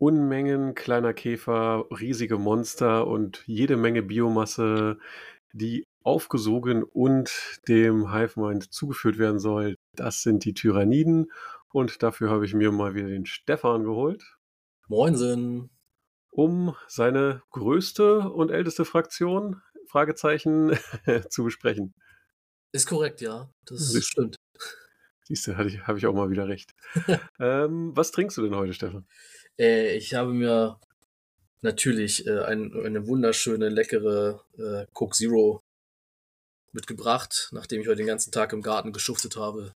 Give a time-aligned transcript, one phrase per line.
[0.00, 4.98] Unmengen kleiner Käfer, riesige Monster und jede Menge Biomasse,
[5.52, 9.76] die aufgesogen und dem Hive-Mind zugeführt werden soll.
[9.94, 11.30] Das sind die Tyranniden
[11.68, 14.24] und dafür habe ich mir mal wieder den Stefan geholt.
[14.88, 15.68] Moinsen.
[16.30, 20.78] Um seine größte und älteste Fraktion, Fragezeichen,
[21.28, 21.92] zu besprechen.
[22.72, 23.50] Ist korrekt, ja.
[23.66, 24.36] Das Siehst, stimmt.
[25.24, 26.74] Siehst du, ich, habe ich auch mal wieder recht.
[27.38, 29.06] ähm, was trinkst du denn heute, Stefan?
[29.60, 30.80] Äh, ich habe mir
[31.60, 35.62] natürlich äh, ein, eine wunderschöne, leckere äh, Coke Zero
[36.72, 39.74] mitgebracht, nachdem ich heute den ganzen Tag im Garten geschuftet habe.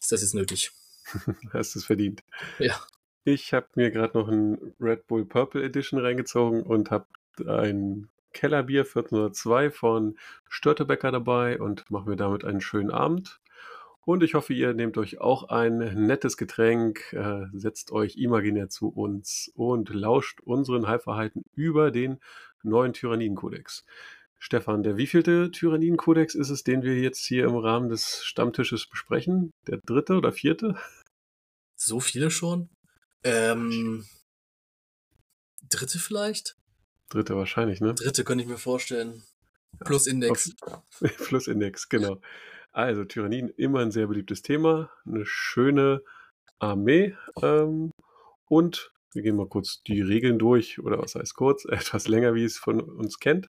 [0.00, 0.72] Ist das jetzt nötig?
[1.52, 2.24] Hast es verdient.
[2.58, 2.84] Ja.
[3.24, 7.06] Ich habe mir gerade noch ein Red Bull Purple Edition reingezogen und habe
[7.46, 13.40] ein Kellerbier 1402 von Störtebecker dabei und mache mir damit einen schönen Abend.
[14.06, 18.88] Und ich hoffe, ihr nehmt euch auch ein nettes Getränk, äh, setzt euch imaginär zu
[18.88, 22.20] uns und lauscht unseren Heilverhalten über den
[22.62, 23.84] neuen Tyrannidenkodex.
[24.38, 29.50] Stefan, der wievielte Tyrannidenkodex ist es, den wir jetzt hier im Rahmen des Stammtisches besprechen?
[29.66, 30.76] Der dritte oder vierte?
[31.74, 32.68] So viele schon?
[33.24, 34.06] Ähm,
[35.68, 36.54] dritte vielleicht?
[37.08, 37.94] Dritte wahrscheinlich, ne?
[37.94, 39.24] Dritte könnte ich mir vorstellen.
[39.84, 40.54] Plus Index.
[41.00, 42.20] Plus Index, genau.
[42.76, 46.02] Also Tyrannien, immer ein sehr beliebtes Thema, eine schöne
[46.58, 47.16] Armee.
[47.42, 47.90] Ähm,
[48.50, 52.44] und wir gehen mal kurz die Regeln durch, oder was heißt kurz, etwas länger, wie
[52.44, 53.48] es von uns kennt.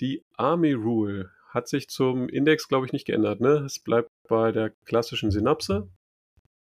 [0.00, 3.42] Die Army Rule hat sich zum Index, glaube ich, nicht geändert.
[3.42, 3.62] Ne?
[3.66, 5.86] Es bleibt bei der klassischen Synapse.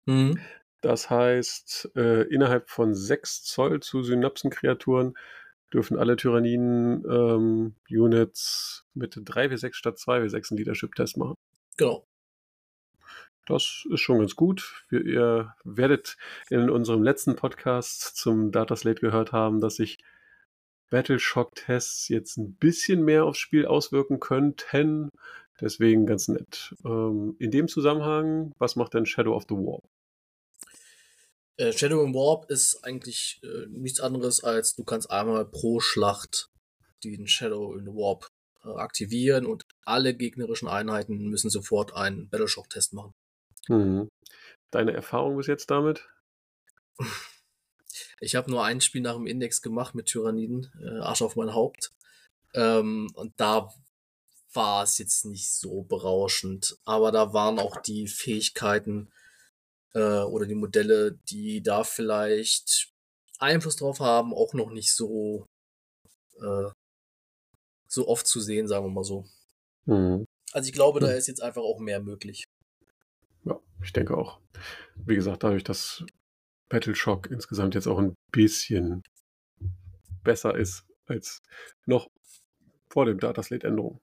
[0.07, 0.41] Mhm.
[0.81, 5.15] Das heißt, äh, innerhalb von 6 Zoll zu Synapsenkreaturen
[5.73, 11.37] dürfen alle Tyranniden-Units ähm, mit 3W6 statt 2W6 einen Leadership-Test machen.
[11.77, 12.07] Genau.
[13.47, 14.85] Das ist schon ganz gut.
[14.89, 16.17] Wir, ihr werdet
[16.49, 19.99] in unserem letzten Podcast zum Dataslate gehört haben, dass sich
[20.91, 25.11] Battleshock-Tests jetzt ein bisschen mehr aufs Spiel auswirken könnten.
[25.61, 26.75] Deswegen ganz nett.
[26.85, 29.85] Ähm, in dem Zusammenhang, was macht denn Shadow of the Warp?
[31.57, 36.49] Äh, Shadow in Warp ist eigentlich äh, nichts anderes als du kannst einmal pro Schlacht
[37.05, 38.27] den Shadow in the Warp
[38.65, 43.13] aktivieren und alle gegnerischen Einheiten müssen sofort einen Battleshock-Test machen.
[43.69, 44.09] Mhm.
[44.71, 46.09] Deine Erfahrung bis jetzt damit?
[48.21, 51.55] Ich habe nur ein Spiel nach dem Index gemacht mit Tyranniden, äh, Arsch auf mein
[51.55, 51.93] Haupt.
[52.55, 53.73] Ähm, und da
[54.53, 59.13] war es jetzt nicht so berauschend, aber da waren auch die Fähigkeiten
[59.95, 62.93] äh, oder die Modelle, die da vielleicht
[63.39, 65.47] Einfluss drauf haben, auch noch nicht so,
[66.41, 66.71] äh,
[67.95, 69.25] so oft zu sehen, sagen wir mal so.
[69.87, 70.27] Mhm.
[70.53, 72.45] Also ich glaube, da ist jetzt einfach auch mehr möglich.
[73.45, 74.41] Ja, ich denke auch.
[74.95, 76.05] Wie gesagt, dadurch, dass
[76.69, 79.03] Battleshock insgesamt jetzt auch ein bisschen
[80.23, 81.43] besser ist als
[81.87, 82.09] noch
[82.89, 84.01] vor dem Dataslate-Änderung.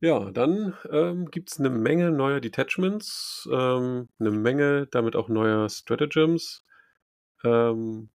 [0.00, 5.68] Ja, dann ähm, gibt es eine Menge neuer Detachments, ähm, eine Menge damit auch neuer
[5.70, 6.64] Stratagems.
[7.42, 8.10] Ähm,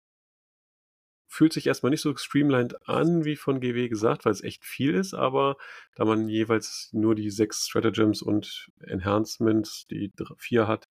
[1.30, 4.96] fühlt sich erstmal nicht so streamlined an, wie von GW gesagt, weil es echt viel
[4.96, 5.58] ist, aber
[5.96, 10.88] da man jeweils nur die sechs Stratagems und Enhancements, die vier hat,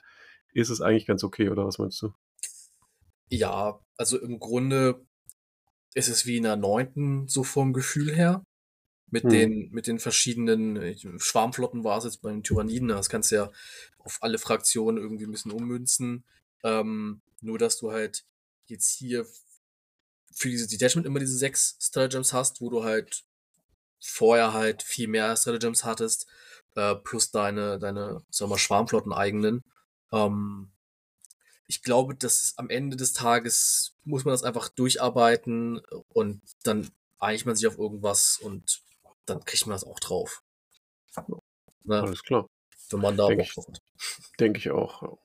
[0.55, 2.15] ist es eigentlich ganz okay, oder was meinst du?
[3.29, 5.05] Ja, also im Grunde
[5.95, 8.45] ist es wie in der neunten, so vom Gefühl her
[9.11, 9.31] mit hm.
[9.31, 12.89] den mit den verschiedenen Schwarmflotten war es jetzt bei den Tyranniden.
[12.89, 13.51] Das kannst du ja
[13.99, 16.25] auf alle Fraktionen irgendwie ein bisschen ummünzen.
[16.63, 18.25] Ähm, nur dass du halt
[18.67, 19.27] jetzt hier
[20.39, 23.25] für dieses Detachment immer diese sechs Stratagems hast, wo du halt
[24.01, 26.27] vorher halt viel mehr Stratagems hattest,
[26.77, 29.65] äh, plus deine, deine, sagen wir mal, Schwarmflotten eigenen.
[30.13, 30.71] Ähm,
[31.67, 36.89] ich glaube, dass am Ende des Tages muss man das einfach durcharbeiten und dann
[37.19, 38.81] einigt man sich auf irgendwas und
[39.27, 40.43] dann kriegt man das auch drauf.
[41.85, 42.03] Ne?
[42.03, 42.49] Alles klar.
[42.91, 43.55] Wenn man da Denke ich,
[44.39, 45.19] denk ich auch.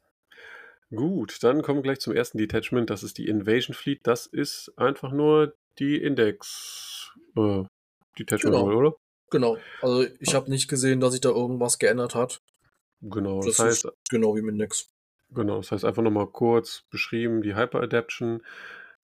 [0.96, 2.90] Gut, dann kommen wir gleich zum ersten Detachment.
[2.90, 4.02] Das ist die Invasion Fleet.
[4.04, 7.64] Das ist einfach nur die Index äh,
[8.18, 8.78] Detachment, genau.
[8.78, 8.96] oder?
[9.32, 9.58] Genau.
[9.82, 12.42] Also ich habe nicht gesehen, dass sich da irgendwas geändert hat.
[13.02, 13.38] Genau.
[13.42, 14.90] Das, das heißt, genau wie mit Index.
[15.34, 18.44] Genau, das heißt einfach nochmal kurz beschrieben, die Hyper Adaption.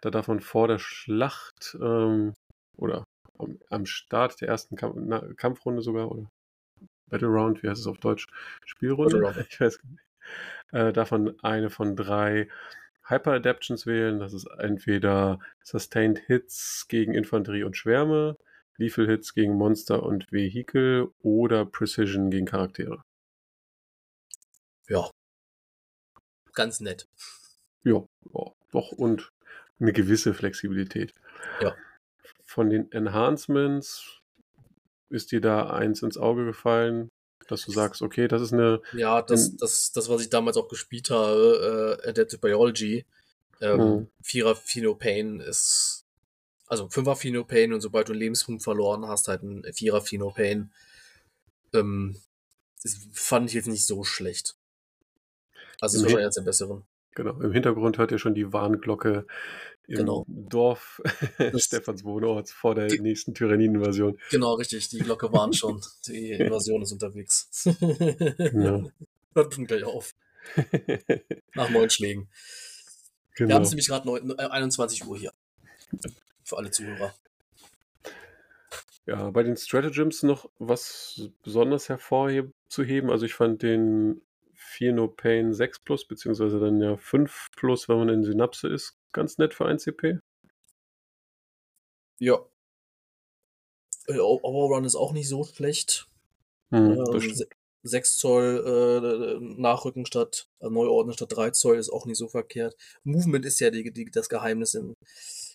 [0.02, 2.34] Da darf man vor der Schlacht ähm,
[2.78, 3.04] oder
[3.70, 6.30] am Start der ersten Kamp na, Kampfrunde sogar, oder
[7.10, 8.28] Battle Round, wie heißt es auf Deutsch?
[8.66, 9.46] Spielrunde?
[9.50, 10.09] Ich weiß nicht.
[10.72, 12.48] Äh, davon eine von drei
[13.04, 14.20] Hyper Adaptions wählen.
[14.20, 18.38] Das ist entweder Sustained Hits gegen Infanterie und Schwärme,
[18.78, 23.04] Lethal Hits gegen Monster und Vehikel oder Precision gegen Charaktere.
[24.88, 25.10] Ja.
[26.54, 27.08] Ganz nett.
[27.84, 28.92] Ja, ja doch.
[28.92, 29.32] Und
[29.80, 31.14] eine gewisse Flexibilität.
[31.62, 31.76] Ja.
[32.44, 34.22] Von den Enhancements
[35.10, 37.10] ist dir da eins ins Auge gefallen,
[37.50, 38.82] dass du sagst, okay, das ist eine.
[38.94, 43.06] Ja, das, das, das, was ich damals auch gespielt habe, äh, Adaptive Biology,
[43.62, 44.08] ähm, Mhm.
[44.22, 46.06] Vierer Phenopain ist,
[46.68, 50.72] also Fünfer Phenopain und sobald du einen Lebenspunkt verloren hast, halt ein Vierer Phenopain.
[51.74, 52.16] Ähm,
[52.82, 54.56] das fand ich jetzt nicht so schlecht.
[55.82, 56.84] Also ist Im wahrscheinlich eines der besseren.
[57.16, 59.26] Genau, im Hintergrund hört ihr schon die Warnglocke
[59.90, 60.26] im Genau.
[60.28, 61.02] Dorf
[61.58, 64.18] Stephans Wohnorts vor der Die- nächsten Tyranniden-Invasion.
[64.32, 64.90] Genau, richtig.
[64.90, 65.82] Die Glocke waren schon.
[66.08, 67.68] Die Invasion ist unterwegs.
[68.38, 68.90] Genau.
[69.36, 70.14] Hört schon gleich auf.
[71.54, 72.30] Nach neun Schlägen.
[73.36, 73.56] Wir genau.
[73.56, 75.34] haben es nämlich gerade neun- äh, 21 Uhr hier.
[76.44, 77.14] Für alle Zuhörer.
[79.06, 83.10] Ja, bei den Stratagems noch was besonders hervorzuheben.
[83.10, 84.22] Also ich fand den
[84.54, 89.54] Phenopain 6 Plus, beziehungsweise dann ja 5 Plus, wenn man in Synapse ist, ganz nett
[89.54, 90.20] für 1 CP.
[92.20, 92.40] Ja.
[94.08, 96.08] Äh, Overrun ist auch nicht so schlecht.
[96.72, 97.38] Hm, Ähm, das stimmt.
[97.38, 97.48] se-
[97.84, 102.76] 6 Zoll äh, Nachrücken statt, äh, Neuordnen statt 3 Zoll ist auch nicht so verkehrt.
[103.04, 104.94] Movement ist ja die, die, das Geheimnis in,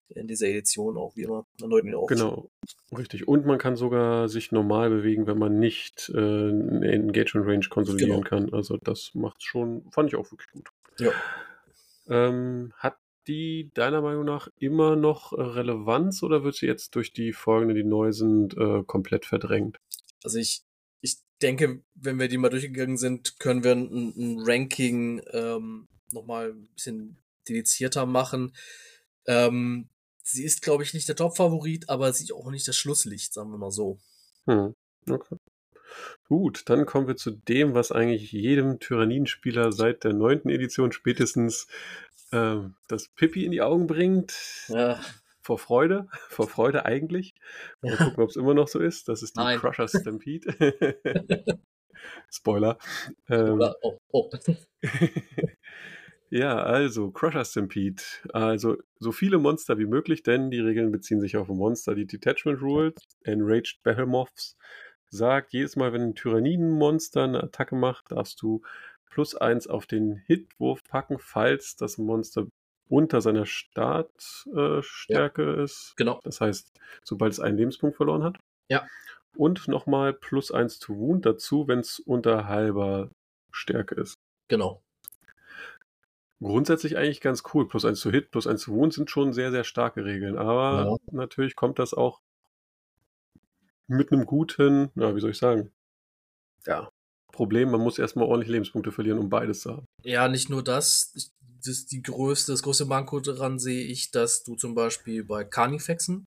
[0.08, 1.44] in dieser Edition auch, wie immer.
[1.60, 2.30] Erneut wieder aufgeschrieben.
[2.30, 3.28] Genau, richtig.
[3.28, 8.22] Und man kann sogar sich normal bewegen, wenn man nicht äh, eine Engagement Range konsolidieren
[8.22, 8.28] Genau.
[8.28, 8.54] kann.
[8.54, 10.70] Also das macht schon, fand ich auch wirklich gut.
[10.98, 11.12] Ja.
[12.08, 17.32] Ähm, hat die deiner Meinung nach immer noch Relevanz oder wird sie jetzt durch die
[17.32, 19.78] Folgen, die neu sind, äh, komplett verdrängt?
[20.22, 20.62] Also ich,
[21.00, 26.52] ich denke, wenn wir die mal durchgegangen sind, können wir ein, ein Ranking ähm, nochmal
[26.52, 27.18] ein bisschen
[27.48, 28.54] dedizierter machen.
[29.26, 29.88] Ähm,
[30.22, 33.50] sie ist, glaube ich, nicht der Top-Favorit, aber sie ist auch nicht das Schlusslicht, sagen
[33.50, 33.98] wir mal so.
[34.46, 34.74] Hm.
[35.08, 35.36] Okay.
[36.28, 41.66] Gut, dann kommen wir zu dem, was eigentlich jedem Tyranniden-Spieler seit der neunten Edition spätestens
[42.34, 44.34] ähm, das Pippi in die Augen bringt.
[44.68, 45.00] Ja,
[45.40, 47.34] Vor Freude, vor Freude eigentlich.
[47.80, 49.08] Mal gucken, ob es immer noch so ist.
[49.08, 49.58] Das ist die Nein.
[49.58, 50.54] Crusher Stampede.
[52.30, 52.78] Spoiler.
[53.28, 54.30] Ähm, oh, oh.
[56.30, 58.02] ja, also Crusher Stampede.
[58.32, 61.94] Also so viele Monster wie möglich, denn die Regeln beziehen sich auf Monster.
[61.94, 64.56] Die Detachment Rules, Enraged Behemoths,
[65.08, 68.62] sagt, jedes Mal, wenn ein Tyranniden-Monster eine Attacke macht, darfst du
[69.14, 72.48] plus eins auf den Hitwurf packen, falls das Monster
[72.88, 75.94] unter seiner Startstärke äh, Stärke ist.
[75.96, 76.18] Genau.
[76.24, 76.72] Das heißt,
[77.04, 78.38] sobald es einen Lebenspunkt verloren hat.
[78.68, 78.84] Ja.
[79.36, 83.10] Und nochmal plus eins zu Wound dazu, wenn es unter halber
[83.52, 84.18] Stärke ist.
[84.48, 84.82] Genau.
[86.40, 87.68] Grundsätzlich eigentlich ganz cool.
[87.68, 90.36] Plus eins zu Hit, plus eins zu Wound sind schon sehr, sehr starke Regeln.
[90.36, 90.96] Aber Ja.
[91.12, 92.20] natürlich kommt das auch
[93.86, 95.70] mit einem guten, na, wie soll ich sagen?
[96.66, 96.90] Ja.
[97.34, 99.86] Problem, man muss erstmal ordentlich Lebenspunkte verlieren, um beides zu haben.
[100.02, 101.12] Ja, nicht nur das.
[101.14, 101.30] Ich-
[101.66, 106.26] Das, die größte, das größte Manko daran sehe ich, dass du zum Beispiel bei Carnifexen,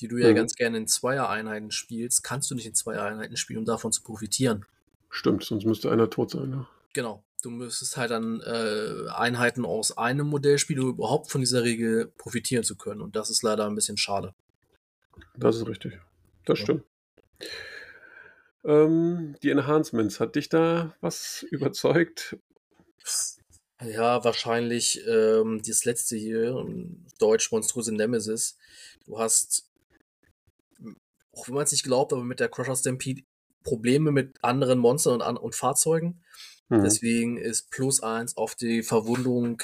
[0.00, 0.34] die du ja Mhm.
[0.34, 4.66] ganz gerne in Zweier-Einheiten spielst, kannst du nicht in Zweier-Einheiten spielen, um davon zu profitieren.
[5.08, 6.50] Stimmt, sonst müsste einer tot sein.
[6.50, 6.66] Ne?
[6.92, 7.22] Genau.
[7.42, 12.12] Du müsstest halt dann äh, Einheiten aus einem Modell spielen, um überhaupt von dieser Regel
[12.18, 13.00] profitieren zu können.
[13.00, 14.34] Und das ist leider ein bisschen schade.
[15.38, 15.98] Das ist richtig.
[16.44, 16.64] Das Ja.
[16.64, 16.82] stimmt.
[18.66, 22.36] Ähm, die Enhancements, hat dich da was überzeugt?
[23.80, 28.56] Ja, wahrscheinlich ähm, das letzte hier, ähm, Deutsch Monstrose Nemesis.
[29.06, 29.70] Du hast,
[31.32, 33.22] auch wenn man es nicht glaubt, aber mit der Crusher Stampede
[33.62, 36.22] Probleme mit anderen Monstern und, an und Fahrzeugen.
[36.68, 36.82] Hm.
[36.82, 39.62] Deswegen ist plus eins auf die Verwundung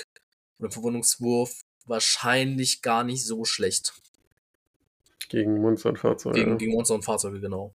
[0.59, 3.95] oder Verwundungswurf wahrscheinlich gar nicht so schlecht.
[5.29, 6.39] Gegen Monster und Fahrzeuge.
[6.39, 7.75] Gegen, gegen Monster und Fahrzeuge, genau.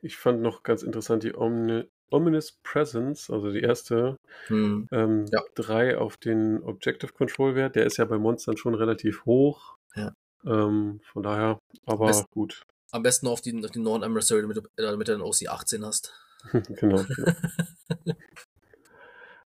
[0.00, 4.16] Ich fand noch ganz interessant die Omni Ominous Presence, also die erste,
[4.46, 4.88] Hm.
[4.92, 5.42] ähm, Ja.
[5.54, 7.76] drei auf den Objective Control Wert.
[7.76, 9.76] Der ist ja bei Monstern schon relativ hoch.
[9.94, 10.12] Ja.
[10.46, 12.62] Ähm, von daher, aber Best- gut.
[12.92, 16.14] Am besten auf die, auf die Non-Adversary, damit, du- damit du einen OC 18 hast.
[16.52, 17.04] genau.
[17.08, 18.14] genau.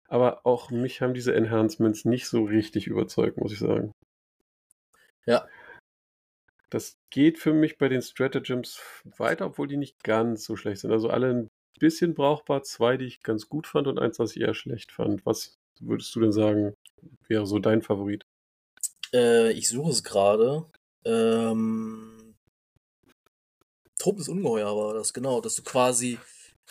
[0.07, 3.91] aber auch mich haben diese Enhancements nicht so richtig überzeugt, muss ich sagen.
[5.25, 5.47] Ja.
[6.71, 8.79] Das geht für mich bei den Stratagems
[9.17, 10.91] weiter, obwohl die nicht ganz so schlecht sind.
[10.91, 11.49] Also alle ein
[11.79, 15.25] bisschen brauchbar, zwei, die ich ganz gut fand und eins, was ich eher schlecht fand.
[15.25, 16.73] Was würdest du denn sagen,
[17.27, 18.25] wäre so dein Favorit?
[19.13, 20.65] Äh, ich suche es gerade.
[21.03, 22.35] Ähm,
[23.99, 26.19] Tobendes Ungeheuer war das, genau, dass du quasi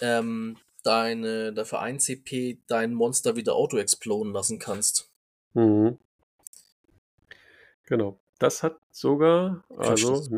[0.01, 5.11] ähm, deine, dafür 1 CP dein Monster wieder auto-exploden lassen kannst.
[5.53, 5.99] Mhm.
[7.85, 8.19] Genau.
[8.41, 10.29] Das hat sogar, Quatsch, also, das-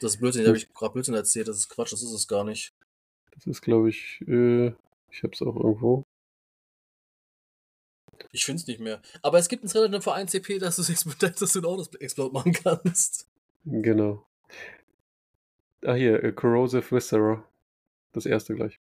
[0.00, 2.28] Das ist Blödsinn, da habe ich gerade Blödsinn erzählt, das ist Quatsch, das ist es
[2.28, 2.72] gar nicht.
[3.32, 4.68] das ist, glaube ich, äh,
[5.10, 6.04] ich habe es auch irgendwo.
[8.32, 9.00] Ich finde es nicht mehr.
[9.22, 10.76] Aber es gibt ein Trailer für 1 CP, dass,
[11.18, 13.26] dass du ein Auto Explode machen kannst.
[13.64, 14.26] Genau.
[15.84, 17.44] Ah, hier, äh, Corrosive Viscera.
[18.12, 18.78] Das erste gleich.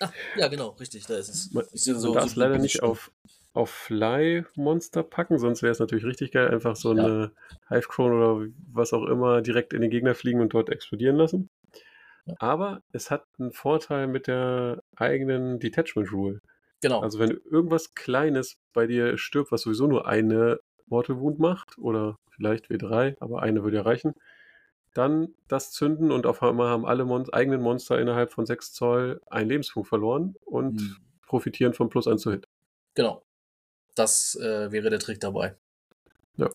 [0.00, 1.50] Ah, ja, genau, richtig, da ist es.
[1.52, 3.10] Man, ja man so, darf es so leider nicht auf,
[3.54, 6.48] auf Fly-Monster packen, sonst wäre es natürlich richtig geil.
[6.50, 7.10] Einfach so Ja.
[7.10, 7.32] eine
[7.68, 11.50] Hive-Crone oder was auch immer direkt in den Gegner fliegen und dort explodieren lassen.
[12.38, 16.40] Aber es hat einen Vorteil mit der eigenen Detachment Rule.
[16.82, 17.10] Genau.
[17.10, 22.18] Also wenn irgendwas Kleines bei dir stirbt, was sowieso nur eine Mortal Wound macht, oder
[22.30, 24.14] vielleicht W3, aber eine würde ja reichen,
[24.94, 29.20] dann das zünden und auf einmal haben alle Mon eigenen Monster innerhalb von 6 Zoll
[29.28, 31.10] einen Lebenspunkt verloren und Hm.
[31.26, 32.46] profitieren von plus 1 zu Hit.
[32.96, 33.24] Genau.
[33.94, 35.54] Das äh, wäre der Trick dabei.
[36.36, 36.50] Ja.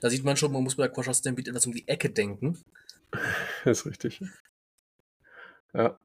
[0.00, 2.58] Da sieht man schon, man muss bei der Quasha Stampede etwas um die Ecke denken.
[3.64, 4.20] ist richtig.
[5.72, 5.98] Ja.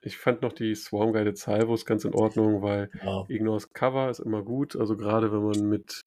[0.00, 3.24] Ich fand noch die Swarm Guided Salvos ganz in Ordnung, weil Ja.
[3.28, 4.76] Ignores Cover ist immer gut.
[4.76, 6.04] Also gerade wenn man mit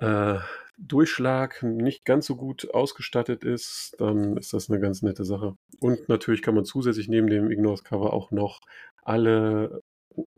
[0.00, 0.38] äh,
[0.78, 5.56] Durchschlag nicht ganz so gut ausgestattet ist, dann ist das eine ganz nette Sache.
[5.80, 8.60] Und natürlich kann man zusätzlich neben dem Ignores Cover auch noch
[9.02, 9.82] alle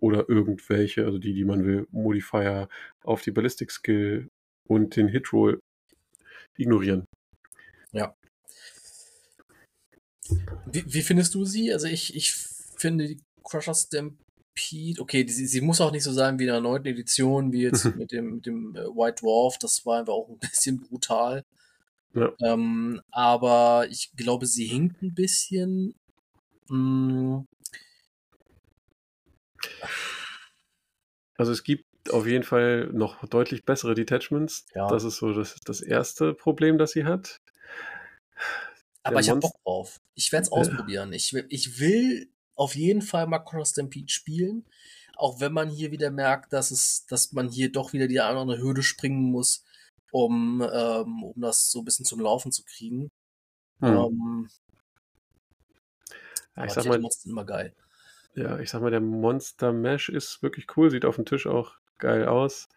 [0.00, 2.68] oder irgendwelche, also die, die man will, Modifier
[3.02, 4.28] auf die Ballistic Skill
[4.66, 5.60] und den Hit Roll
[6.56, 7.04] ignorieren.
[10.66, 11.72] Wie, wie findest du sie?
[11.72, 16.38] Also ich, ich finde die Crusher Stampede, okay, die, sie muss auch nicht so sein
[16.38, 19.84] wie in der neunten Edition, wie jetzt mit dem, mit dem äh, White Dwarf, das
[19.86, 21.44] war einfach auch ein bisschen brutal.
[22.14, 22.32] Ja.
[22.42, 25.94] Ähm, aber ich glaube, sie hinkt ein bisschen.
[26.68, 27.40] Mm,
[31.36, 34.66] Also es gibt auf jeden Fall noch deutlich bessere Detachments.
[34.74, 34.88] Ja.
[34.88, 37.40] Das ist so das, das erste Problem, das sie hat.
[39.02, 40.00] aber Der ich habe Bock drauf.
[40.14, 40.56] Ich werde es Ja.
[40.56, 41.12] ausprobieren.
[41.12, 44.64] Ich, will- ich will auf jeden Fall mal Crusher Stampede spielen.
[45.16, 48.58] Auch wenn man hier wieder merkt, dass es, dass man hier doch wieder die andere
[48.58, 49.64] Hürde springen muss,
[50.12, 53.10] um, ähm, um das so ein bisschen zum Laufen zu kriegen.
[53.80, 53.96] Hm.
[53.96, 54.48] Ähm,
[56.56, 57.74] ja, ich sag mal, immer geil.
[58.38, 61.72] Ja, ich sag mal, der Monster Mesh ist wirklich cool, sieht auf dem Tisch auch
[61.98, 62.68] geil aus.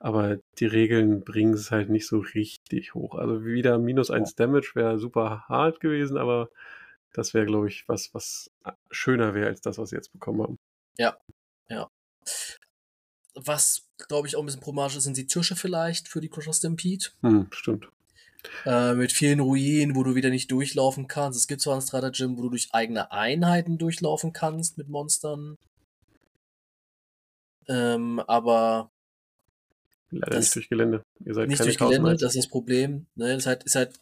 [0.00, 3.14] Aber die Regeln bringen es halt nicht so richtig hoch.
[3.14, 6.50] Also wieder minus 1 Damage wäre super hart gewesen, aber
[7.14, 8.50] das wäre, glaube ich, was, was
[8.90, 10.58] schöner wäre als das, was sie jetzt bekommen haben.
[13.34, 16.52] Was, glaube ich, auch ein bisschen problematisch ist, sind die Tische vielleicht für die Crusher
[16.52, 17.06] Stampede.
[17.22, 17.88] Hm, stimmt.
[18.66, 21.38] Äh, mit vielen Ruinen, wo du wieder nicht durchlaufen kannst.
[21.38, 25.56] Es gibt zwar ein Stratagem, wo du durch eigene Einheiten durchlaufen kannst mit Monstern.
[27.68, 28.90] Ähm, aber
[30.10, 31.04] Leider nicht durch Gelände.
[31.24, 32.22] Ihr seid nicht durch Chaos Gelände, Knights.
[32.22, 33.06] das ist das Problem.
[33.16, 33.28] Ne?
[33.28, 33.94] Das ist halt, ist halt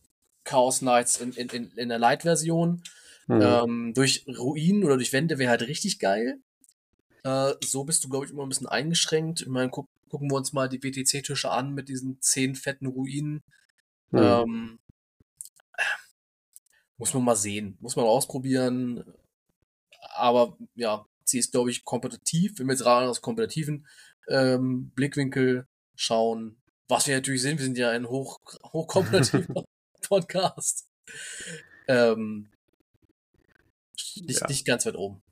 [0.45, 2.83] Chaos Knights in, in, in, in der Light-Version.
[3.27, 3.41] Hm.
[3.41, 6.41] Ähm, durch Ruinen oder durch Wände wäre halt richtig geil.
[7.25, 9.43] Äh, so bist du, glaube ich, immer ein bisschen eingeschränkt.
[9.43, 13.43] Ich meine, guck, gucken wir uns mal die WTC-Tische an mit diesen zehn fetten Ruinen.
[14.12, 14.19] Hm.
[14.19, 14.78] Ähm,
[16.97, 17.76] muss man mal sehen.
[17.81, 19.04] Muss man ausprobieren.
[20.14, 22.59] Aber ja, sie ist, glaube ich, kompetitiv.
[22.59, 23.87] Wenn wir jetzt rein aus kompetitiven
[24.28, 25.66] ähm, Blickwinkel
[25.97, 28.38] schauen, was wir natürlich sind, wir sind ja ein hoch,
[28.73, 29.64] hochkompetitiver
[30.09, 30.88] Podcast.
[31.88, 32.50] Ähm,
[34.16, 34.47] nicht, Ja.
[34.49, 35.23] nicht ganz weit oben.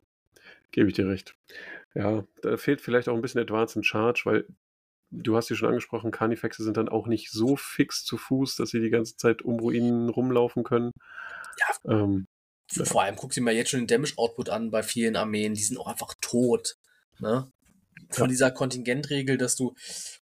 [0.73, 1.37] Gebe ich dir recht.
[1.95, 4.47] Ja, da fehlt vielleicht auch ein bisschen Advance in Charge, weil
[5.11, 8.71] du hast sie schon angesprochen, Carnifexe sind dann auch nicht so fix zu Fuß, dass
[8.71, 10.91] sie die ganze Zeit um Ruinen rumlaufen können.
[11.59, 11.93] Ja.
[11.93, 12.27] Ähm,
[12.73, 13.01] Vor- Ja.
[13.03, 15.89] Allem guck dir mal jetzt schon den Damage-Output an bei vielen Armeen, die sind auch
[15.89, 16.75] einfach tot.
[17.19, 17.51] Ne?
[18.11, 18.29] Von Ja.
[18.29, 19.75] dieser Kontingentregel, dass du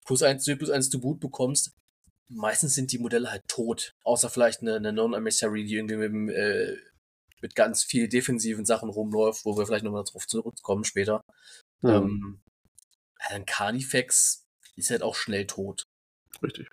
[0.06, 1.72] plus eins zu plus eins zu Boot bekommst,
[2.30, 3.92] meistens sind die Modelle halt tot.
[4.04, 6.78] Außer vielleicht eine, eine Non-Emissary, die irgendwie mit, äh,
[7.42, 11.22] mit ganz viel defensiven Sachen rumläuft, wo wir vielleicht nochmal drauf zurückkommen später.
[11.82, 12.40] hm, Ähm,
[13.30, 14.45] ein Carnifex
[14.76, 15.84] ist halt auch schnell tot.
[16.44, 16.70] Richtig.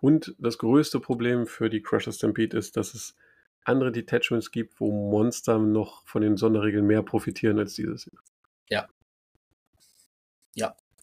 [0.00, 3.14] Und das größte Problem für die Crusher Stampede ist, dass es
[3.64, 8.04] andere Detachments gibt, wo Monster noch von den Sonderregeln mehr profitieren als dieses.
[8.04, 8.18] hier.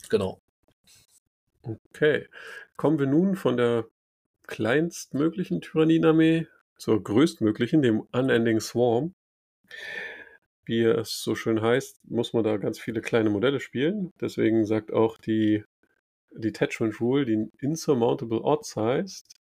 [0.10, 0.42] Genau.
[1.64, 2.28] Okay.
[2.76, 3.88] Kommen wir nun von der
[4.48, 9.14] kleinstmöglichen Tyrannien-Armee zur größtmöglichen, dem Unending Swarm.
[10.66, 14.12] Wie es so schön heißt, muss man da ganz viele kleine Modelle spielen.
[14.20, 15.64] Deswegen sagt auch die
[16.36, 19.36] Detachment Rule, die Insurmountable Odds heißt,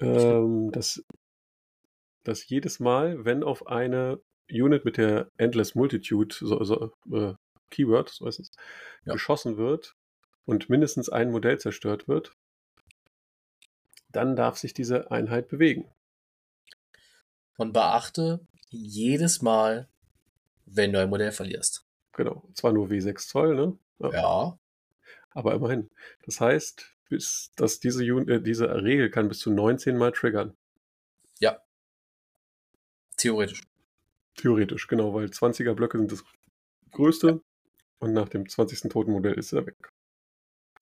[0.00, 1.04] ähm, dass,
[2.24, 4.20] dass jedes Mal, wenn auf eine
[4.50, 7.34] Unit mit der Endless Multitude so, so, äh,
[7.70, 8.50] Keyword, so heißt es,
[9.04, 9.12] Ja.
[9.14, 9.96] geschossen wird
[10.44, 12.32] und mindestens ein Modell zerstört wird,
[14.10, 15.90] dann darf sich diese Einheit bewegen.
[17.56, 19.88] Und beachte jedes Mal,
[20.66, 21.86] wenn du ein Modell verlierst.
[22.12, 22.48] Genau.
[22.54, 23.78] Zwar nur W6 Zoll, ne?
[24.12, 24.58] Ja.
[25.34, 25.90] Aber immerhin.
[26.24, 30.56] Das heißt, bis, dass diese, äh, diese Regel kann bis zu 19 Mal triggern.
[31.38, 31.60] Ja.
[33.16, 33.62] Theoretisch.
[34.36, 36.24] Theoretisch, genau, weil 20er Blöcke sind das
[36.92, 37.42] größte
[37.98, 38.90] und nach dem 20.
[38.90, 39.90] Totenmodell ist er weg.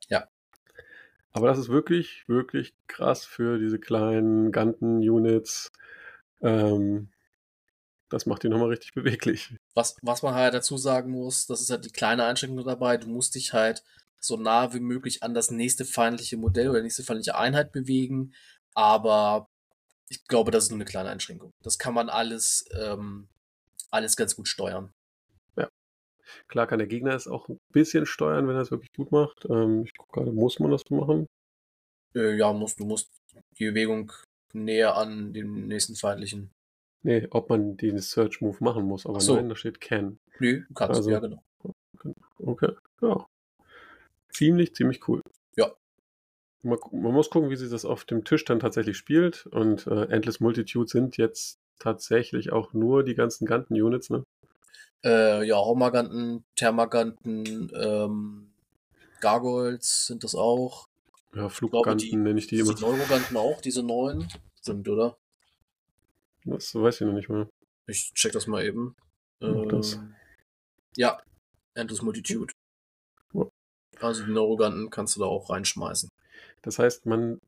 [0.09, 0.29] Ja.
[1.33, 5.73] Aber das ist wirklich, wirklich krass für diese kleinen Ganten-Units.
[6.41, 7.09] Ähm,
[8.09, 9.55] das macht die nochmal richtig beweglich.
[9.75, 13.09] Was, was man halt dazu sagen muss, das ist halt die kleine Einschränkung dabei, du
[13.09, 13.83] musst dich halt
[14.25, 18.33] so nah wie möglich an das nächste feindliche Modell oder nächste feindliche Einheit bewegen.
[18.75, 19.49] Aber
[20.09, 21.50] ich glaube, das ist nur eine kleine Einschränkung.
[21.62, 23.29] Das kann man alles, ähm,
[23.91, 24.93] alles ganz gut steuern.
[25.57, 25.69] Ja.
[26.49, 29.45] Klar kann der Gegner es auch ein bisschen steuern, wenn er es wirklich gut macht.
[29.50, 31.26] Ähm, ich gucke gerade, muss man das machen?
[32.14, 33.11] Äh, ja, musst, du musst
[33.59, 34.12] die Bewegung
[34.52, 36.50] näher an dem nächsten feindlichen.
[37.02, 39.35] Nee, ob man den Search Move machen muss, aber so.
[39.35, 40.19] nein, da steht can.
[40.38, 41.43] Nö, du kannst, Also- ja, genau.
[42.38, 43.26] Okay, ja.
[44.33, 45.21] Ziemlich, ziemlich cool.
[45.57, 45.73] Ja.
[46.62, 49.47] Man, man muss gucken, wie sich das auf dem Tisch dann tatsächlich spielt.
[49.47, 54.25] Und äh, Endless Multitude sind jetzt tatsächlich auch nur die ganzen Ganten-Units, ne?
[55.05, 58.53] Äh, ja, Homaganten, Thermaganten, ähm,
[59.21, 60.87] Gargoyles sind das auch.
[61.35, 62.79] Ja, Flugganten die- nenne ich die Die immer.
[62.79, 64.29] Neuroganten auch, diese neuen?
[64.61, 65.17] Stimmt, oder?
[66.45, 67.49] Das weiß ich noch nicht mehr.
[67.87, 68.95] Ich check das mal eben.
[69.41, 69.95] Mach das.
[69.95, 70.15] Ähm,
[70.97, 71.21] ja,
[71.75, 72.53] Endless Multitude.
[74.03, 76.09] Also die Neuroganten kannst du da auch reinschmeißen.
[76.63, 77.41] Das heißt, man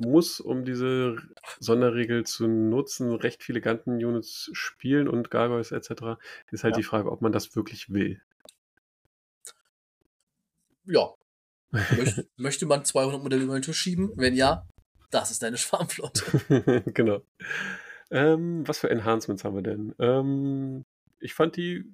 [0.00, 1.16] muss, um diese
[1.60, 6.18] Sonderregel zu nutzen, recht viele Ganten-Units spielen und Gargoyles etc.
[6.50, 6.78] Ist halt Ja.
[6.78, 8.22] die Frage, ob man das wirklich will.
[10.86, 11.12] Ja.
[11.96, 14.12] Möcht, möchte man 200 Modelle über den Tisch schieben?
[14.16, 14.66] Wenn ja,
[15.10, 16.82] das ist deine Schwarmflotte.
[16.94, 17.22] genau.
[18.10, 19.94] Ähm, was für Enhancements haben wir denn?
[19.98, 20.84] Ähm,
[21.20, 21.84] ich fand die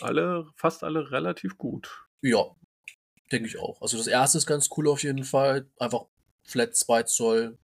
[0.00, 2.06] alle, fast alle relativ gut.
[2.22, 2.46] Ja,
[3.32, 3.80] denke ich auch.
[3.80, 5.66] Also das erste ist ganz cool auf jeden Fall.
[5.78, 6.06] Einfach
[6.44, 7.58] Flat 2 Zoll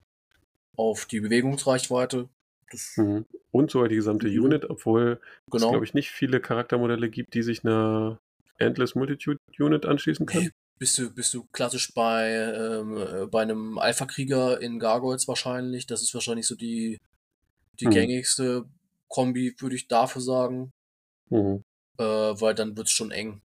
[0.76, 2.30] auf die Bewegungsreichweite.
[2.72, 3.26] Das, Mhm.
[3.52, 4.44] Und sogar die gesamte Mhm.
[4.46, 5.70] Unit, obwohl es, genau.
[5.72, 8.20] glaube ich, nicht viele Charaktermodelle gibt, die sich einer
[8.58, 10.52] Endless Multitude Unit anschließen können.
[10.78, 15.88] Bist du, bist du klassisch bei, ähm, äh, bei einem Alpha-Krieger in Gargoyles wahrscheinlich.
[15.88, 17.00] Das ist wahrscheinlich so die,
[17.80, 17.92] die Mhm.
[17.92, 18.66] gängigste
[19.08, 20.72] Kombi, würde ich dafür sagen.
[21.30, 21.64] Mhm.
[21.98, 23.42] Äh, weil dann wird es schon eng.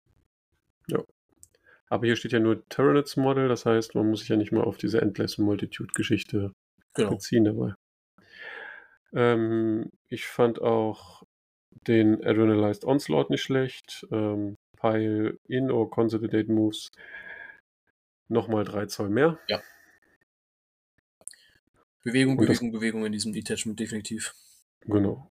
[1.90, 4.64] Aber hier steht ja nur Tyranids Model, das heißt, man muss sich ja nicht mal
[4.64, 6.52] auf diese Endless Multitude Geschichte
[6.94, 7.10] Genau.
[7.10, 7.74] beziehen dabei.
[9.12, 11.22] Ähm, ich fand auch
[11.86, 14.06] den Adrenalized Onslaught nicht schlecht.
[14.10, 16.88] Ähm, Pile in or Consolidate Moves
[18.28, 19.38] nochmal 3 Zoll mehr.
[22.04, 24.34] Bewegung, Und das- Bewegung, Bewegung in diesem Detachment definitiv.
[24.82, 25.30] Genau.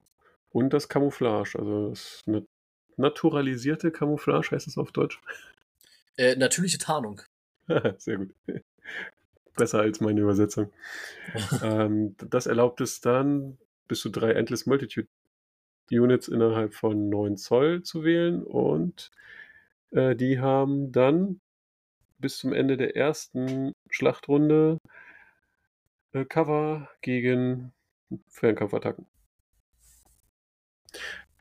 [0.51, 2.45] Und das Camouflage, also das nat
[2.95, 5.19] naturalisierte Camouflage heißt es auf Deutsch.
[6.17, 7.21] Äh, natürliche Tarnung.
[7.97, 8.33] Sehr gut.
[9.55, 10.71] Besser als meine Übersetzung.
[11.63, 15.07] ähm, das erlaubt es dann, bis zu drei Endless Multitude
[15.91, 19.11] Units innerhalb von 9 Zoll zu wählen und
[19.91, 21.41] äh, die haben dann
[22.19, 24.77] bis zum Ende der ersten Schlachtrunde
[26.13, 27.73] äh, Cover gegen
[28.29, 29.05] Fernkampfattacken.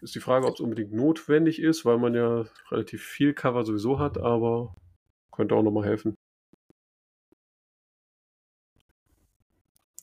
[0.02, 3.98] Ist die Frage, ob es unbedingt notwendig ist, weil man ja relativ viel Cover sowieso
[4.00, 4.74] hat, aber
[5.30, 6.14] könnte auch nochmal helfen.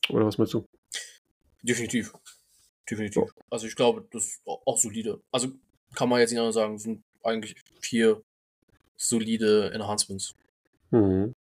[0.09, 0.65] Oder was meinst du?
[1.61, 2.13] Definitiv.
[2.89, 3.23] Definitiv.
[3.49, 5.21] Also ich glaube, das ist au- auch solide.
[5.31, 5.49] Also
[5.95, 8.23] kann man jetzt nicht anders sagen, es sind eigentlich vier
[8.95, 10.33] solide Enhancements.
[10.91, 11.33] Mhm.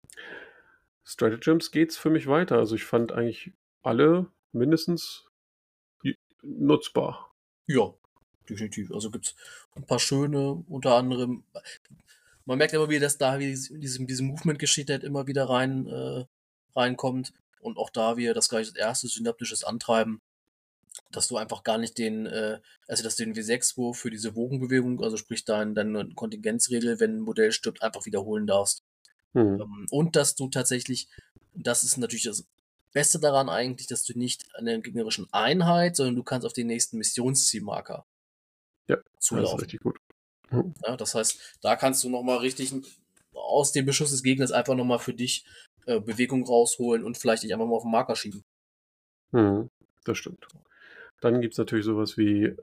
[1.05, 2.57] Stratagems geht's für mich weiter.
[2.57, 5.27] Also ich fand eigentlich alle mindestens
[6.43, 7.33] nutzbar.
[7.67, 7.93] Ja,
[8.49, 8.91] definitiv.
[8.91, 9.35] Also gibt's
[9.75, 11.43] ein paar schöne, unter anderem.
[12.45, 16.25] Man merkt immer wieder, dass da diese, diese Movement-Geschichte halt immer wieder rein äh,
[16.75, 17.33] reinkommt.
[17.61, 20.21] Und auch da wir das gleich als erstes synaptisches Antreiben,
[21.11, 25.01] dass du einfach gar nicht den, äh, also dass du den W6-Wurf für diese Wogenbewegung,
[25.03, 28.83] also sprich dein, deine Kontingenzregel, wenn ein Modell stirbt, einfach wiederholen darfst.
[29.33, 29.61] Mhm.
[29.61, 31.07] Ähm, Und dass du tatsächlich,
[31.53, 32.45] das ist natürlich das
[32.91, 36.67] Beste daran eigentlich, dass du nicht an der gegnerischen Einheit, sondern du kannst auf den
[36.67, 38.05] nächsten Missionszielmarker
[38.89, 39.59] Ja, Das ist zulaufen.
[39.59, 39.99] richtig gut.
[40.83, 42.73] Ja, das heißt, da kannst du nochmal richtig
[43.33, 45.45] aus dem Beschuss des Gegners einfach nochmal für dich
[45.85, 48.43] äh, Bewegung rausholen und vielleicht dich einfach mal auf den Marker schieben.
[49.31, 49.69] Mhm.
[50.05, 50.47] Das stimmt.
[51.21, 52.55] Dann gibt es natürlich sowas wie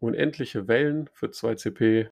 [0.00, 2.08] unendliche Wellen für 2 CP.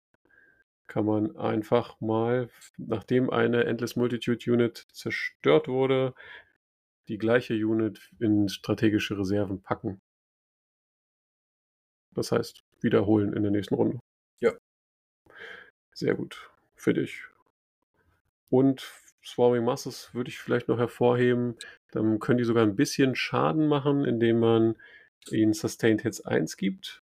[0.87, 6.15] Kann man einfach mal, nachdem eine Endless Multitude Unit zerstört wurde,
[7.09, 10.03] die gleiche Unit in strategische Reserven packen.
[12.13, 13.99] Das heißt, wiederholen in der nächsten Runde.
[14.41, 14.53] Ja.
[15.93, 16.51] Sehr gut.
[16.77, 17.25] Für dich.
[18.51, 18.93] Und
[19.25, 21.57] Swarming Masses würde ich vielleicht noch hervorheben.
[21.91, 24.77] Dann können die sogar ein bisschen Schaden machen, indem man
[25.31, 27.03] ihnen Sustained Hits 1 gibt.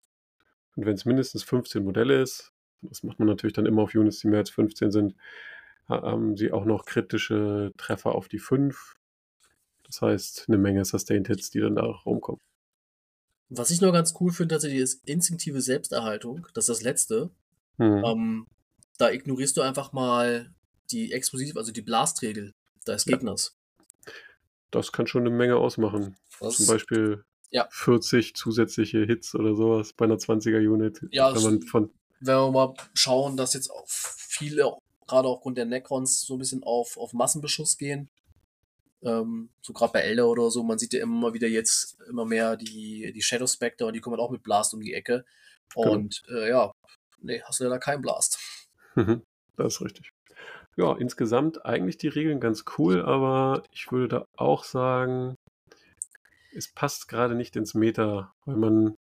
[0.75, 4.19] Und wenn es mindestens 15 Modelle ist, das macht man natürlich dann immer auf Units,
[4.19, 5.15] die mehr als 15 sind,
[5.87, 8.95] haben sie auch noch kritische Treffer auf die 5.
[9.83, 12.39] Das heißt, eine Menge Sustained Hits, die dann da rumkommen.
[13.53, 16.47] Was ich noch ganz cool finde, tatsächlich ist instinktive Selbsterhaltung.
[16.53, 17.31] Das ist das Letzte.
[17.77, 18.03] Hm.
[18.05, 18.47] Ähm,
[18.97, 20.53] da ignorierst du einfach mal
[20.91, 22.53] die Explosiv, also die Blastregel
[22.87, 23.57] des Gegners.
[24.71, 26.15] Das kann schon eine Menge ausmachen.
[26.39, 26.57] Was?
[26.57, 27.67] Zum Beispiel ja.
[27.71, 31.01] 40 zusätzliche Hits oder sowas bei einer 20er-Unit.
[31.11, 36.21] Ja, wenn, man von wenn wir mal schauen, dass jetzt viele, gerade aufgrund der Necrons,
[36.21, 38.09] so ein bisschen auf, auf Massenbeschuss gehen.
[39.03, 42.25] Ähm, so gerade bei Elder oder so, man sieht ja immer mal wieder jetzt immer
[42.25, 45.25] mehr die, die Shadow Spectre und die kommen auch mit Blast um die Ecke.
[45.73, 45.91] Genau.
[45.91, 46.39] Und genau.
[46.39, 46.71] äh, ja,
[47.21, 48.39] nee, hast du ja da keinen Blast.
[48.95, 50.11] das ist richtig.
[50.77, 55.35] Ja, insgesamt eigentlich die Regeln ganz cool, aber ich würde da auch sagen,
[56.53, 58.95] es passt gerade nicht ins Meta, weil man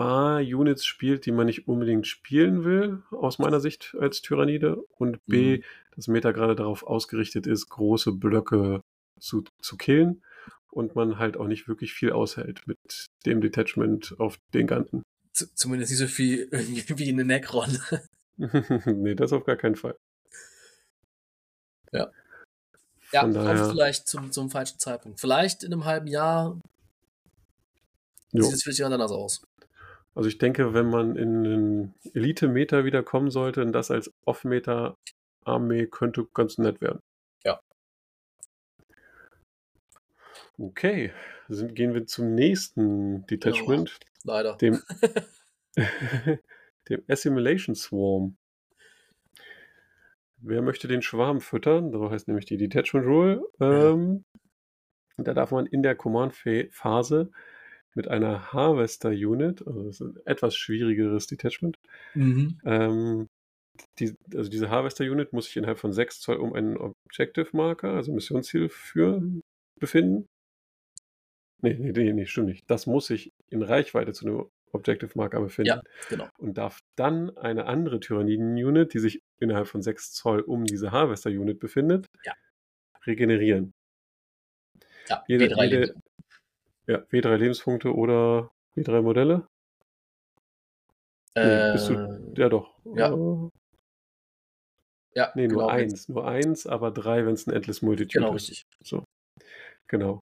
[0.00, 5.18] A, Units spielt, die man nicht unbedingt spielen will, aus meiner Sicht als Tyrannide, und
[5.26, 5.62] B, mhm.
[5.94, 8.80] das Meta gerade darauf ausgerichtet ist, große Blöcke
[9.18, 10.22] zu, zu killen
[10.70, 12.78] und man halt auch nicht wirklich viel aushält mit
[13.26, 15.02] dem Detachment auf den Ganten.
[15.34, 17.78] Zumindest nicht so viel wie eine Necron.
[18.86, 19.96] nee, das auf gar keinen Fall.
[21.92, 22.10] Ja.
[23.12, 25.20] Ja, Von kommt vielleicht zum, zum falschen Zeitpunkt.
[25.20, 26.58] Vielleicht in einem halben Jahr
[28.32, 28.44] jo.
[28.44, 29.42] sieht es vielleicht anders aus.
[30.14, 35.86] Also ich denke, wenn man in den Elite-Meter wieder kommen sollte, und das als Off-Meter-Armee
[35.86, 37.00] könnte ganz nett werden.
[37.44, 37.60] Ja.
[40.58, 41.12] Okay,
[41.48, 43.98] sind, gehen wir zum nächsten Detachment.
[44.24, 44.56] Ja, leider.
[44.56, 44.82] Dem,
[46.88, 48.36] dem Assimilation Swarm.
[50.42, 51.92] Wer möchte den Schwarm füttern?
[51.92, 53.42] So heißt nämlich die Detachment Rule.
[53.60, 54.24] Ähm,
[55.18, 57.30] da darf man in der Command-Phase
[57.94, 61.76] mit einer Harvester-Unit, also das ist ein etwas schwierigeres Detachment,
[62.14, 62.58] mhm.
[62.64, 63.26] ähm,
[63.98, 68.68] die, also diese Harvester-Unit muss sich innerhalb von 6 Zoll um einen Objective-Marker, also Missionsziel
[68.68, 69.42] führen,
[69.78, 70.26] befinden.
[71.62, 72.64] Nee, nee, nee, nee, stimmt nicht.
[72.68, 75.68] Das muss sich in Reichweite zu einem Objective Marker befinden.
[75.68, 76.28] Ja, genau.
[76.38, 81.58] Und darf dann eine andere Tyranniden-Unit, die sich innerhalb von 6 Zoll um diese Harvester-Unit
[81.58, 82.32] befindet, ja.
[83.06, 83.72] regenerieren.
[85.08, 85.94] Ja, jede, W3 jede,
[86.90, 89.46] ja, W3 Lebenspunkte oder W3 Modelle?
[91.36, 92.74] Nee, äh, bist du, ja doch.
[92.96, 93.12] Ja.
[93.12, 93.50] Uh,
[95.14, 96.08] ja, nee, nur genau, eins.
[96.08, 98.46] Nur eins, aber drei, wenn es ein Endless Multitude genau, ist.
[98.46, 98.66] Genau, richtig.
[98.82, 99.04] So.
[99.86, 100.20] Genau.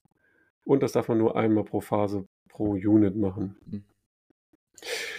[0.65, 3.57] Und das darf man nur einmal pro Phase pro Unit machen.
[3.67, 3.85] Mhm.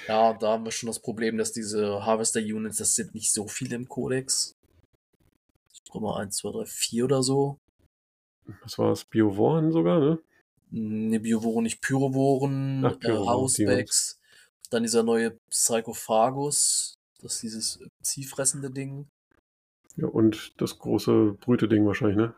[0.08, 3.76] Ja, da haben wir schon das Problem, dass diese Harvester-Units, das sind nicht so viele
[3.76, 4.54] im Codex.
[5.74, 7.58] Ich guck mal, 1, 2, 3, 4 oder so.
[8.64, 9.06] Was war das?
[9.06, 10.20] Biovoren sogar, ne?
[10.72, 13.86] Ne, Biovoren, nicht Pyrovoren, Ach, Pyrovoren äh.
[14.70, 16.96] Dann dieser neue Psychophagus.
[17.22, 19.10] Das ist dieses ziehfressende Ding.
[19.96, 22.34] Ja, und das große Brüte-Ding wahrscheinlich, ne?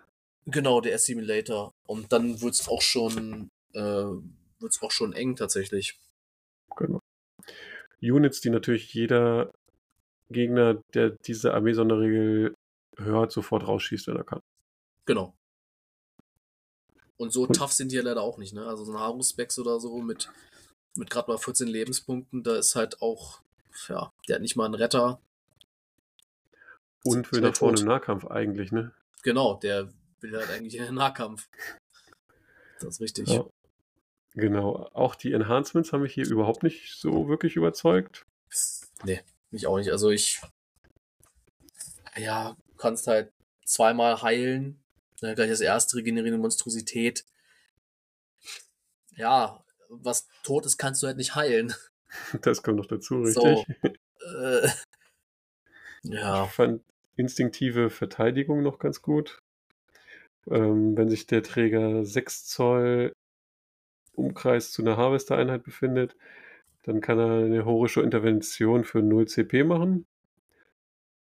[0.45, 1.73] Genau, der Assimilator.
[1.85, 3.81] Und dann wird's auch schon, äh,
[4.59, 5.99] wird's auch schon eng tatsächlich.
[6.77, 6.99] Genau.
[8.01, 9.51] Units, die natürlich jeder
[10.29, 12.55] Gegner, der diese Armee-Sonderregel
[12.97, 14.41] hört, sofort rausschießt, wenn er kann.
[15.05, 15.35] Genau.
[17.21, 18.65] Und so tough sind die ja leider auch nicht, ne?
[18.65, 20.31] Also so ein Haruspex oder so mit,
[20.97, 23.41] mit gerade mal 14 Lebenspunkten, da ist halt auch,
[23.87, 25.21] ja, der hat nicht mal einen Retter.
[27.03, 28.91] Und will da vorne im Nahkampf eigentlich, ne?
[29.21, 31.47] Genau, der will halt eigentlich in den Nahkampf.
[32.79, 33.29] Das ist richtig.
[33.29, 33.45] Ja.
[34.33, 34.89] Genau.
[34.93, 38.25] Auch die Enhancements haben mich hier überhaupt nicht so wirklich überzeugt.
[39.03, 39.91] Nee, mich auch nicht.
[39.91, 40.41] Also ich.
[42.17, 43.31] Ja, du kannst halt
[43.63, 44.80] zweimal heilen.
[45.21, 47.25] Ne, gleich das erste regenerierende Monstrosität.
[49.15, 51.73] Ja, was tot ist, kannst du halt nicht heilen.
[52.41, 53.41] Das kommt noch dazu, richtig.
[53.41, 53.65] So,
[54.43, 54.67] äh,
[56.03, 56.43] ja.
[56.43, 56.83] Ich fand
[57.15, 59.41] instinktive Verteidigung noch ganz gut.
[60.49, 63.13] Ähm, wenn sich der Träger 6 Zoll
[64.13, 66.17] Umkreis zu einer Harvester-Einheit befindet,
[66.83, 70.05] dann kann er eine heroische Intervention für 0 CP machen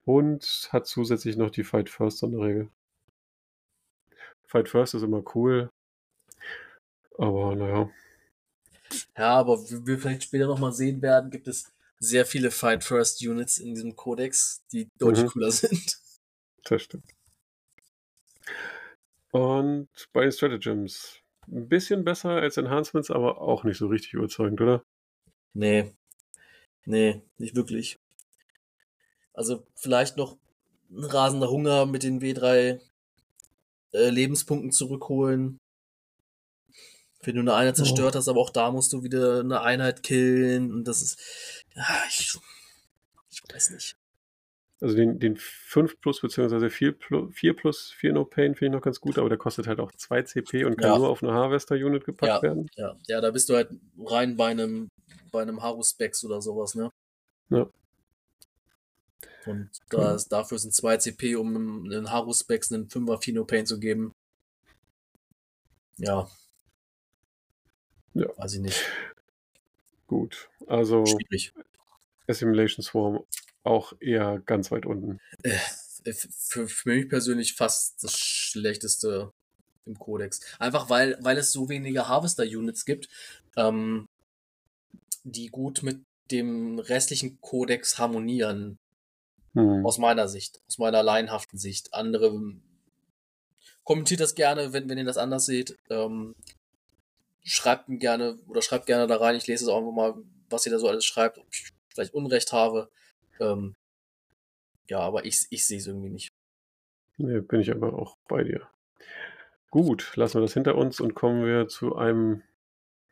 [0.05, 2.71] und hat zusätzlich noch die Fight First Sonderregel.
[4.53, 5.71] Fight First ist immer cool,
[7.17, 7.91] aber naja.
[9.17, 13.27] Ja, aber wie wir vielleicht später nochmal sehen werden, gibt es sehr viele Fight First
[13.27, 15.29] Units in diesem Kodex, die deutlich mhm.
[15.29, 15.99] cooler sind.
[16.65, 17.07] Das stimmt.
[19.31, 24.61] Und bei den Stratagems ein bisschen besser als Enhancements, aber auch nicht so richtig überzeugend,
[24.61, 24.85] oder?
[25.55, 25.95] Nee.
[26.85, 27.99] Nee, nicht wirklich.
[29.33, 30.37] Also vielleicht noch
[30.91, 32.83] ein rasender Hunger mit den W3
[33.93, 35.59] äh, Lebenspunkten zurückholen.
[37.25, 37.85] Wenn du eine Einheit Oh.
[37.85, 40.73] zerstört hast, aber auch da musst du wieder eine Einheit killen.
[40.73, 41.65] Und das ist.
[41.75, 42.37] Ja, ich,
[43.31, 43.95] ich weiß nicht.
[44.81, 48.79] Also den, den 5 plus beziehungsweise 4 plus, 4 plus 4 No Pain finde ich
[48.81, 50.99] noch ganz gut, aber der kostet halt auch 2 CP und kann Ja.
[50.99, 52.43] nur auf eine Harvester-Unit gepackt Ja.
[52.43, 52.69] werden.
[52.75, 54.89] Ja, ja, da bist du halt rein bei einem,
[55.31, 56.91] bei einem Haru-Specs oder sowas, ne?
[57.51, 57.69] Ja.
[59.47, 63.79] Und da ist, dafür sind 2 CP, um einen Haru-Specs einen 5er Fino Pain zu
[63.81, 64.13] geben.
[65.99, 66.29] Ja.
[68.15, 68.27] Ja.
[68.37, 68.81] Weiß ich nicht.
[70.07, 70.49] Gut.
[70.67, 71.53] Also Schwierig.
[72.29, 73.25] Assimilation Swarm
[73.65, 75.21] auch eher ganz weit unten.
[75.43, 75.59] Äh,
[76.13, 79.33] für, für mich persönlich fast das schlechteste
[79.87, 80.41] im Codex.
[80.59, 83.09] Einfach weil, weil es so wenige Harvester-Units gibt,
[83.57, 84.09] ähm,
[85.25, 86.01] die gut mit
[86.31, 88.79] dem restlichen Codex harmonieren.
[89.55, 89.85] Hm.
[89.85, 91.93] Aus meiner Sicht, aus meiner laienhaften Sicht.
[91.95, 92.55] Andere
[93.85, 95.77] kommentiert das gerne, wenn, wenn ihr das anders seht.
[95.91, 96.35] Ähm,
[97.45, 99.37] schreibt mir gerne oder schreibt gerne da rein.
[99.37, 100.15] Ich lese es auch einfach mal,
[100.49, 102.89] was ihr da so alles schreibt, ob ich vielleicht Unrecht habe.
[103.41, 103.75] Ähm,
[104.89, 106.33] ja, aber ich, ich sehe es irgendwie nicht.
[107.17, 108.69] Nee, bin ich aber auch bei dir.
[109.71, 112.43] Gut, lassen wir das hinter uns und kommen wir zu einem,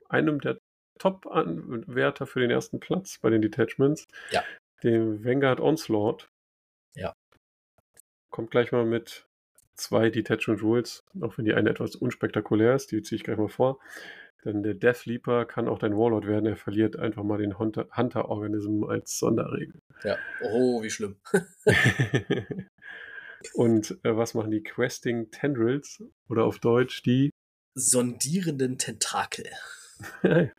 [0.09, 0.59] einem der
[0.98, 4.07] Top-Werte für den ersten Platz bei den Detachments.
[4.31, 4.44] Ja.
[4.83, 6.31] Dem Vanguard Onslaught.
[6.95, 7.14] Ja.
[8.31, 9.27] Kommt gleich mal mit
[9.75, 13.49] zwei Detachment Rules, auch wenn die eine etwas unspektakulär ist, die ziehe ich gleich mal
[13.49, 13.79] vor.
[14.45, 17.88] Denn der Death Leaper kann auch dein Warlord werden, er verliert einfach mal den Hunter-
[17.95, 19.81] Hunter-Organism als Sonderregel.
[20.03, 20.16] Ja.
[20.43, 21.16] Oh, wie schlimm.
[23.55, 27.31] Und äh, was machen die Questing Tendrils oder auf Deutsch die
[27.75, 29.47] Sondierenden Tentakel.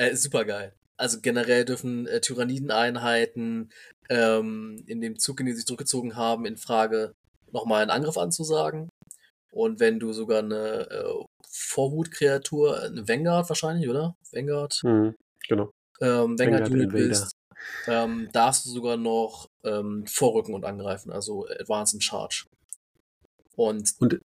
[0.00, 0.77] Äh, super geil.
[0.98, 3.70] Also generell dürfen äh, Tyrannideneinheiten
[4.10, 7.14] ähm, in dem Zug, in den sie sich zurückgezogen haben, in Frage
[7.52, 8.88] nochmal einen Angriff anzusagen.
[9.52, 14.14] Und wenn du sogar eine äh, Vorhutkreatur, eine Vanguard wahrscheinlich, oder?
[14.32, 15.14] Vanguard, Hm,
[15.48, 15.70] genau.
[16.00, 17.08] ähm, Vanguard Vanguard Unit Invader.
[17.08, 17.30] bist,
[17.86, 22.44] ähm, darfst du sogar noch ähm, vorrücken und angreifen, also Advance and Charge.
[23.56, 24.20] Und, Und-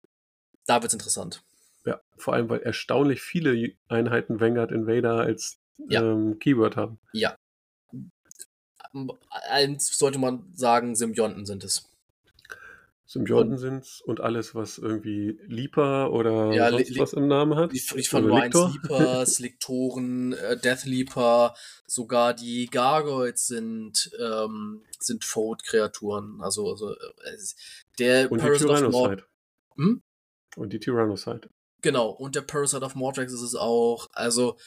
[0.65, 1.41] da wird's interessant.
[1.85, 5.57] Ja, vor allem, weil erstaunlich viele Einheiten Vanguard Invader als
[5.89, 6.01] Ja.
[6.03, 6.99] ähm, Keyword haben.
[7.13, 7.35] Ja.
[9.49, 11.87] Eins sollte man sagen, Symbionten sind es.
[13.05, 17.73] Symbionten sind's und alles, was irgendwie Leaper oder Ja, sonst was im Namen hat.
[17.73, 18.55] Ich, ich fand Oder nur eins.
[18.55, 21.53] Leapers, Lektoren, äh, Death Leaper,
[21.87, 26.39] sogar die Gargoyles sind, ähm, sind Fold-Kreaturen.
[26.41, 27.55] Also, also äh, es-
[27.99, 29.27] der Und die Parasite of Mord.
[29.75, 30.01] Hm?
[30.55, 31.49] Und die Tyrannocyte.
[31.81, 34.07] Genau, und der Parasite of Mordrax ist es auch.
[34.13, 34.57] Also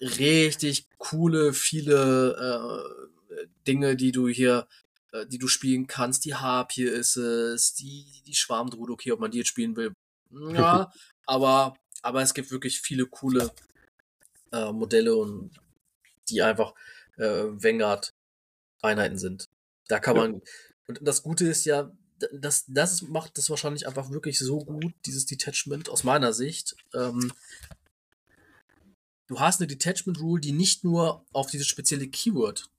[0.00, 3.06] richtig coole, viele
[3.38, 4.66] äh, Dinge, die du hier,
[5.12, 6.24] äh, die du spielen kannst.
[6.24, 9.92] Die Harpie ist es, die, die Schwarmdrude, okay, ob man die jetzt spielen will.
[10.30, 10.90] Ja,
[11.26, 13.50] aber, aber es gibt wirklich viele coole
[14.52, 15.50] äh, Modelle und
[16.28, 16.74] die einfach
[17.16, 19.46] äh, Vanguard-Einheiten sind.
[19.88, 20.22] Da kann Ja.
[20.22, 20.42] man.
[20.88, 21.92] Und das Gute ist ja,
[22.32, 26.76] das, das macht das wahrscheinlich einfach wirklich so gut, dieses Detachment aus meiner Sicht.
[26.94, 27.32] Ähm,
[29.26, 32.70] du hast eine Detachment Rule, die nicht nur auf dieses spezielle Keyword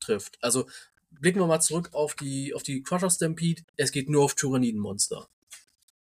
[0.00, 0.38] trifft.
[0.42, 0.66] Also
[1.10, 3.62] blicken wir mal zurück auf die, auf die Crusher Stampede.
[3.76, 5.28] Es geht nur auf Tyrannidenmonster.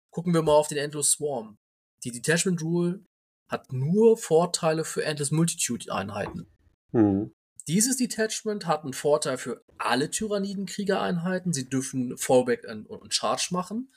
[0.10, 1.58] Gucken wir mal auf den Endless Swarm.
[2.04, 3.04] Die Detachment Rule
[3.48, 6.48] hat nur Vorteile für Endless Multitude Einheiten.
[6.92, 7.32] Hm.
[7.68, 11.52] Dieses Detachment hat einen Vorteil für alle Tyrannidenkriegereinheiten.
[11.52, 13.92] Sie dürfen Fallback und, Charge machen.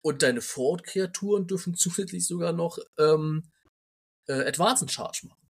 [0.00, 3.50] Und deine Forward-Kreaturen dürfen zusätzlich sogar noch ähm,
[4.28, 5.48] äh, Advance and Charge machen.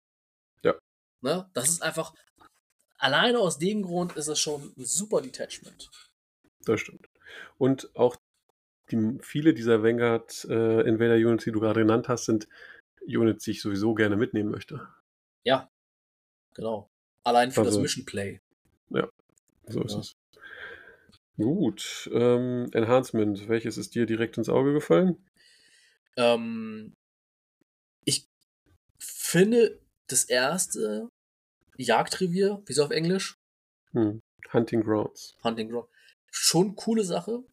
[0.63, 0.75] Ja.
[1.21, 1.49] Ne?
[1.53, 2.13] Das ist einfach,
[2.97, 5.89] alleine aus dem Grund ist es schon ein super Detachment.
[6.65, 7.07] Das stimmt.
[7.57, 8.15] Und auch
[8.91, 12.47] die, viele dieser Vanguard äh, Invader Units, die du gerade genannt hast, sind
[13.05, 14.87] Units, die ich sowieso gerne mitnehmen möchte.
[15.43, 15.69] Ja,
[16.53, 16.89] genau.
[17.23, 18.41] Allein für das Also- Mission Play.
[19.65, 19.99] So ist Ja.
[19.99, 20.15] es.
[21.37, 22.09] Gut.
[22.13, 25.25] Ähm, Enhancement, welches ist dir direkt ins Auge gefallen?
[26.17, 26.95] Ähm,
[29.33, 31.09] finde das erste
[31.75, 33.39] Jagdrevier, wie es auf Englisch?
[33.93, 34.21] Hm.
[34.53, 35.35] Hunting Grounds.
[35.43, 35.89] Hunting Ground.
[36.29, 37.43] Schon coole Sache.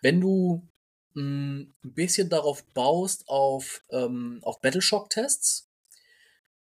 [0.00, 0.68] Wenn du
[1.14, 5.68] mh, ein bisschen darauf baust, auf, ähm, auf Battleshock-Tests,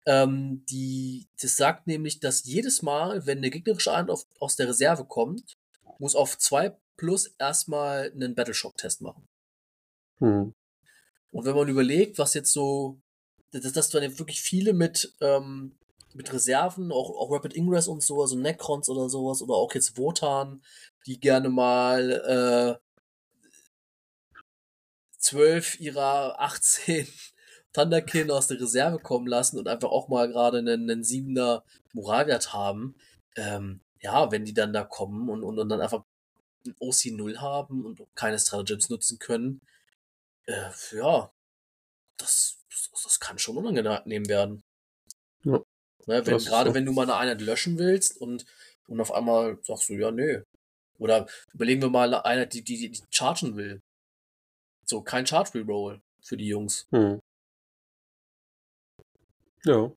[0.05, 4.69] ähm, die, das sagt nämlich, dass jedes Mal, wenn eine gegnerische Einheit auf, aus der
[4.69, 5.57] Reserve kommt,
[6.01, 9.29] muss auf 2 plus erstmal einen Battleshock-Test machen.
[10.19, 10.55] Hm.
[11.31, 13.01] Und wenn man überlegt, was jetzt so,
[13.61, 15.77] dass, dass dann wirklich viele mit, ähm,
[16.15, 19.99] mit Reserven, auch, auch Rapid Ingress und so, also Necrons oder sowas, oder auch jetzt
[19.99, 20.63] Wotan,
[21.07, 22.87] die gerne mal äh,
[25.19, 27.07] zwölf ihrer 18
[27.73, 32.53] Thunderkin aus der Reserve kommen lassen und einfach auch mal gerade einen, einen siebener Moralwert
[32.53, 32.97] haben.
[33.37, 36.05] Ähm, ja, wenn die dann da kommen und, und, und dann einfach
[36.67, 39.61] ein OC 0 haben und keine Stratagems nutzen können,
[40.47, 41.31] äh, ja,
[42.17, 42.59] das,
[43.03, 44.63] das kann schon unangenehm werden.
[45.45, 45.63] Ja.
[46.07, 46.75] Ne, wenn, gerade so.
[46.75, 48.47] wenn du mal eine Einheit löschen willst und,
[48.87, 50.43] und auf einmal sagst du, ja, nö.
[50.99, 53.83] Oder überlegen wir mal eine Einheit, die, die, die chargen will.
[54.85, 56.87] So, kein Charge Reroll für die Jungs.
[56.91, 57.21] Hm.
[59.65, 59.93] Ja.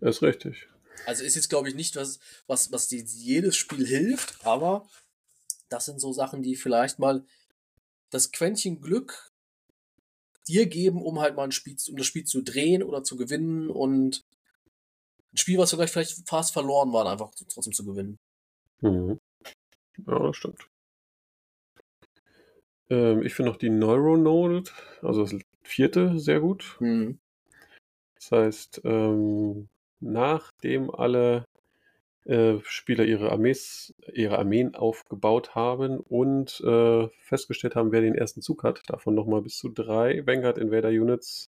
[0.00, 0.68] Das ist richtig.
[1.06, 4.88] Also ist jetzt, glaube ich, nicht was, was, was die, jedes Spiel hilft, aber
[5.68, 7.24] das sind so Sachen, die vielleicht mal
[8.10, 9.31] das Quäntchen Glück
[10.48, 13.70] dir geben, um halt mal ein Spiel, um das Spiel zu drehen oder zu gewinnen
[13.70, 14.24] und
[15.32, 18.18] ein Spiel, was vielleicht, vielleicht fast verloren war, einfach trotzdem zu gewinnen.
[18.80, 19.18] Mhm.
[20.06, 20.68] Ja, das stimmt.
[22.90, 26.76] Ähm, ich finde noch die Neuronode, also das vierte, sehr gut.
[26.80, 27.18] Mhm.
[28.16, 29.68] Das heißt, ähm,
[30.00, 31.44] nachdem alle
[32.24, 38.42] äh, Spieler ihre Armees, ihre Armeen aufgebaut haben und äh, festgestellt haben, wer den ersten
[38.42, 41.50] Zug hat, davon nochmal bis zu drei Vanguard Invader Units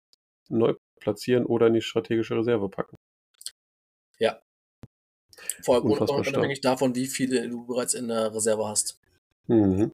[0.50, 2.98] neu platzieren oder in die strategische Reserve packen.
[4.20, 4.42] Ja.
[5.64, 9.00] Vor allem unabhängig davon, wie viele du bereits in der Reserve hast.
[9.48, 9.94] Mhm.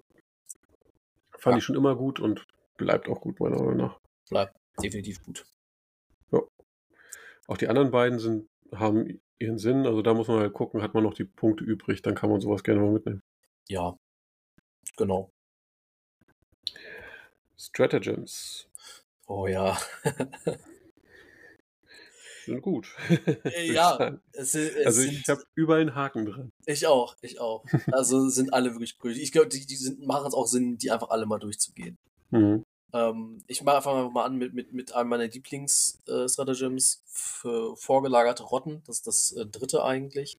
[1.38, 1.58] Fand ja.
[1.58, 2.46] ich schon immer gut und
[2.78, 4.00] bleibt auch gut, meiner Meinung nach.
[4.30, 5.46] Bleibt definitiv gut.
[6.32, 6.42] Ja.
[7.48, 9.86] Auch die anderen beiden sind, haben ihren Sinn.
[9.86, 12.42] Also da muss man halt gucken, hat man noch die Punkte übrig, dann kann man
[12.42, 13.22] sowas gerne mal mitnehmen.
[13.68, 13.98] Ja,
[14.98, 15.32] genau.
[17.58, 18.68] Stratagems.
[19.28, 19.78] Oh ja.
[22.46, 22.88] sind gut.
[23.44, 26.52] Äh, ja, es, es also ich habe überall einen Haken drin.
[26.66, 27.66] Ich auch, ich auch.
[27.92, 29.12] Also sind alle wirklich cool.
[29.12, 31.98] Ich glaube, die, die machen es auch Sinn, die einfach alle mal durchzugehen.
[32.32, 32.64] Mhm.
[32.94, 38.44] Ähm, ich mache einfach mal an mit, mit, mit einem meiner Lieblingsstratagems äh, für vorgelagerte
[38.44, 38.84] Rotten.
[38.86, 40.38] Das ist das äh, dritte eigentlich.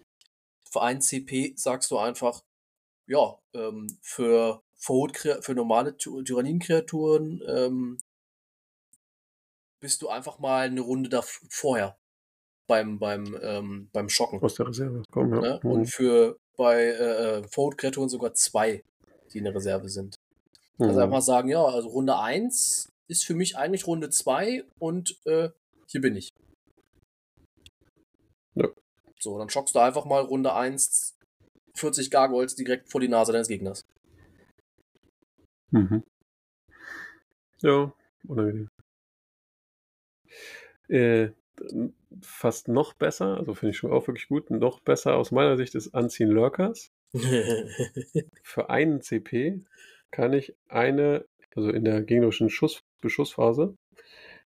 [0.70, 2.42] Für ein CP sagst du einfach,
[3.06, 7.98] ja, ähm, für, für normale Tyrannienkreaturen ähm,
[9.80, 11.98] bist du einfach mal eine Runde da vorher
[12.66, 14.42] beim, beim, ähm, beim Schocken.
[14.42, 15.40] Aus der Reserve kommen, ja.
[15.40, 15.60] Ne?
[15.62, 15.86] Und mhm.
[15.86, 18.82] für bei äh, äh Forward-Kreaturen sogar zwei,
[19.32, 20.16] die in der Reserve sind.
[20.78, 20.98] Also mhm.
[20.98, 25.50] Einfach sagen, ja, also Runde 1 ist für mich eigentlich Runde 2 und äh,
[25.86, 26.30] hier bin ich.
[28.54, 28.68] Ja.
[29.20, 31.14] So, dann schockst du einfach mal Runde 1
[31.76, 33.84] 40 Gargoyles direkt vor die Nase deines Gegners.
[35.70, 36.04] Mhm.
[37.60, 37.92] Ja,
[38.28, 38.68] unangenehm.
[40.88, 41.30] Äh,
[42.20, 45.74] fast noch besser, also finde ich schon auch wirklich gut, noch besser aus meiner Sicht
[45.74, 46.90] ist Anziehen Lurkers.
[48.42, 49.60] Für einen CP
[50.14, 51.24] kann ich eine,
[51.56, 53.76] also in der gegnerischen Schuss, Beschussphase,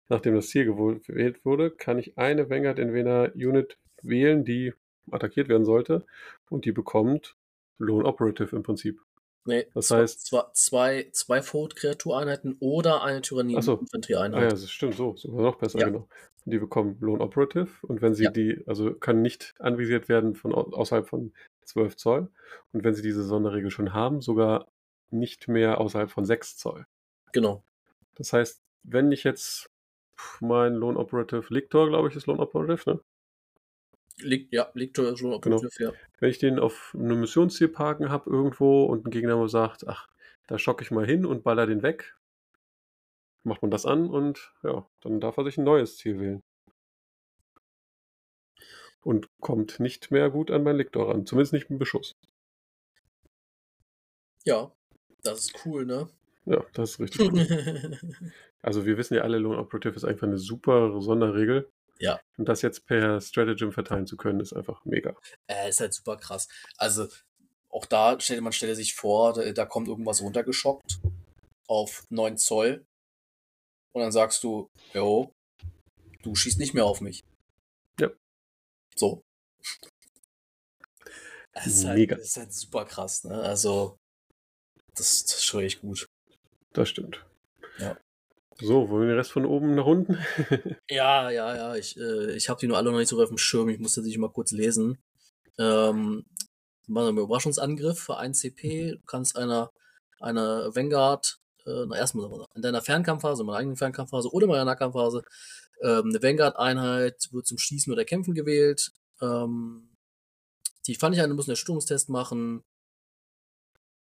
[0.08, 4.74] nachdem das Ziel gewählt wurde, kann ich eine Vanguard Invader Unit wählen, die
[5.12, 6.06] attackiert werden sollte
[6.50, 7.36] und die bekommt
[7.80, 9.02] Lone Operative im Prinzip.
[9.44, 14.40] Nee, das heißt zwei, zwei, zwei Forward-Kreatureinheiten oder eine Tyrannie-Infanterieeinheit.
[14.40, 15.88] Ah ja, das stimmt, so, sogar noch besser, ja.
[15.88, 16.08] genau.
[16.46, 18.32] Die bekommen Lone Operative und wenn sie ja.
[18.32, 21.34] die, also kann nicht anvisiert werden von außerhalb von
[21.66, 22.30] 12 Zoll.
[22.72, 24.68] Und wenn sie diese Sonderregel schon haben, sogar
[25.12, 26.86] nicht mehr außerhalb von 6 Zoll.
[27.32, 27.64] Genau.
[28.16, 29.70] Das heißt, wenn ich jetzt
[30.40, 33.00] mein Lone Operative Lictor, glaube ich, ist Lone Operative, ne?
[34.20, 35.58] Liegt, ja, Lictor ist Lone genau.
[35.58, 35.92] Operative, genau.
[35.92, 35.98] ja.
[36.20, 40.08] Wenn ich den auf einem Missionsziel parken habe irgendwo und ein Gegner sagt, ach,
[40.48, 42.18] da schocke ich mal hin und baller den weg,
[43.44, 46.42] macht man das an und ja, dann darf er sich ein neues Ziel wählen.
[49.02, 52.16] Und kommt nicht mehr gut an mein Lictor ran, zumindest nicht mit Beschuss.
[54.44, 54.72] Ja,
[55.32, 56.10] das ist cool, ne?
[56.46, 58.00] Ja, das ist richtig cool.
[58.62, 61.70] also wir wissen ja alle, Lone Operative ist einfach eine super Sonderregel.
[62.00, 62.20] Ja.
[62.38, 65.16] Und das jetzt per Stratagem verteilen zu können, ist einfach mega.
[65.48, 66.48] Äh, ist halt super krass.
[66.78, 67.08] Also
[67.70, 71.00] auch da stellt man stelle sich vor, da, da kommt irgendwas runtergeschockt
[71.68, 72.86] auf 9 Zoll
[73.94, 75.34] und dann sagst du, jo,
[76.22, 77.24] du schießt nicht mehr auf mich.
[78.00, 78.10] Ja.
[78.96, 79.24] So.
[81.54, 82.16] Das ist, halt, Mega.
[82.16, 83.42] Das ist halt super krass, ne?
[83.42, 83.98] Also,
[84.98, 86.08] das, das ist schon echt gut.
[86.74, 87.26] Das stimmt.
[87.80, 87.98] Ja.
[88.60, 90.18] So, wollen wir den Rest von oben nach unten?
[90.90, 91.76] ja, ja, ja.
[91.76, 93.70] Ich, äh, ich habe die nur alle noch nicht so auf dem Schirm.
[93.70, 94.98] Ich musste sich mal kurz lesen.
[95.60, 96.26] Ähm,
[96.88, 98.92] machen wir einen Überraschungsangriff für 1 CP.
[98.94, 99.72] Du kannst einer,
[100.20, 101.38] einer Vanguard
[101.68, 105.24] äh, erstmal in deiner Fernkampfphase, in meiner eigenen Fernkampfphase oder in meiner Nahkampfphase,
[105.82, 108.92] ähm, eine Vanguard-Einheit wird zum Schießen oder Kämpfen gewählt.
[109.22, 109.90] Ähm,
[110.88, 112.64] die Feindliche muss einen Erstürmungstest machen.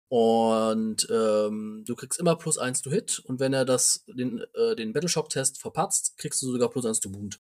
[0.08, 4.74] Und ähm, du kriegst immer plus eins to Hit und wenn er das, den, äh,
[4.74, 7.38] den Battleshock-Test verpatzt, kriegst du sogar plus eins to Wound.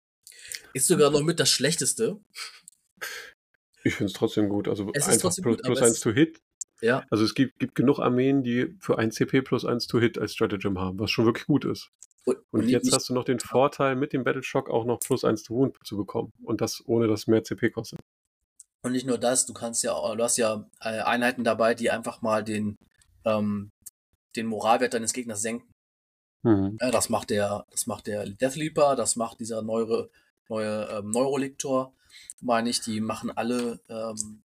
[0.74, 2.18] Ist sogar noch mit das Schlechteste.
[3.82, 4.68] Ich finde es trotzdem gut.
[4.68, 6.40] Also Es einfach plus, gut, plus 1 es- to Hit.
[6.82, 10.16] Ja, Also es gibt, gibt genug Armeen, die für 1 CP plus 1 to Hit
[10.18, 11.90] als Stratagem haben, was schon wirklich gut ist.
[12.24, 15.42] und, Und jetzt hast du noch den Vorteil, mit dem Battleshock auch noch plus 1
[15.44, 16.30] to Wound zu bekommen.
[16.42, 17.98] Und das ohne dass mehr CP kostet.
[18.82, 21.90] Und nicht nur das, du kannst ja, auch- du hast ja äh, Einheiten dabei, die
[21.90, 22.76] einfach mal den,
[23.24, 23.70] ähm,
[24.36, 25.70] den Moralwert deines Gegners senken.
[26.42, 26.78] Mhm.
[26.80, 30.10] Ja, das macht der, das macht der Deathleaper, das macht dieser neue,
[30.48, 31.92] neue ähm, Neuroliktor,
[32.40, 34.42] meine ich, die machen alle, ähm,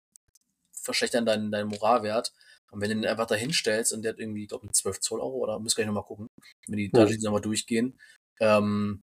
[0.73, 2.33] verschlechtern deinen, deinen Moralwert.
[2.71, 5.21] Und wenn du den einfach da hinstellst und der hat irgendwie, glaube ich, 12 Zoll
[5.21, 6.29] Euro oder müsst gleich nochmal gucken,
[6.69, 7.01] wenn die Ja.
[7.01, 7.99] Dungeons nochmal durchgehen,
[8.41, 9.03] ähm,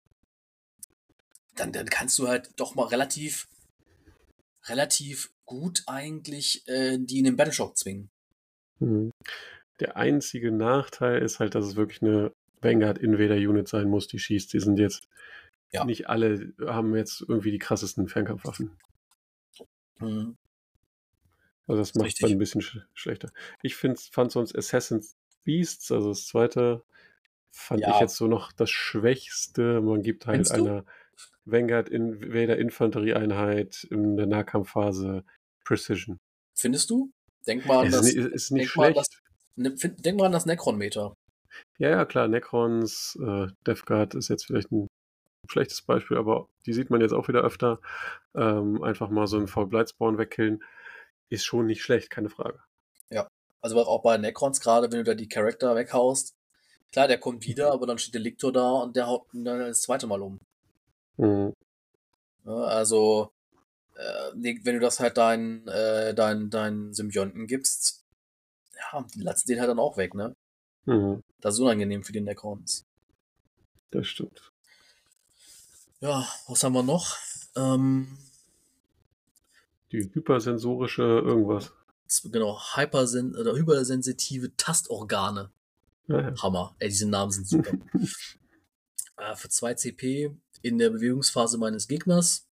[1.57, 3.47] dann, dann kannst du halt doch mal relativ,
[4.69, 8.11] relativ gut eigentlich äh, die in den Battleshock zwingen.
[8.79, 9.13] Mhm.
[9.81, 14.19] Der einzige Nachteil ist halt, dass es wirklich eine Vanguard Invader Unit sein muss, die
[14.19, 14.53] schießt.
[14.53, 15.07] Die sind jetzt
[15.73, 15.85] Ja.
[15.85, 18.71] nicht alle, haben jetzt irgendwie die krassesten Fernkampfwaffen.
[19.99, 20.37] Mhm.
[21.67, 23.31] Also das macht es ein bisschen sch schlechter.
[23.63, 26.83] Ich find, fand sonst Assassin's Beasts, also das zweite,
[27.51, 28.01] fand ich Ja.
[28.01, 29.81] jetzt so noch das Schwächste.
[29.81, 30.85] Man gibt halt Findest du?
[31.45, 35.25] Vanguard Invader Infanterieeinheit in der Nahkampfphase
[35.65, 36.19] Precision.
[36.55, 37.11] Findest du?
[37.47, 39.21] Denk mal an Es das, ist, nicht- ist nicht denk mal an schlecht.
[39.57, 41.15] das, ne, denk mal an das Necron-Meter.
[41.79, 44.89] Ja, ja, klar, Necrons, äh, Death Guard ist jetzt vielleicht ein
[45.49, 47.81] schlechtes Beispiel, aber die sieht man jetzt auch wieder öfter.
[48.35, 50.63] Ähm, einfach mal so einen Foul Blightspawn wegkillen.
[51.29, 52.61] Ist schon nicht schlecht, keine Frage.
[53.63, 56.35] Also auch bei Necrons gerade, wenn du da die Charakter weghaust.
[56.93, 59.59] Klar, der kommt wieder, aber dann steht der Lictor da und der haut ihn dann
[59.59, 60.39] das zweite Mal um.
[61.17, 61.53] Mhm.
[62.45, 63.33] Ja, also,
[63.97, 68.05] äh, nee, wenn du das halt deinen äh, dein, dein Symbionten gibst,
[68.93, 70.35] ja, die lassen den halt dann auch weg, ne?
[70.85, 71.23] Mhm.
[71.41, 72.85] Das ist unangenehm für die Necrons.
[73.91, 74.53] Das stimmt.
[76.01, 77.17] Ja, was haben wir noch?
[77.57, 78.19] Ähm,
[79.93, 81.73] Die hypersensorische irgendwas.
[82.25, 85.51] genau, hypersen oder hypersensitive Tastorgane.
[86.09, 86.43] Ja, ja.
[86.43, 86.77] Hammer.
[86.79, 87.73] Ey, diese Namen sind super.
[89.17, 92.47] äh, für 2 CP in der Bewegungsphase meines Gegners.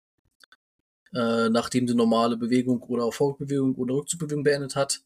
[1.14, 5.02] Äh, nachdem die normale Bewegung oder Fortbewegung oder Rückzugbewegung beendet hat,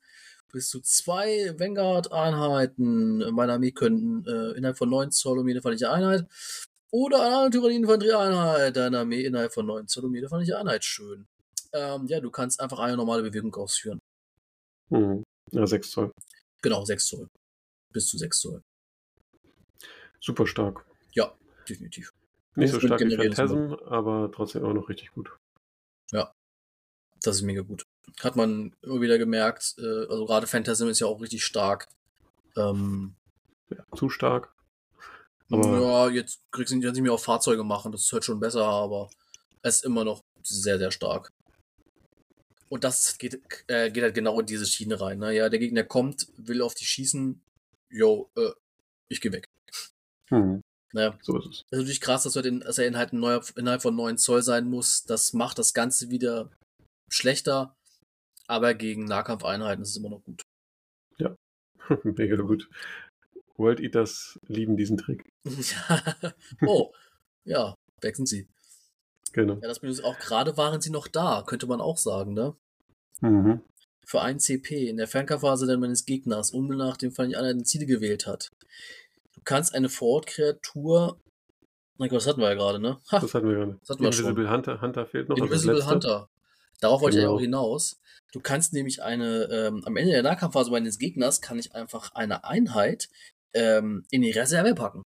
[0.51, 5.91] bis zu zwei Vanguard-Einheiten meiner Armee könnten äh, innerhalb von 9 Zoll um jede feindliche
[5.91, 6.27] Einheit
[6.91, 10.85] oder eine andere Tyrannie-Infanterie-Einheit deiner Armee innerhalb von 9 Zoll um jede feindliche Einheit.
[10.85, 11.25] Schön.
[11.73, 13.99] Ähm, ja, du kannst einfach eine normale Bewegung ausführen.
[14.89, 15.23] Mhm.
[15.51, 16.11] Ja, 6 Zoll.
[16.61, 17.27] Genau, 6 Zoll.
[17.91, 18.61] Bis zu 6 Zoll.
[20.19, 20.85] Super stark.
[21.67, 22.11] Definitiv.
[22.55, 25.31] Nicht so stark wie Phantasm, aber trotzdem auch noch richtig gut.
[27.25, 27.85] Das ist mega gut.
[28.21, 31.87] Hat man immer wieder gemerkt, äh, also gerade Phantasm ist ja auch richtig stark.
[32.55, 33.15] Ähm,
[33.69, 34.53] Ja, zu stark.
[35.51, 38.63] Aber ja, jetzt kriegst du nicht mehr auf Fahrzeuge machen, das ist halt schon besser,
[38.65, 39.09] aber
[39.61, 41.31] es ist immer noch sehr, sehr stark.
[42.69, 45.19] Und das geht, äh, geht halt genau in diese Schiene rein.
[45.19, 45.33] Ne?
[45.33, 47.41] Ja, der Gegner kommt, will auf die schießen,
[47.89, 48.51] yo, äh,
[49.07, 49.49] ich geh weg.
[50.29, 50.61] hm,
[50.95, 51.17] Ne?
[51.21, 51.51] so ist es.
[51.51, 54.41] Das ist natürlich krass, dass, er, den, dass er innerhalb, neuer, innerhalb von 9 Zoll
[54.41, 55.03] sein muss.
[55.03, 56.49] Das macht das Ganze wieder
[57.09, 57.75] schlechter.
[58.47, 60.41] Aber gegen Nahkampfeinheiten ist es immer noch gut.
[62.03, 62.69] Mega gut.
[63.57, 65.23] World Eaters lieben diesen Trick.
[66.65, 66.91] oh,
[67.45, 68.47] ja, sind sie.
[69.31, 69.55] Genau.
[69.55, 72.55] Ja, das Minus auch gerade waren sie noch da, könnte man auch sagen, ne?
[73.21, 73.61] Mhm.
[74.05, 77.65] Für 1 CP in der Fernkampfphase meines Gegners, um nach dem Fall nicht einer ein
[77.65, 78.49] Ziel gewählt hat.
[79.45, 81.19] Du kannst eine Vorortkreatur.
[81.97, 82.99] Mein Gott, das hatten wir ja gerade, ne?
[83.11, 83.77] Ha, Das hatten wir gerade.
[83.79, 84.25] Das hatten wir schon.
[84.25, 85.35] Invisible Hunter, Hunter fehlt noch.
[85.35, 85.85] also Invisible.
[85.87, 86.29] Hunter.
[86.81, 87.37] Darauf wollte ich ja Genau.
[87.37, 88.01] auch hinaus.
[88.33, 92.43] Du kannst nämlich eine, ähm, am Ende der Nahkampfphase meines Gegners kann ich einfach eine
[92.43, 93.07] Einheit
[93.53, 95.03] ähm, in die Reserve packen.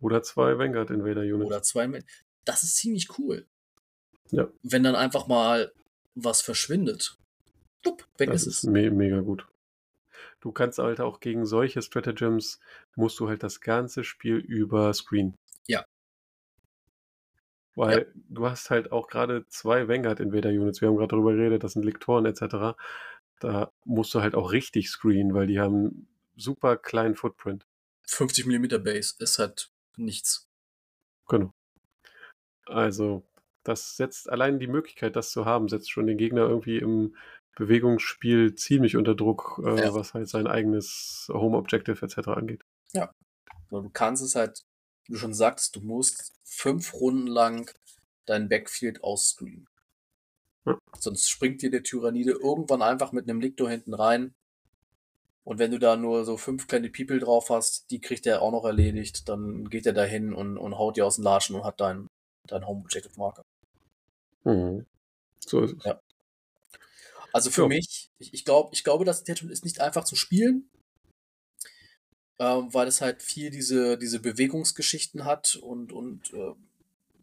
[0.00, 1.46] Oder zwei Vanguard Invader Units.
[1.46, 2.04] Oder zwei.
[2.44, 3.46] Das ist ziemlich cool.
[4.30, 4.48] Ja.
[4.62, 5.72] Wenn dann einfach mal
[6.14, 7.16] was verschwindet.
[7.82, 8.70] Bup, weg das ist ist es.
[8.70, 9.46] me mega gut.
[10.42, 12.58] Du kannst halt auch gegen solche Stratagems,
[12.96, 15.38] musst du halt das ganze Spiel über Screen.
[15.68, 15.86] Ja.
[17.76, 20.80] Weil du hast halt auch gerade zwei Vanguard Invader Units.
[20.80, 22.76] Wir haben gerade darüber geredet, das sind Lektoren etc.
[23.38, 27.64] Da musst du halt auch richtig screenen, weil die haben super kleinen Footprint.
[28.08, 30.48] 50 mm Base ist halt nichts.
[31.28, 31.54] Genau.
[32.66, 33.22] Also,
[33.62, 37.14] das setzt allein die Möglichkeit, das zu haben, setzt schon den Gegner irgendwie im
[37.56, 39.94] Bewegungsspiel ziemlich unter Druck, äh, Ja.
[39.94, 42.28] was halt sein eigenes Home Objective etc.
[42.28, 42.62] angeht.
[43.70, 44.64] Du kannst es halt,
[45.06, 47.70] wie du schon sagst, du musst fünf Runden lang
[48.26, 49.66] dein Backfield ausscreenen.
[50.66, 50.76] Ja.
[50.98, 54.34] Sonst springt dir der Tyrannide irgendwann einfach mit einem Lictor hinten rein.
[55.44, 58.52] Und wenn du da nur so fünf kleine People drauf hast, die kriegt er auch
[58.52, 61.80] noch erledigt, dann geht er dahin und, und haut dir aus den Latschen und hat
[61.80, 62.06] dein,
[62.46, 63.42] dein Home Objective Marker.
[64.44, 64.84] Mhm.
[65.40, 65.84] So ist es.
[65.84, 65.98] Ja.
[67.32, 67.66] Also für Ja.
[67.66, 70.70] mich, ich, ich, glaub, ich glaube, das Attachment ist nicht einfach zu spielen,
[72.38, 76.54] ähm, weil es halt viel diese, diese Bewegungsgeschichten hat und, und äh,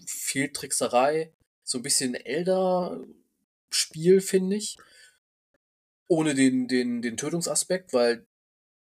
[0.06, 1.34] viel Trickserei.
[1.64, 4.78] So ein bisschen Elder-Spiel, finde ich.
[6.10, 8.26] Ohne den, den, den Tötungsaspekt, weil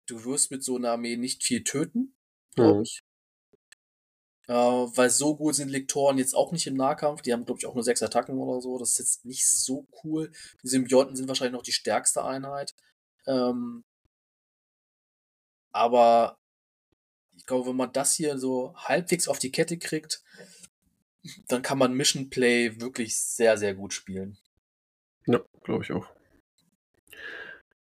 [0.06, 2.14] du wirst mit so einer Armee nicht viel töten,
[2.56, 2.82] glaube Mhm.
[2.84, 3.02] ich.
[4.50, 7.22] Äh, weil so gut sind Lektoren jetzt auch nicht im Nahkampf.
[7.22, 8.78] Die haben, glaube ich, auch nur sechs Attacken oder so.
[8.78, 10.32] Das ist jetzt nicht so cool.
[10.64, 12.74] Die Symbionten sind wahrscheinlich noch die stärkste Einheit.
[13.28, 13.84] Ähm,
[15.70, 16.36] aber
[17.36, 20.20] ich glaube, wenn man das hier so halbwegs auf die Kette kriegt,
[21.46, 24.36] dann kann man Mission Play wirklich sehr, sehr gut spielen.
[25.26, 26.08] Ja, glaube ich auch.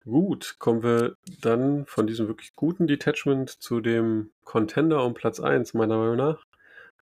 [0.06, 5.76] Gut, kommen wir dann von diesem wirklich guten Detachment zu dem Contender um Platz 1,
[5.76, 6.47] meiner Meinung nach.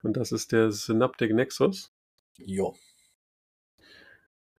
[0.02, 1.92] Und das ist der Synaptic Nexus.
[2.36, 2.76] Jo.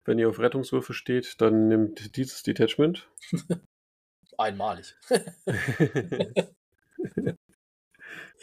[0.05, 3.09] Wenn ihr auf Rettungswürfe steht, dann nimmt dieses Detachment.
[4.37, 4.95] Einmalig.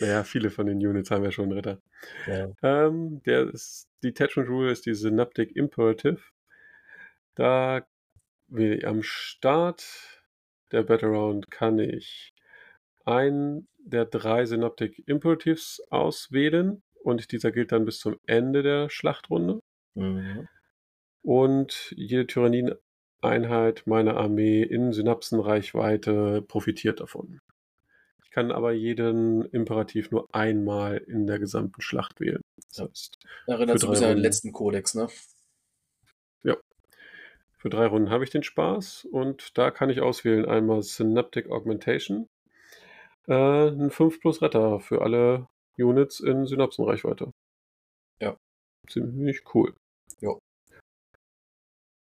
[0.01, 1.83] naja, viele von den Units haben ja schon einen Ritter.
[2.27, 2.53] Ja.
[2.63, 6.21] Ähm, der ist, Detachment Rule ist die Synaptic Imperative.
[7.35, 7.87] Da
[8.49, 10.23] wie am Start
[10.73, 12.35] der Battle Round kann ich
[13.05, 19.61] einen der drei Synaptic Imperatives auswählen und dieser gilt dann bis zum Ende der Schlachtrunde.
[19.95, 20.49] Mhm.
[21.23, 27.41] Und jede Tyranniden-Einheit meiner Armee in Synapsenreichweite profitiert davon.
[28.25, 32.41] Ich kann aber jeden Imperativ nur einmal in der gesamten Schlacht wählen.
[32.69, 35.09] Das heißt, Erinnert bisschen an den letzten Kodex, ne?
[37.61, 42.27] Für drei Runden habe ich den Spaß und da kann ich auswählen einmal Synaptic Augmentation,
[43.29, 45.47] äh, ein 5 plus Retter für alle
[45.81, 47.31] Units in Synapsenreichweite.
[48.21, 48.37] Ja.
[48.89, 49.75] Ziemlich cool.
[50.21, 50.39] Jo.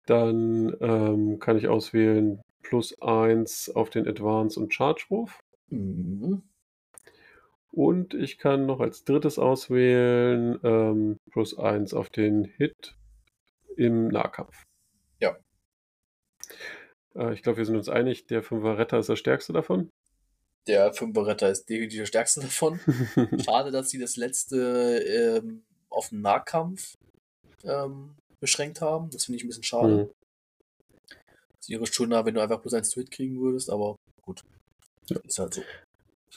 [0.06, 5.40] Dann ähm, kann ich auswählen plus 1 auf den Advance- und Charge-Wurf.
[5.70, 6.44] Mhm.
[7.72, 12.96] Und ich kann noch als drittes auswählen ähm, plus 1 auf den Hit
[13.76, 14.64] im Nahkampf.
[15.20, 15.38] Ja.
[17.16, 19.90] Äh, ich glaube, wir sind uns einig, der 5er Retter ist der stärkste davon.
[20.68, 22.80] Der Fünferretter ist definitiv der stärkste davon.
[23.44, 26.98] Schade, dass sie das letzte ähm, auf den Nahkampf
[27.64, 29.10] ähm, beschränkt haben.
[29.10, 30.00] Das finde ich ein bisschen schade.
[30.00, 30.10] Hm.
[31.60, 34.44] Das wäre schöner, wenn du einfach bloß eins Tweet kriegen würdest, aber gut.
[35.08, 35.18] Ja.
[35.24, 35.64] Ist halt so.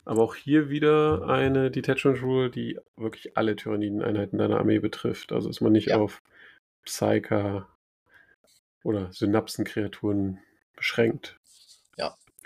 [0.05, 5.33] Aber auch hier wieder eine Detachment Rule, die wirklich alle Tyranniden-Einheiten deiner Armee betrifft.
[5.33, 5.99] Also ist man nicht Ja.
[5.99, 6.22] auf
[6.85, 7.68] Psyker
[8.83, 10.39] oder Synapsenkreaturen
[10.74, 11.37] beschränkt.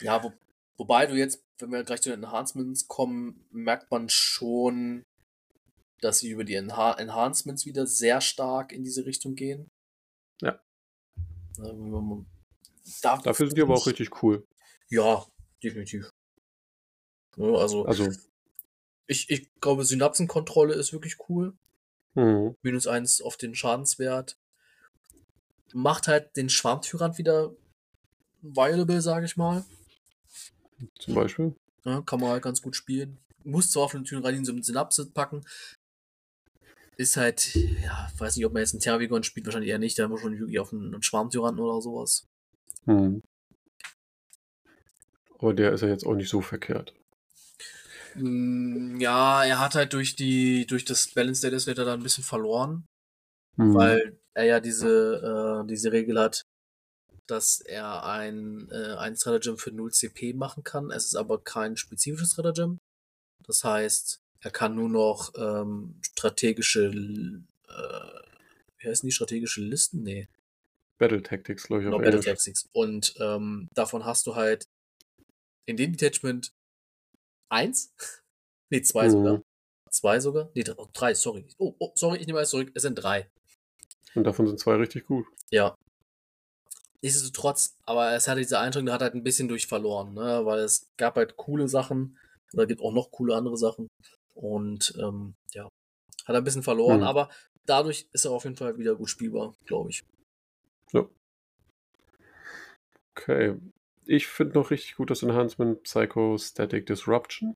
[0.00, 0.32] Ja, wo,
[0.76, 5.04] wobei du jetzt, wenn wir gleich zu den Enhancements kommen, merkt man schon,
[6.00, 9.68] dass sie über die Enha Enhancements wieder sehr stark in diese Richtung gehen.
[10.40, 10.60] Ja.
[11.58, 12.26] Ähm,
[13.02, 14.46] da- Dafür sind die aber auch richtig cool.
[14.88, 15.26] Ja,
[15.62, 16.10] definitiv.
[17.36, 18.08] Ja, also, Also,
[19.06, 21.56] ich, ich glaube, Synapsenkontrolle ist wirklich cool.
[22.14, 24.36] hm, Minus eins auf den Schadenswert.
[25.72, 27.54] Macht halt den Schwarmtyrant wieder
[28.42, 29.64] viable, sage ich mal.
[30.98, 31.54] Zum Beispiel.
[31.84, 33.18] Ja, kann man halt ganz gut spielen.
[33.44, 35.44] Muss zwar auf den Tyranniden so eine Synapse packen.
[36.96, 39.98] Ist halt, ja, weiß nicht, ob man jetzt einen Tervigon spielt, wahrscheinlich eher nicht.
[39.98, 42.26] Da haben wir schon wirklich auf einen, einen Schwarmtyranten oder sowas.
[42.84, 43.22] Hm.
[45.38, 46.94] Aber der ist ja jetzt auch nicht so verkehrt.
[48.14, 52.02] Mm, Ja, er hat halt durch die, durch das Balance Status wird er da ein
[52.02, 52.84] bisschen verloren,
[53.56, 53.74] Hm.
[53.74, 56.42] weil er ja diese, äh, diese Regel hat,
[57.26, 60.90] dass er ein, äh, ein Stratagem für 0 CP machen kann.
[60.90, 62.78] Es ist aber kein spezifisches Stratagem.
[63.46, 68.20] Das heißt, er kann nur noch ähm, strategische, äh,
[68.78, 70.02] wie heißen die strategische Listen?
[70.02, 70.28] Nee,
[70.98, 72.20] Battle Tactics, glaube ich, genau, Battle.
[72.20, 72.66] Tactics.
[72.72, 74.64] Und ähm, davon hast du halt
[75.66, 76.52] in dem Detachment
[77.48, 77.92] eins,
[78.70, 79.10] nee, zwei Mhm.
[79.10, 79.42] sogar.
[79.90, 80.50] Zwei sogar?
[80.54, 81.46] Nee, dr- drei, sorry.
[81.58, 82.70] Oh, oh, sorry, ich nehme alles zurück.
[82.74, 83.30] Es sind drei.
[84.14, 85.26] Und davon sind zwei richtig gut.
[85.50, 85.74] Ja.
[87.04, 90.40] Nichtsdestotrotz, aber es hatte diese Einschränkung, hat halt ein bisschen durch verloren, ne?
[90.46, 92.18] weil es gab halt coole Sachen,
[92.54, 93.88] oder gibt auch noch coole andere Sachen.
[94.32, 95.68] Und ähm, ja,
[96.24, 97.06] hat ein bisschen verloren, Hm.
[97.06, 97.28] aber
[97.66, 100.02] dadurch ist er auf jeden Fall wieder gut spielbar, glaube ich.
[103.14, 103.56] Okay.
[104.06, 107.52] Ich finde noch richtig gut das Enhancement Psychostatic Disruption.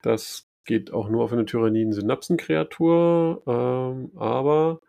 [0.00, 4.80] Das geht auch nur auf eine Tyranniden-Synapsenkreatur, ähm, aber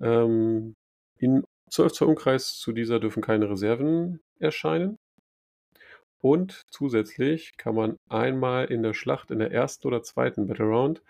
[0.00, 0.74] ähm,
[1.18, 4.98] in 12 Zoll Umkreis zu dieser dürfen keine Reserven erscheinen.
[6.20, 11.02] Und zusätzlich kann man einmal in der Schlacht in der ersten oder zweiten Battle Round,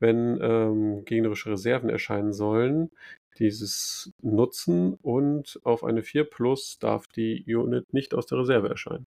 [0.00, 2.90] wenn ähm, gegnerische Reserven erscheinen sollen,
[3.38, 9.06] dieses nutzen und auf eine 4 Plus darf die Unit nicht aus der Reserve erscheinen.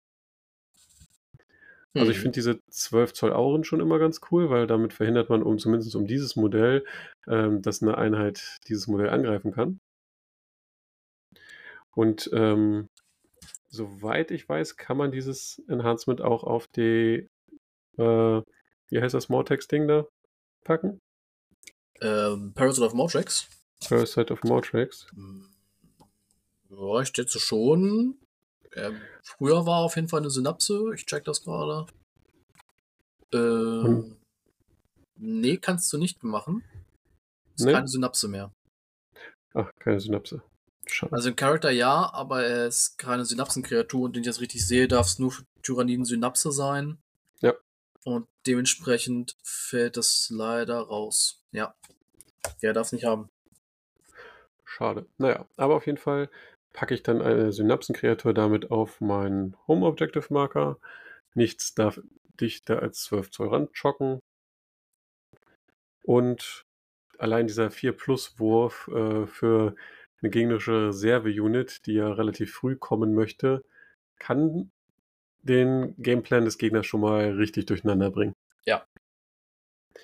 [1.97, 2.23] Also ich Hm.
[2.23, 5.95] finde diese 12 Zoll Auren schon immer ganz cool, weil damit verhindert man um zumindest
[5.97, 6.85] um dieses Modell,
[7.29, 9.81] ähm, dass eine Einheit dieses Modell angreifen kann.
[11.95, 12.89] Und ähm,
[13.69, 17.29] soweit ich weiß, kann man dieses Enhancement auch auf die,
[17.99, 18.43] äh,
[18.89, 20.07] wie heißt das Mortex-Ding da,
[20.65, 21.01] packen?
[22.01, 23.49] Ähm, Parasite of Mortrex.
[23.87, 25.07] Parasite of Mortrex.
[25.15, 25.47] Hm.
[26.71, 28.19] Ja, ich schätze schon.
[28.75, 30.93] Ähm, früher war auf jeden Fall eine Synapse.
[30.95, 31.87] Ich check das gerade.
[33.33, 34.17] Ähm,
[35.17, 36.65] nee, kannst du nicht machen.
[37.57, 37.73] Ist Nee?
[37.73, 38.53] keine Synapse mehr.
[39.55, 40.43] Ach, keine Synapse.
[40.93, 41.13] Schade.
[41.13, 44.89] Also ein Charakter ja, aber er ist keine Synapsenkreatur und wenn ich das richtig sehe,
[44.89, 46.99] darf es nur für Tyranniden Synapse sein.
[47.41, 47.55] Ja.
[48.05, 51.43] Und dementsprechend fällt das leider raus.
[51.53, 51.75] Ja.
[52.63, 53.29] Der darf es nicht haben.
[54.65, 55.07] Schade.
[55.19, 56.31] Naja, aber auf jeden Fall
[56.73, 60.79] packe ich dann eine Synapsenkreatur damit auf meinen Home Objective Marker.
[61.35, 62.01] Nichts darf
[62.41, 64.21] dichter als 12 Zoll Rand chocken.
[66.03, 66.65] Und
[67.19, 69.75] allein dieser 4 Plus Wurf äh, für
[70.23, 73.65] eine gegnerische Reserve-Unit, die ja relativ früh kommen möchte,
[74.19, 74.71] kann
[75.43, 78.35] den Gameplan des Gegners schon mal richtig durcheinander bringen.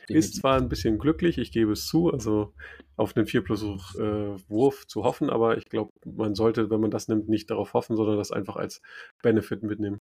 [0.08, 2.52] Ist zwar ein bisschen glücklich, ich gebe es zu, also
[2.96, 6.90] auf einen 4 plus äh, Wurf zu hoffen, aber ich glaube, man sollte, wenn man
[6.90, 8.82] das nimmt, nicht darauf hoffen, sondern das einfach als
[9.22, 9.98] Benefit mitnehmen.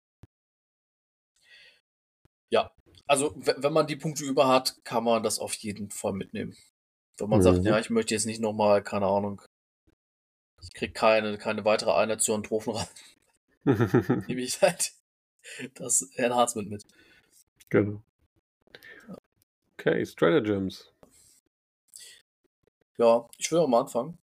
[2.52, 2.72] Ja,
[3.08, 6.56] also wenn man die Punkte über hat, kann man das auf jeden Fall mitnehmen.
[7.18, 7.44] Wenn man Mhm.
[7.44, 9.42] sagt, ja, ich möchte jetzt nicht nochmal, keine Ahnung,
[10.62, 12.88] ich krieg keine, keine weitere Einheit zu Antrophen rein,
[14.28, 14.94] nehme ich halt
[15.76, 16.86] das Enhancement mit.
[17.70, 18.04] genau.
[19.80, 20.92] Okay, Stratagems.
[22.98, 24.20] Ja, ich will auch mal anfangen.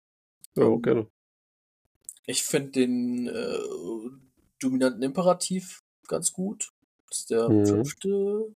[0.57, 1.11] Ja, Ähm, gerne.
[2.27, 3.59] Ich finde den äh,
[4.61, 6.71] dominanten Imperativ ganz gut.
[7.09, 7.65] Das ist der Mhm.
[7.65, 8.55] fünfte.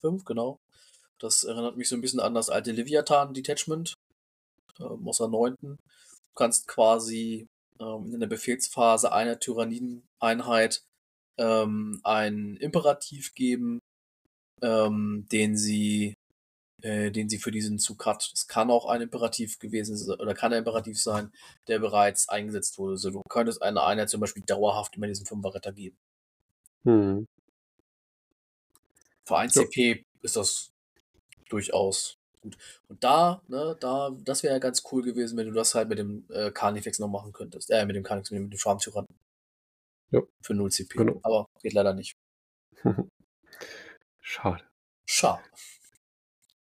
[0.00, 0.58] Fünf, genau.
[1.18, 3.94] Das erinnert mich so ein bisschen an das alte Leviathan-Detachment
[4.80, 5.78] ähm, aus der neunten.
[6.38, 7.48] Du kannst quasi
[7.80, 10.84] ähm, in der Befehlsphase einer Tyranniden-Einheit
[11.36, 13.80] ähm, einen Imperativ geben,
[14.62, 16.14] ähm, den sie
[16.82, 18.30] äh, den sie für diesen Zug hat.
[18.32, 21.32] Das kann auch ein Imperativ gewesen sein, oder kann ein Imperativ sein,
[21.66, 22.92] der bereits eingesetzt wurde.
[22.92, 25.98] Also du könntest eine Einheit zum Beispiel dauerhaft immer diesen Fünfer-Retter geben.
[26.84, 27.26] Hm.
[29.24, 29.64] Für 1 Ja.
[29.64, 30.70] CP ist das
[31.48, 32.56] durchaus gut.
[32.88, 35.98] Und da, ne, da, das wäre ja ganz cool gewesen, wenn du das halt mit
[35.98, 37.70] dem äh, Carnifex noch machen könntest.
[37.70, 39.08] Äh, mit dem Carnifex, mit dem Schwarmtyrannen.
[40.10, 40.22] Ja.
[40.42, 40.98] Für 0 CP.
[40.98, 41.20] Genau.
[41.22, 42.16] Aber geht leider nicht.
[44.20, 44.64] Schade.
[45.06, 45.42] Schade.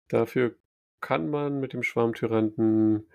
[0.08, 0.56] Dafür
[1.00, 3.06] kann man mit dem Schwarmtyranten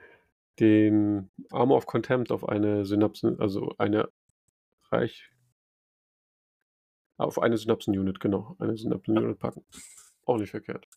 [0.60, 4.10] den Armor of Contempt auf eine Synapsen, also eine
[4.92, 5.30] Reich.
[7.18, 8.56] Auf eine Synapsen-Unit, genau.
[8.60, 9.66] Eine Synapsen-Unit packen.
[10.26, 10.88] Auch nicht verkehrt.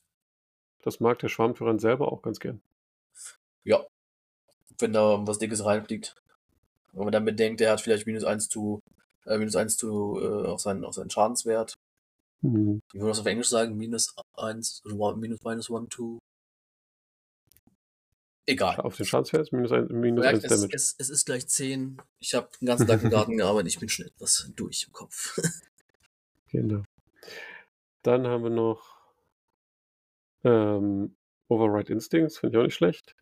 [0.82, 2.60] Das mag der Schwarmtyrant selber auch ganz gern.
[3.64, 3.84] Ja.
[4.78, 6.14] Wenn da was Dickes reinfliegt.
[6.92, 8.80] Wenn man dann bedenkt, der hat vielleicht minus 1 zu,
[9.26, 11.74] äh, minus 1 zu, äh, auf seinen, auf seinen Schadenswert.
[12.40, 12.80] Mhm.
[12.92, 13.76] Wie würde man das auf Englisch sagen?
[13.76, 16.18] Minus 1, oder one- minus minus 1 to.
[18.46, 18.80] Egal.
[18.80, 20.74] Auf den Schadenswert minus, ein, minus Ja, 1 es, Damage.
[20.74, 22.00] es, es ist gleich 10.
[22.18, 23.68] Ich habe den ganzen Tag im Garten gearbeitet.
[23.68, 25.36] Ich bin schon etwas durch im Kopf.
[26.52, 26.82] Genau.
[28.02, 28.99] Dann haben wir noch
[30.44, 31.16] ähm,
[31.48, 33.16] Override Instincts, finde ich auch nicht schlecht.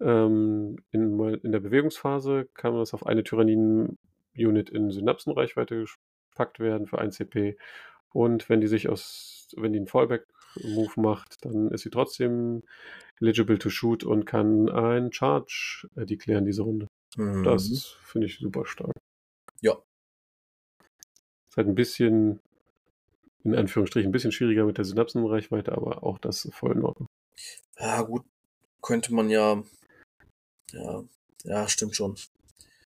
[0.00, 5.86] Ähm, in, in der Bewegungsphase kann das auf eine Tyranniden-Unit in Synapsenreichweite
[6.30, 7.56] gepackt werden für 1 CP.
[8.10, 12.62] Und wenn die sich aus, wenn die einen Fallback-Move macht, dann ist sie trotzdem
[13.20, 16.86] eligible to shoot und kann einen Charge äh, deklären diese Runde.
[17.44, 18.92] Das finde ich super stark.
[19.60, 19.76] Ja.
[21.48, 22.40] Ist halt ein bisschen,
[23.44, 27.06] in Anführungsstrichen, ein bisschen schwieriger mit der Synapsenreichweite, aber auch das voll in Ordnung.
[27.78, 28.24] Ja, gut.
[28.82, 29.62] Könnte man ja.
[30.72, 31.04] Ja,
[31.44, 32.16] ja, stimmt schon.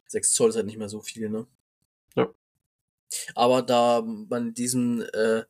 [0.08, 1.46] 6 Zoll ist halt nicht mehr so viel, ne?
[2.16, 2.28] Ja.
[3.34, 5.44] Aber da man diesen äh,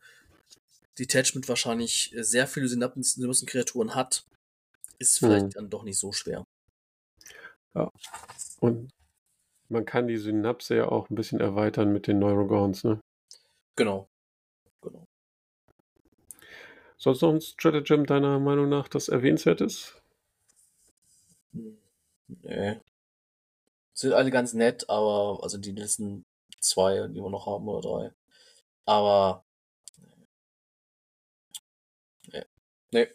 [0.98, 4.24] Detachment wahrscheinlich sehr viele Synapsen-Kreaturen hat,
[4.98, 5.50] ist vielleicht Mhm.
[5.50, 6.44] dann doch nicht so schwer.
[8.60, 8.90] Und
[9.68, 13.00] man kann die Synapse ja auch ein bisschen erweitern mit den Neurogons, ne?
[13.76, 14.08] Genau.
[17.00, 20.02] Sonst noch ein Stratagem deiner Meinung nach, das erwähnenswert ist?
[22.42, 22.76] Nee.
[23.94, 26.26] Sind alle ganz nett, aber also die letzten
[26.60, 28.12] zwei, die wir noch haben, oder drei.
[28.84, 29.44] Aber.
[32.30, 32.44] Nee.
[32.90, 33.08] Nee.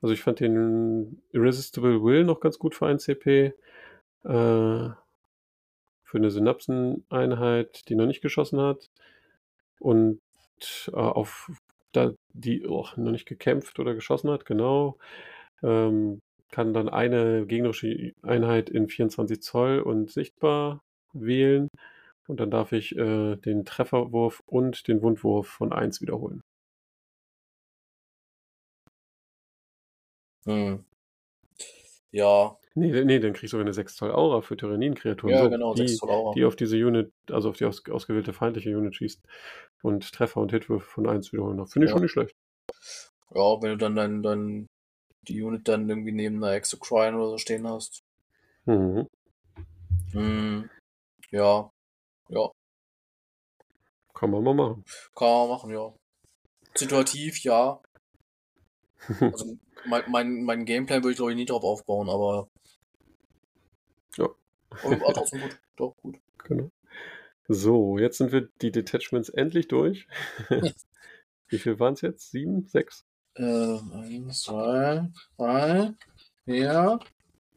[0.00, 3.48] Also ich fand den Irresistible Will noch ganz gut für ein CP.
[3.48, 3.54] Äh,
[4.24, 4.96] für
[6.14, 8.90] eine Synapseneinheit, die noch nicht geschossen hat.
[9.78, 10.22] Und
[10.88, 11.50] äh, auf
[11.96, 14.98] da, die oh, noch nicht gekämpft oder geschossen hat, genau.
[15.62, 16.20] Ähm,
[16.50, 20.82] kann dann eine gegnerische Einheit in 24 Zoll und sichtbar
[21.12, 21.68] wählen.
[22.26, 26.40] Und dann darf ich äh, den Trefferwurf und den Wundwurf von 1 wiederholen.
[30.46, 30.84] Hm.
[32.12, 32.56] Ja.
[32.76, 35.34] Nee, nee, dann kriegst du eine 6 Zoll Aura für Tyrannienkreaturen.
[35.34, 36.34] Ja, so, genau, die, 6 Zoll Aura.
[36.34, 39.22] die auf diese Unit, also auf die aus, ausgewählte feindliche Unit schießt
[39.84, 41.64] und Treffer und Hitwürfe von 1 wiederholen.
[41.66, 41.96] Finde ich Ja.
[41.96, 42.34] schon nicht schlecht.
[43.34, 44.66] Ja, wenn du dann dein, dein,
[45.28, 48.00] die Unit dann irgendwie neben einer Exocrine oder so stehen hast.
[48.64, 49.06] Mhm.
[50.12, 50.70] Hm.
[51.30, 51.70] Ja.
[52.28, 52.50] Ja.
[54.14, 54.84] Kann man mal machen.
[55.14, 55.92] Kann man machen, ja.
[56.74, 57.80] Situativ, ja.
[59.20, 62.48] Also mein, mein, mein Gameplay würde ich glaube ich nie drauf aufbauen, aber.
[64.16, 64.28] Ja.
[64.82, 65.60] Aber trotzdem gut.
[65.76, 66.18] Doch, gut.
[66.44, 66.70] Genau.
[67.48, 70.06] So, jetzt sind wir die Detachments endlich durch.
[71.48, 72.30] Wie viel waren es jetzt?
[72.30, 72.66] Sieben?
[72.66, 73.04] Sechs?
[73.34, 75.92] Äh, eins, zwei, drei,
[76.46, 76.98] vier,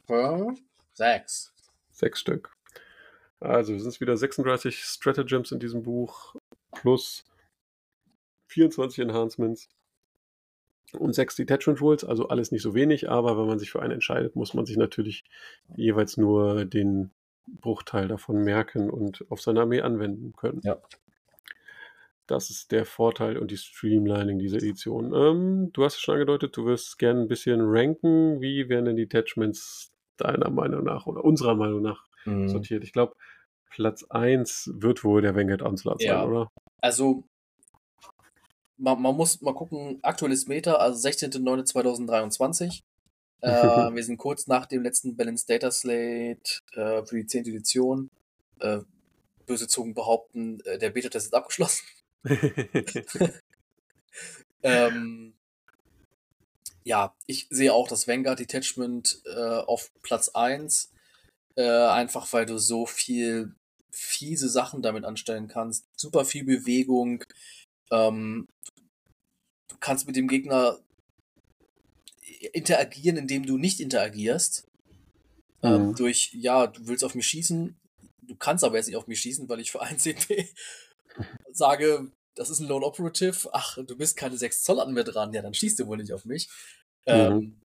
[0.05, 0.59] fünf,
[0.93, 1.53] sechs.
[1.91, 2.51] Sechs Stück.
[3.39, 6.35] Also es sind wieder 36 Stratagems in diesem Buch
[6.71, 7.23] plus
[8.47, 9.69] 24 Enhancements
[10.93, 13.93] und sechs Detachment Rules, also alles nicht so wenig, aber wenn man sich für einen
[13.93, 15.23] entscheidet, muss man sich natürlich
[15.75, 17.11] jeweils nur den
[17.47, 20.61] Bruchteil davon merken und auf seine Armee anwenden können.
[20.63, 20.77] Ja.
[22.27, 25.13] Das ist der Vorteil und die Streamlining dieser Edition.
[25.13, 28.41] Ähm, du hast es schon angedeutet, du wirst gerne ein bisschen ranken.
[28.41, 32.49] Wie werden denn die Detachments deiner Meinung nach oder unserer Meinung nach Mhm.
[32.49, 32.83] sortiert?
[32.83, 33.15] Ich glaube,
[33.69, 36.19] Platz 1 wird wohl der Vanguard Onslaught Ja.
[36.19, 36.51] sein, oder?
[36.81, 37.23] Also,
[38.77, 42.83] man, man muss mal gucken, aktuelles Meta, also 16.09.2023.
[43.41, 47.45] äh, wir sind kurz nach dem letzten Balanced Data Slate äh, für die 10.
[47.45, 48.09] Edition.
[48.59, 48.79] Äh,
[49.45, 51.85] böse Zungen behaupten, äh, der Beta-Test ist abgeschlossen.
[54.63, 55.33] Ähm,
[56.83, 60.91] ja, ich sehe auch das Vanguard Detachment äh, auf Platz 1.
[61.55, 63.55] Äh, einfach weil du so viel
[63.91, 65.85] fiese Sachen damit anstellen kannst.
[65.95, 67.23] Super viel Bewegung.
[67.91, 68.47] Ähm,
[69.69, 70.79] du kannst mit dem Gegner
[72.53, 74.65] interagieren, indem du nicht interagierst.
[75.63, 75.95] Ähm, Mhm.
[75.95, 77.75] durch, ja, du willst auf mich schießen,
[78.21, 80.47] du kannst aber jetzt nicht auf mich schießen, weil ich für ein CP
[81.51, 85.33] sage, das ist ein Lone Operative, ach, du bist keine 6 Zoll an mir dran,
[85.33, 86.47] ja, dann schießt du wohl nicht auf mich.
[87.05, 87.13] Mhm.
[87.13, 87.61] Ähm,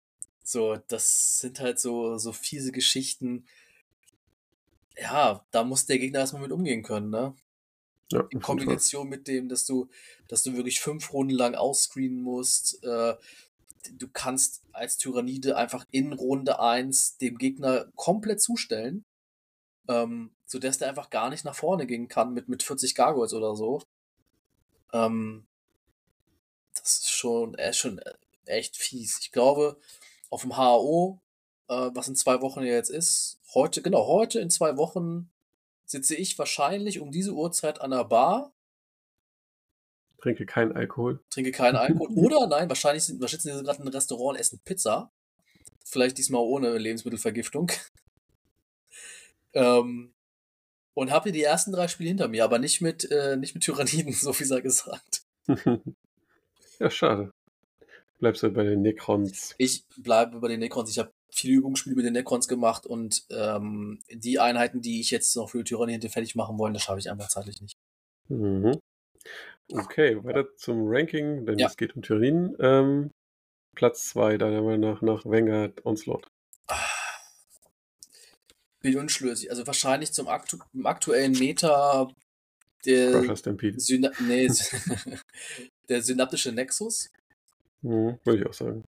[0.44, 3.46] so, das sind halt so, so fiese Geschichten.
[4.96, 7.34] Ja, da muss der Gegner erstmal mit umgehen können, ne?
[8.12, 8.40] Ja, In.
[8.40, 9.88] Kombination mit dem, dass du,
[10.28, 12.82] dass du wirklich fünf Runden lang ausscreenen musst.
[12.84, 13.14] Äh,
[13.92, 19.04] du kannst als Tyrannide einfach in Runde 1 dem Gegner komplett zustellen,
[19.88, 23.56] ähm, sodass der einfach gar nicht nach vorne gehen kann mit, mit 40 Gargoyles oder
[23.56, 23.82] so.
[24.92, 25.46] Ähm,
[26.74, 28.00] das ist schon, äh, schon
[28.46, 29.18] echt fies.
[29.20, 29.78] Ich glaube,
[30.28, 31.20] auf dem HAO,
[31.68, 35.30] äh, was in zwei Wochen ja jetzt ist, heute, genau, heute in zwei Wochen
[35.86, 38.52] sitze ich wahrscheinlich um diese Uhrzeit an der Bar,
[40.20, 41.20] Trinke keinen Alkohol.
[41.30, 42.08] trinke keinen Alkohol.
[42.14, 45.10] Oder nein, wahrscheinlich sind, wahrscheinlich sind sie gerade in einem Restaurant und essen Pizza.
[45.84, 47.70] Vielleicht diesmal ohne Lebensmittelvergiftung.
[49.54, 50.12] ähm,
[50.94, 54.12] und habe die ersten drei Spiele hinter mir, aber nicht mit, äh, nicht mit Tyranniden,
[54.12, 55.22] so wie sei gesagt.
[56.78, 57.32] ja, schade.
[58.18, 59.54] Bleibst du bei den Necrons.
[59.56, 60.90] Ich bleibe bei den Necrons.
[60.90, 65.34] Ich habe viele Übungsspiele mit den Necrons gemacht und ähm, die Einheiten, die ich jetzt
[65.36, 67.78] noch für Tyranniden fertig machen wollen, das schaffe ich einfach zeitlich nicht.
[68.28, 68.78] Mhm.
[69.72, 71.66] Okay, weiter zum Ranking, denn Ja.
[71.66, 72.56] es geht um Tyranniden.
[72.60, 73.10] Ähm,
[73.74, 76.26] Platz 2, deiner Meinung nach, nach Vanguard Onslaught.
[78.80, 79.50] Bin unschlüssig.
[79.50, 82.10] Also wahrscheinlich zum aktu aktuellen Meta
[82.84, 83.36] der.
[83.76, 84.48] Syna nee,
[85.88, 87.10] der synaptische Nexus.
[87.82, 88.84] Mhm, würde ich auch sagen.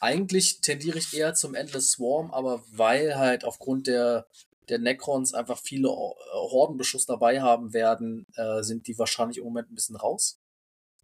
[0.00, 4.26] Eigentlich tendiere ich eher zum Endless Swarm, aber weil halt aufgrund der,
[4.68, 9.70] der Necrons einfach viele Or- Hordenbeschuss dabei haben werden, äh, sind die wahrscheinlich im Moment
[9.70, 10.38] ein bisschen raus.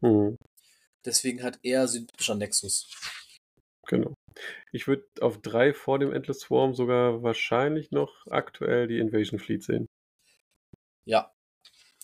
[0.00, 0.36] Mhm,
[1.04, 2.88] Deswegen halt eher synaptischer Nexus.
[3.86, 4.14] genau.
[4.72, 9.62] Ich würde auf 3 vor dem Endless Swarm sogar wahrscheinlich noch aktuell die Invasion Fleet
[9.62, 9.86] sehen.
[11.04, 11.32] Ja.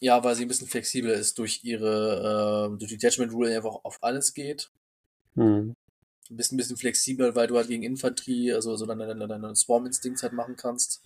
[0.01, 3.79] Ja, weil sie ein bisschen flexibler ist durch ihre, äh, durch die Detachment Rule einfach
[3.85, 4.71] auf alles geht.
[5.37, 5.73] Hm.
[6.29, 10.33] Ein bisschen, flexibel, weil du halt gegen Infanterie, also so deine, deine, deine Swarm-Instincts halt
[10.33, 11.03] machen kannst.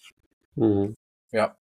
[0.57, 0.95] Mhm.
[1.33, 1.57] Ja.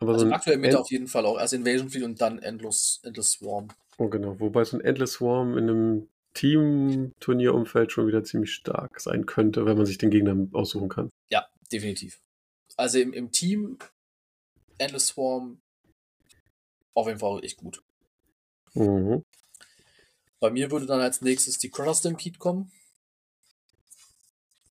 [0.00, 1.38] Aber Also so aktuell Meta auf jeden Fall auch.
[1.38, 3.68] Erst Invasion Fleet und dann Endless, Endless Swarm.
[3.98, 4.38] oh, genau.
[4.40, 9.76] Wobei so ein Endless Swarm in einem Team-Turnierumfeld schon wieder ziemlich stark sein könnte, wenn
[9.76, 11.10] man sich den Gegner aussuchen kann.
[11.30, 12.20] Ja, definitiv.
[12.76, 13.78] Also im, im Team
[14.78, 15.60] Endless Swarm
[16.94, 17.82] auf jeden Fall echt gut.
[18.74, 19.22] Mhm.
[20.40, 22.72] Bei mir würde dann als nächstes die Crush Stampede kommen.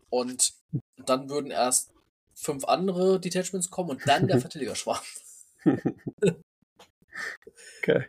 [0.09, 0.53] Und
[0.97, 1.92] dann würden erst
[2.34, 5.01] fünf andere Detachments kommen und dann der Verteidiger-Schwarm.
[7.79, 8.05] Okay.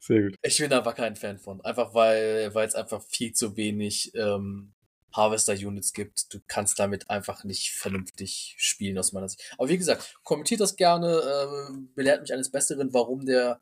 [0.00, 0.36] Sehr gut.
[0.42, 1.60] Ich bin aber kein Fan von.
[1.60, 4.72] Einfach weil weil es einfach viel zu wenig ähm,
[5.12, 6.32] Harvester-Units gibt.
[6.32, 9.54] Du kannst damit einfach nicht vernünftig spielen aus meiner Sicht.
[9.58, 13.60] Aber wie gesagt, kommentiert das gerne, äh, belehrt mich eines Besseren, warum der,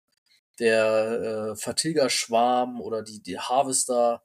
[0.59, 4.22] der äh, Vertilger-Schwarm oder die, die Harvester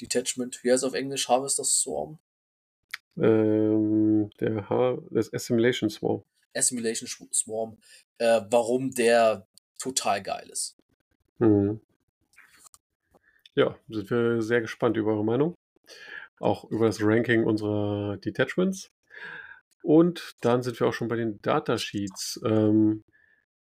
[0.00, 1.28] Detachment, wie heißt es auf Englisch?
[1.28, 2.18] Harvester Swarm?
[3.20, 6.22] Ähm, der H das Assimilation Swarm.
[6.54, 7.76] Assimilation Swarm,
[8.18, 9.46] äh, warum der
[9.78, 10.76] total geil ist.
[11.38, 11.80] Mhm.
[13.54, 15.54] Ja, sind wir sehr gespannt über eure Meinung.
[16.38, 18.90] Auch über das Ranking unserer Detachments.
[19.82, 22.40] Und dann sind wir auch schon bei den Datasheets.
[22.44, 23.02] Ähm,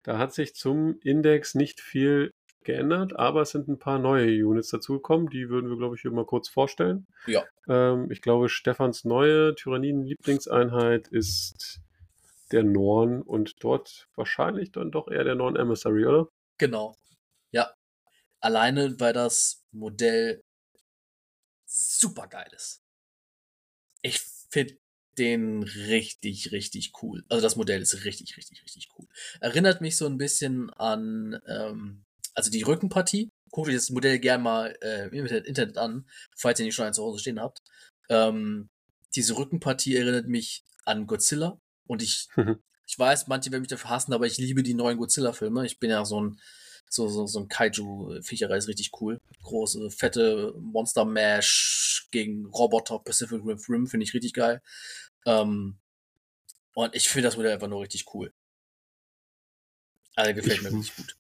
[0.03, 2.31] da hat sich zum Index nicht viel
[2.65, 5.29] geändert, aber es sind ein paar neue Units dazugekommen.
[5.31, 7.07] Die würden wir, glaube ich, hier mal kurz vorstellen.
[7.27, 7.45] Ja.
[7.69, 11.81] Ähm, ich glaube, Stefans neue Tyranniden-Lieblingseinheit ist
[12.53, 16.29] der Norn und dort wahrscheinlich dann doch eher der Norn Emissary, oder?
[16.59, 16.97] Genau.
[17.51, 17.73] Ja.
[18.41, 20.43] Alleine, weil das Modell
[21.65, 22.83] super geil ist.
[24.03, 24.77] Ich finde
[25.19, 27.25] den richtig, richtig cool.
[27.29, 29.07] Also das Modell ist richtig, richtig, richtig cool.
[29.41, 32.04] Erinnert mich so ein bisschen an, ähm,
[32.35, 33.31] also die Rückenpartie.
[33.51, 36.97] Guckt euch das Modell gerne mal äh, im Internet, an, falls ihr nicht schon eins
[36.97, 37.63] zu Hause stehen habt.
[38.09, 38.69] Ähm,
[39.15, 41.59] diese Rückenpartie erinnert mich an Godzilla.
[41.87, 42.29] Und ich,
[42.87, 45.65] ich weiß, manche werden mich dafür hassen, aber ich liebe die neuen Godzilla-Filme.
[45.67, 46.41] Ich bin ja so ein,
[46.91, 49.21] so, so, so ein Kaiju-Viecherei, ist richtig cool.
[49.43, 54.61] Große, fette Monster-Mash gegen Roboter, Pacific Rim, Rim finde ich richtig geil.
[55.27, 55.77] Ähm,
[56.75, 58.33] und ich finde das Modell einfach nur richtig cool.
[60.17, 61.17] Also gefällt Ich- mir richtig gut.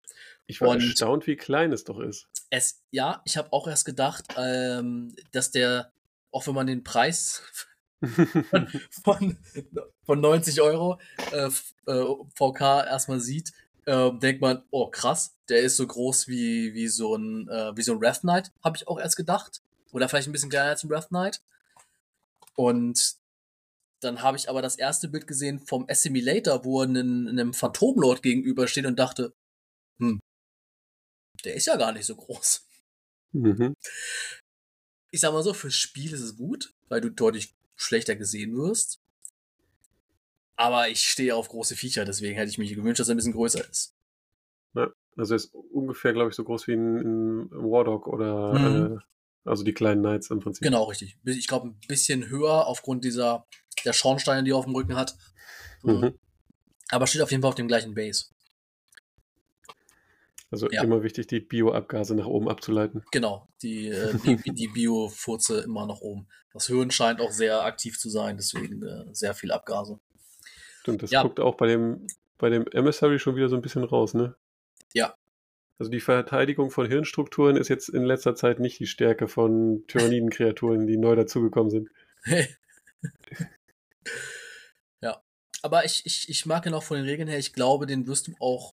[0.46, 2.26] Ich war Und- erstaunt, wie klein es doch ist.
[2.50, 5.90] Es, ja, ich habe auch erst gedacht, ähm, dass der,
[6.30, 7.42] auch wenn man den Preis
[9.04, 9.38] von,
[10.04, 11.00] von 90 Euro
[11.32, 11.48] äh,
[11.86, 13.52] äh, VK erstmal sieht,
[13.86, 17.82] äh, denkt man, oh krass, der ist so groß wie, wie so ein, äh, wie
[17.82, 19.62] so ein Wrath Knight, habe ich auch erst gedacht.
[19.92, 21.40] Oder vielleicht ein bisschen kleiner als ein Wrath Knight.
[22.56, 23.14] Und
[24.00, 28.22] dann habe ich aber das erste Bild gesehen vom Assimilator, wo er einem, einem Phantomlord
[28.22, 29.32] gegenübersteht und dachte,
[29.98, 30.20] hm,
[31.44, 32.66] der ist ja gar nicht so groß.
[33.32, 33.74] Mhm.
[35.10, 39.00] ich sag mal so, fürs Spiel ist es gut, weil du deutlich schlechter gesehen wirst.
[40.56, 43.32] Aber ich stehe auf große Viecher, deswegen hätte ich mir gewünscht, dass er ein bisschen
[43.32, 43.92] größer ist.
[45.16, 46.96] Also er ist ungefähr, glaube ich, so groß wie ein,
[47.44, 48.96] ein Wardog oder Mhm.
[48.96, 49.00] äh,
[49.44, 50.62] also die kleinen Knights im Prinzip.
[50.62, 51.16] Genau, richtig.
[51.24, 53.46] Ich glaube, ein bisschen höher aufgrund dieser
[53.84, 55.16] der Schornsteine, die er auf dem Rücken hat.
[55.82, 56.18] Mhm.
[56.88, 58.26] Aber steht auf jeden Fall auf dem gleichen Base.
[60.54, 60.84] Also Ja.
[60.84, 63.02] immer wichtig, die Bioabgase nach oben abzuleiten.
[63.10, 66.28] Genau, die, äh, die, die Bio-Furze immer nach oben.
[66.52, 69.98] Das Hirn scheint auch sehr aktiv zu sein, deswegen äh, sehr viel Abgase.
[70.82, 71.22] Stimmt, das Ja.
[71.22, 72.06] guckt auch bei dem,
[72.38, 74.36] bei dem Emissary schon wieder so ein bisschen raus, ne?
[74.92, 75.16] Ja.
[75.80, 80.86] Also die Verteidigung von Hirnstrukturen ist jetzt in letzter Zeit nicht die Stärke von Tyrannidenkreaturen,
[80.86, 81.88] die neu dazugekommen sind.
[85.00, 85.20] ja.
[85.62, 87.40] Aber ich, ich, ich mag ihn auch von den Regeln her.
[87.40, 88.73] Ich glaube, den wirst du auch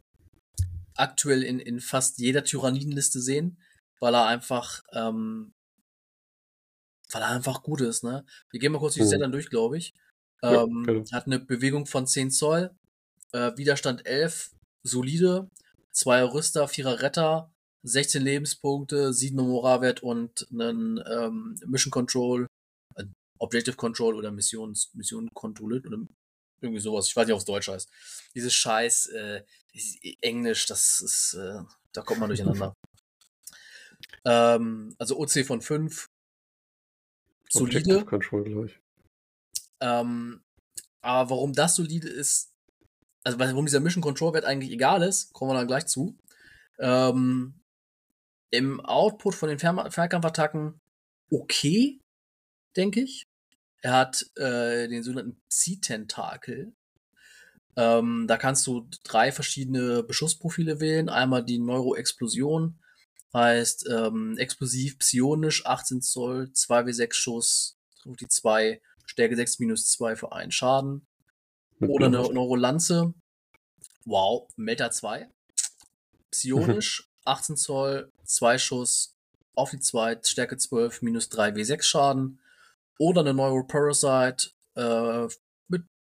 [1.00, 3.60] aktuell in, in fast jeder Tyrannidenliste sehen,
[4.00, 5.54] weil er einfach, ähm,
[7.12, 8.26] weil er einfach gut ist, ne?
[8.52, 9.20] Wir gehen mal kurz die Mhm.
[9.20, 9.94] Dann durch, glaube ich.
[10.44, 11.04] Ja, Ähm, gerne.
[11.12, 12.72] hat eine Bewegung von 10 Zoll,
[13.34, 14.52] äh, Widerstand 11,
[14.84, 15.50] solide,
[15.92, 17.52] 2 Rüster, 4er Retter,
[17.84, 22.48] 16 Lebenspunkte, 7 Moralwert und einen ähm, Mission Control,
[22.96, 23.06] äh,
[23.40, 25.98] Objective Control oder Missions, Mission Control oder
[26.62, 27.08] irgendwie sowas.
[27.08, 27.90] Ich weiß nicht, ob es Deutsch heißt.
[28.36, 29.44] Dieses Scheiß, äh,
[30.22, 31.62] Englisch, das ist, äh,
[31.94, 32.74] da kommt man durcheinander.
[34.26, 36.08] ähm, also OC von 5.
[37.56, 38.06] Objective Solide.
[38.06, 38.80] Control, glaube ich.
[39.80, 40.42] Ähm,
[41.02, 42.52] aber warum das solide ist,
[43.24, 46.18] also warum dieser Mission Control Wert eigentlich egal ist, kommen wir dann gleich zu.
[46.80, 47.54] Ähm,
[48.52, 50.80] Im Output von den Fer Fernkampfattacken
[51.32, 52.00] okay,
[52.76, 53.28] denke ich.
[53.82, 56.74] Er hat äh, den sogenannten Psi-Tentakel.
[57.76, 61.10] Ähm, da kannst du drei verschiedene Beschussprofile wählen.
[61.10, 62.80] Einmal die Neuroexplosion,
[63.34, 70.32] heißt ähm, explosiv, psionisch, 18 Zoll, 2W6 Schuss, die 2, Stärke 6 minus 2 für
[70.32, 71.06] einen Schaden.
[71.80, 72.18] Mit Oder eine.
[72.18, 73.14] Neurolanze.
[74.06, 75.30] Wow, Meta 2.
[76.32, 79.16] Psionisch, 18 Zoll, 2 Schuss,
[79.56, 82.40] auf die 2, Stärke 12, minus 3 W6 Schaden.
[82.98, 85.28] Oder eine Neuroparasite äh,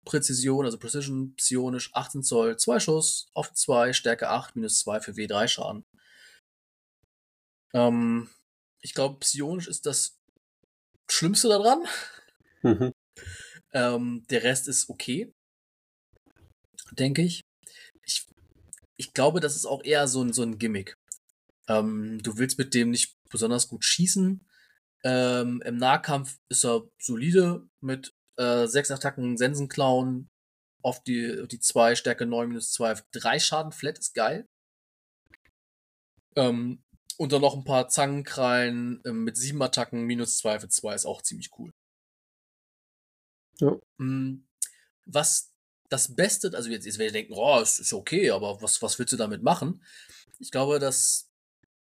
[0.06, 5.02] Präzision, also Precision, psionisch, 18 Zoll, 2 Schuss, auf die 2, Stärke 8, minus 2
[5.02, 5.86] für W3 Schaden.
[7.74, 8.30] Ähm,
[8.82, 10.18] ich glaube, psionisch ist das
[11.10, 11.86] Schlimmste daran.
[12.62, 12.94] Mhm.
[13.74, 15.34] Ähm, der Rest ist okay.
[16.92, 17.44] Denke ich.
[18.04, 18.26] ich.
[18.96, 20.96] Ich glaube, das ist auch eher so ein, so ein Gimmick.
[21.68, 24.48] Ähm, du willst mit dem nicht besonders gut schießen.
[25.04, 30.30] Ähm, Im Nahkampf ist er solide mit äh, sechs Attacken Sensenklauen
[30.82, 34.48] auf die, auf die 2, Stärke 9 minus 2, 3 Schaden flat ist geil.
[36.36, 36.84] Ähm,
[37.18, 41.06] und dann noch ein paar Zangenkrallen ähm, mit sieben Attacken minus 2 für 2 ist
[41.06, 41.72] auch ziemlich cool.
[43.60, 43.78] Ja.
[43.98, 44.46] Mm,
[45.06, 45.54] Was
[45.90, 49.00] das Beste, also jetzt, jetzt werdet ihr denken, oh, ist, ist okay, aber was, was
[49.00, 49.84] willst du damit machen?
[50.40, 51.30] Ich glaube, dass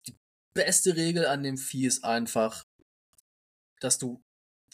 [0.07, 0.19] die
[0.53, 2.65] beste Regel an dem Vieh ist einfach,
[3.81, 4.24] dass du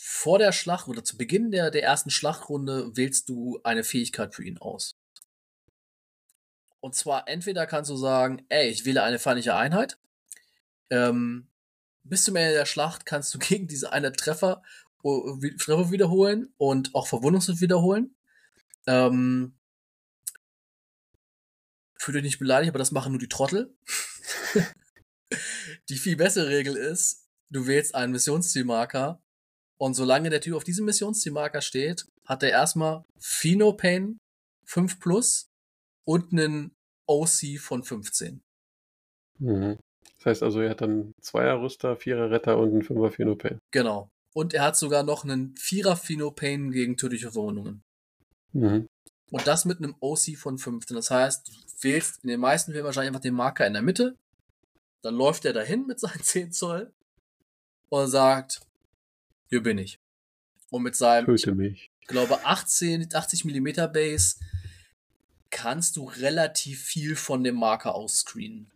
[0.02, 4.42] vor der Schlacht oder zu Beginn der, der ersten Schlachtrunde wählst du eine Fähigkeit für
[4.42, 4.96] ihn aus.
[6.80, 9.98] Und zwar entweder kannst du sagen, ey, ich wähle eine feindliche Einheit.
[10.88, 11.50] Ähm,
[12.02, 14.62] bis zum Ende der Schlacht kannst du gegen diese eine Treffer,
[15.02, 18.16] Treffer wiederholen und auch Verwundungswürfe wiederholen.
[18.86, 19.58] Ähm,
[21.98, 23.76] fühle dich nicht beleidigt, aber das machen nur die Trottel.
[25.90, 29.22] die viel bessere Regel ist, du wählst einen Missionszielmarker
[29.80, 34.18] und solange der Typ auf diesem Missionszielmarker steht, hat er erstmal Phenopain
[34.66, 35.48] 5 plus
[36.04, 36.72] und einen
[37.06, 38.42] OC von 15.
[39.38, 39.78] Mhm.
[40.18, 43.58] Das heißt also, er hat dann Zweier Rüster, Vierer Retter und einen Fünfer Phenopain.
[43.70, 44.10] Genau.
[44.34, 47.82] Und er hat sogar noch einen Vierer Phenopain gegen tödliche Verwundungen.
[48.52, 48.86] Mhm.
[49.30, 50.94] Und das mit einem OC von 15.
[50.94, 54.14] Das heißt, du wählst in den meisten Fällen wahrscheinlich einfach den Marker in der Mitte.
[55.00, 56.92] Dann läuft er dahin mit seinen 10 Zoll
[57.88, 58.60] und sagt,
[59.50, 59.98] hier bin ich.
[60.70, 61.90] Und mit seinem, ich Töte mich.
[62.06, 64.36] glaube, 18, 80 Millimeter Base
[65.50, 68.70] kannst du relativ viel von dem Marker ausscreenen.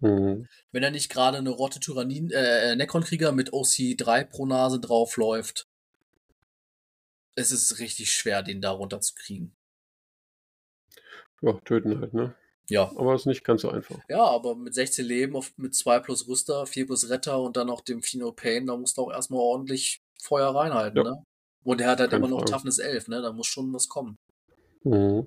[0.00, 0.46] Mhm.
[0.70, 5.66] Wenn er nicht gerade eine Rotte Tyrannin, äh, Necron-Krieger mit OC3 pro Nase draufläuft,
[7.34, 9.52] es ist richtig schwer, den da runterzukriegen.
[11.40, 12.34] Ja, töten halt, ne?
[12.68, 12.90] Ja.
[12.96, 13.96] Aber ist nicht ganz so einfach.
[14.08, 17.66] Ja, aber mit 16 Leben, auf, mit 2 plus Rüster, 4 plus Retter und dann
[17.68, 21.10] noch dem Pheno Pain, da musst du auch erstmal ordentlich Feuer reinhalten, Ja.
[21.10, 21.22] ne?
[21.64, 22.52] Und er hat halt Keine immer noch Frage.
[22.52, 23.20] Toughness 11, ne?
[23.22, 24.16] Da muss schon was kommen.
[24.84, 25.26] Mhm.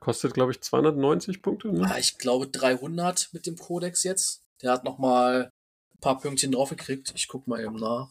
[0.00, 1.88] Kostet, glaube ich, 290 Punkte, ne?
[1.90, 4.42] Ah, ich glaube 300 mit dem Codex jetzt.
[4.62, 5.50] Der hat noch mal
[5.94, 7.12] ein paar Pünktchen draufgekriegt.
[7.16, 8.10] Ich guck mal eben nach.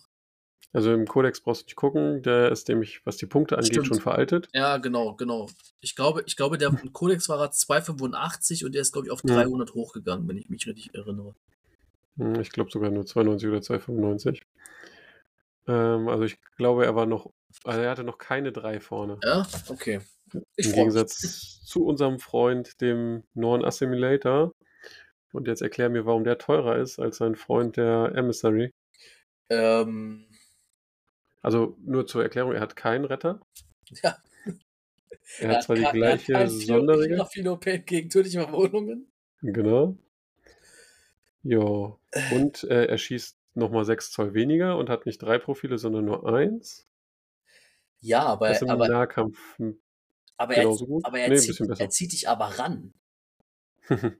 [0.75, 3.87] Also im Kodex brauchst du nicht gucken, der ist nämlich, was die Punkte angeht, Stimmt.
[3.87, 4.49] schon veraltet.
[4.53, 5.47] Ja, genau, genau.
[5.81, 9.35] Ich glaube, ich glaube, der Codex war 285 und der ist, glaube ich, auf Ja.
[9.43, 11.35] 300 hochgegangen, wenn ich mich richtig erinnere.
[12.17, 14.41] Hm, Ich glaube sogar nur 92 oder 295.
[15.67, 17.31] Ähm, also ich glaube, er war noch,
[17.63, 19.19] also er hatte noch keine drei vorne.
[19.23, 20.01] Ja, okay.
[20.55, 20.73] Ich Im.
[20.73, 24.51] Gegensatz zu unserem Freund, dem Norn Assimilator.
[25.31, 28.71] Und jetzt erklär mir, warum der teurer ist als sein Freund, der Emissary.
[29.49, 30.25] Ähm,
[31.43, 33.39] Also nur zur Erklärung, er hat keinen Retter.
[34.01, 34.17] ja.
[35.39, 37.15] Er hat zwar die gleiche kein Sonderregel.
[37.17, 39.11] Philo- Philopet gegen tödliche Verwundungen.
[39.41, 39.97] Genau.
[41.43, 41.59] Ja.
[42.31, 46.27] Und äh, er schießt nochmal 6 Zoll weniger und hat nicht drei Profile, sondern nur
[46.33, 46.87] eins.
[47.99, 49.37] Ja, aber, Das ist im aber, Nahkampf
[50.37, 51.05] aber, er, gut.
[51.05, 52.93] aber er, Nee, zieht, er zieht dich aber ran.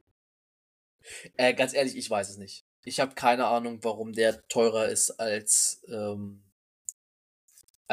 [1.36, 2.65] Äh, ganz ehrlich, ich weiß es nicht.
[2.86, 6.43] Ich habe keine Ahnung, warum der teurer ist als, ähm,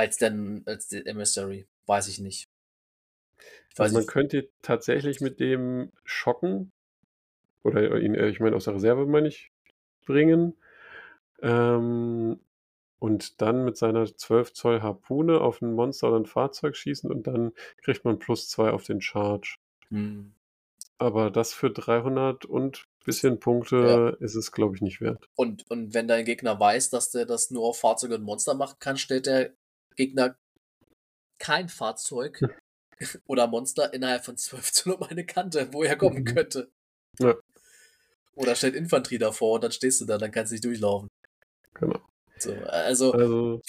[0.01, 1.66] als, den, als der Emissary.
[1.86, 2.48] Weiß ich nicht.
[3.70, 4.11] Ich weiß Also man nicht.
[4.11, 6.72] könnte tatsächlich mit dem schocken.
[7.62, 9.53] Oder ihn, äh, ich meine, aus der Reserve meine ich,
[10.07, 10.57] bringen.
[11.42, 12.40] Ähm,
[12.98, 17.26] und dann mit seiner 12 Zoll Harpune auf ein Monster oder ein Fahrzeug schießen und
[17.26, 19.57] dann kriegt man plus 2 auf den Charge.
[19.88, 20.32] Hm.
[20.98, 25.28] Aber das für 300 und bisschen Punkte ist es, glaube ich, nicht wert.
[25.34, 28.76] Und, und wenn dein Gegner weiß, dass der das nur auf Fahrzeuge und Monster machen
[28.78, 29.55] kann, stellt der
[29.97, 30.36] Gegner
[31.38, 32.41] kein Fahrzeug
[33.26, 36.24] oder Monster innerhalb von 12 Zoll um eine Kante, wo er kommen Mhm.
[36.24, 36.70] könnte.
[37.18, 37.34] Ja.
[38.34, 41.09] Oder stellt Infanterie davor und dann stehst du da, dann kannst du nicht durchlaufen.
[41.74, 42.01] Genau.
[42.38, 43.61] So, also, Also,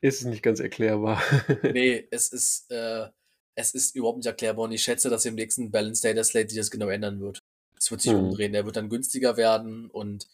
[0.00, 1.22] ist es nicht ganz erklärbar.
[1.72, 3.08] nee, es ist, äh,
[3.54, 6.58] es ist überhaupt nicht erklärbar und ich schätze, dass im nächsten Balance Data Slate sich
[6.58, 7.38] das genau ändern wird.
[7.78, 8.18] Es wird sich Hm.
[8.26, 8.52] umdrehen.
[8.52, 10.26] Der wird dann günstiger werden und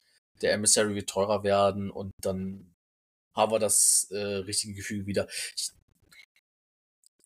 [0.43, 2.75] der Emissary wird teurer werden und dann
[3.39, 5.29] haben wir das äh, richtige Gefühl wieder.
[5.57, 5.71] Ich,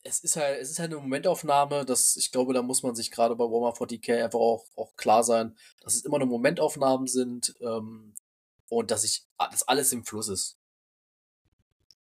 [0.05, 3.11] es ist halt, es ist halt eine Momentaufnahme, das, ich glaube, da muss man sich
[3.11, 7.55] gerade bei Warhammer 40k einfach auch, auch klar sein, dass es immer nur Momentaufnahmen sind
[7.61, 8.15] ähm,
[8.69, 10.59] und dass ich, dass alles im Fluss ist.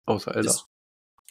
[0.06, 0.60] Außer Elder.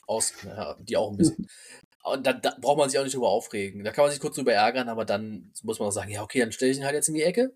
[0.07, 1.49] Aus, naja, die auch ein bisschen.
[2.03, 3.85] Und da, da braucht man sich auch nicht drüber aufregen.
[3.85, 6.41] Da kann man sich kurz drüber ärgern, aber dann muss man auch sagen, ja, okay,
[6.41, 7.55] dann stelle ich ihn halt jetzt in die Ecke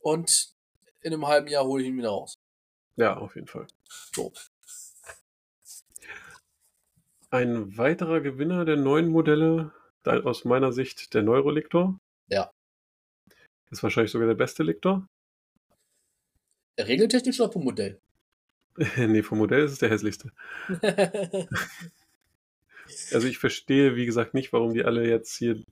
[0.00, 0.52] und
[1.00, 2.38] in einem halben Jahr hole ich ihn wieder raus.
[3.00, 3.66] Ja, auf jeden Fall.
[4.12, 4.30] So.
[7.30, 9.72] Ein weiterer Gewinner der neuen Modelle,
[10.04, 11.98] aus meiner Sicht der Neuroliktor.
[12.28, 12.50] Ja.
[13.70, 15.06] Ist wahrscheinlich sogar der beste Liktor.
[16.78, 17.98] Regeltechnisch oder vom Modell?
[18.96, 20.30] nee, vom Modell ist es der hässlichste.
[23.12, 25.62] Also ich verstehe, wie gesagt, nicht, warum die alle jetzt hier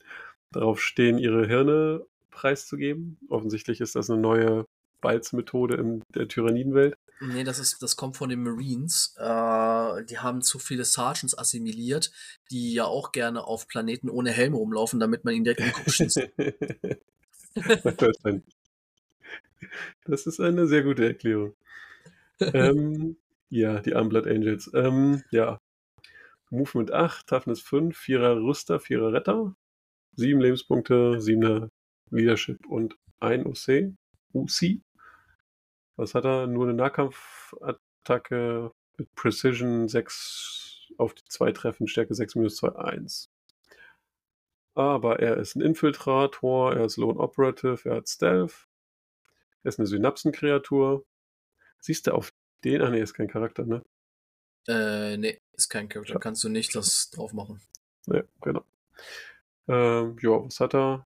[0.53, 3.18] drauf stehen, ihre Hirne preiszugeben.
[3.29, 4.66] Offensichtlich ist das eine neue
[5.01, 6.97] Balzmethode in der Tyrannidenwelt.
[7.21, 9.14] Nee, das ist, das kommt von den Marines.
[9.19, 12.11] Äh, die haben zu viele Sergeants assimiliert,
[12.51, 15.93] die ja auch gerne auf Planeten ohne Helm rumlaufen, damit man ihnen direkt den Kopf
[15.93, 16.31] schießt.
[20.05, 21.55] das ist eine sehr gute Erklärung.
[22.41, 23.16] ähm,
[23.51, 24.71] ja, die Armblood Angels.
[24.75, 25.61] Ähm, ja.
[26.51, 29.55] Movement 8, Toughness 5, 4er Rüster, 4er Retter,
[30.16, 31.69] 7 Lebenspunkte, 7er
[32.11, 33.93] Leadership und 1 UC.
[34.33, 34.81] UC.
[35.99, 36.46] Was hat er?
[36.46, 43.30] Nur eine Nahkampfattacke mit Precision 6 auf die 2 Treffen, Stärke 6 minus 2, 1.
[44.74, 48.68] Aber er ist ein Infiltrator, er ist Lone Operative, er hat Stealth,
[49.64, 51.05] er ist eine Synapsenkreatur.
[51.80, 52.32] Siehst du auf
[52.64, 52.80] den?
[52.80, 53.82] Ah, nee, ist kein Charakter, ne?
[54.68, 56.14] äh, nee, ist kein Charakter.
[56.14, 56.20] Ja.
[56.20, 57.61] Kannst du nicht das drauf machen.
[58.07, 58.64] Ja, genau.
[59.66, 61.07] Ähm, ja, was hat er?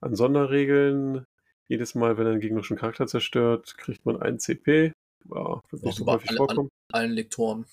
[0.00, 1.26] An Sonderregeln.
[1.68, 4.92] Jedes Mal, wenn er einen gegnerischen Charakter zerstört, kriegt man 1 CP.
[5.34, 6.68] Ja, wird nicht so häufig alle- vorkommen.
[6.92, 7.66] Allen Lektoren.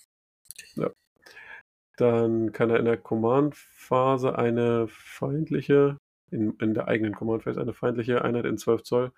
[1.98, 5.98] Dann kann er in der Command-Phase eine feindliche,
[6.32, 9.12] in, in der eigenen Command-Phase eine feindliche Einheit in 12 Zoll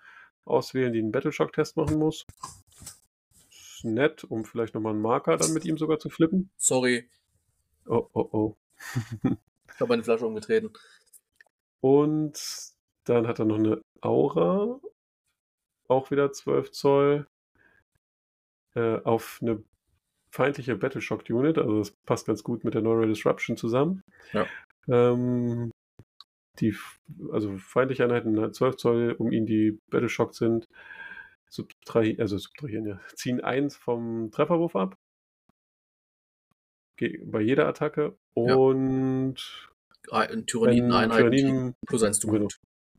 [0.44, 2.26] auswählen, die einen Battleshock-Test machen muss.
[3.50, 6.50] Ist nett, um vielleicht nochmal einen Marker dann mit ihm sogar zu flippen.
[6.56, 7.08] Sorry,
[7.86, 8.56] Oh, oh, oh.
[9.74, 10.70] ich habe eine Flasche umgetreten.
[11.80, 12.38] Und
[13.04, 14.80] dann hat er noch eine Aura,
[15.88, 17.26] auch wieder 12 Zoll,
[18.74, 19.62] äh, auf eine
[20.30, 24.02] feindliche Battleshock Unit, also das passt ganz gut mit der Neural Disruption zusammen.
[24.32, 24.46] Ja.
[24.88, 25.70] Ähm,
[26.60, 26.76] die,
[27.32, 30.68] also feindliche Einheiten hat 12 Zoll, um ihn die Battleshock sind,
[31.48, 34.96] subtrahi also subtrahieren, ja, ziehen eins vom Trefferwurf ab.
[37.24, 38.16] Bei jeder Attacke.
[38.36, 38.54] Ja.
[38.54, 39.68] Und
[40.10, 42.48] Ein wenn Tyranniden-Einheiten Tyranniden plus eins du Genau.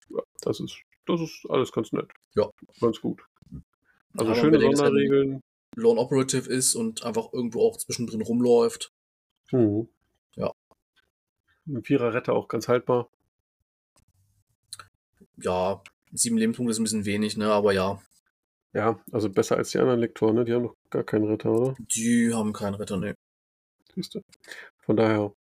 [0.10, 2.12] Ja, das ist, das ist alles ganz nett.
[2.36, 2.50] Ja.
[2.82, 3.22] Ganz gut.
[4.18, 5.42] Also Aber schöne er Sonderregeln.
[5.76, 8.94] Lone Operative ist und einfach irgendwo auch zwischendrin rumläuft.
[9.52, 9.88] Mhm.
[10.36, 10.54] Ja.
[11.68, 13.10] Ein Vierer Retter auch ganz haltbar.
[15.38, 15.82] Ja,
[16.14, 17.52] sieben Lebenspunkte ist ein bisschen wenig, ne?
[17.52, 18.02] Aber ja,
[18.74, 20.46] Ja, also besser als die anderen Lektoren, ne?
[20.46, 21.76] Die haben noch gar keinen Retter, oder?
[21.80, 23.16] die haben keinen Retter, ne.
[23.96, 24.22] Siehst du.
[24.80, 25.34] Von daher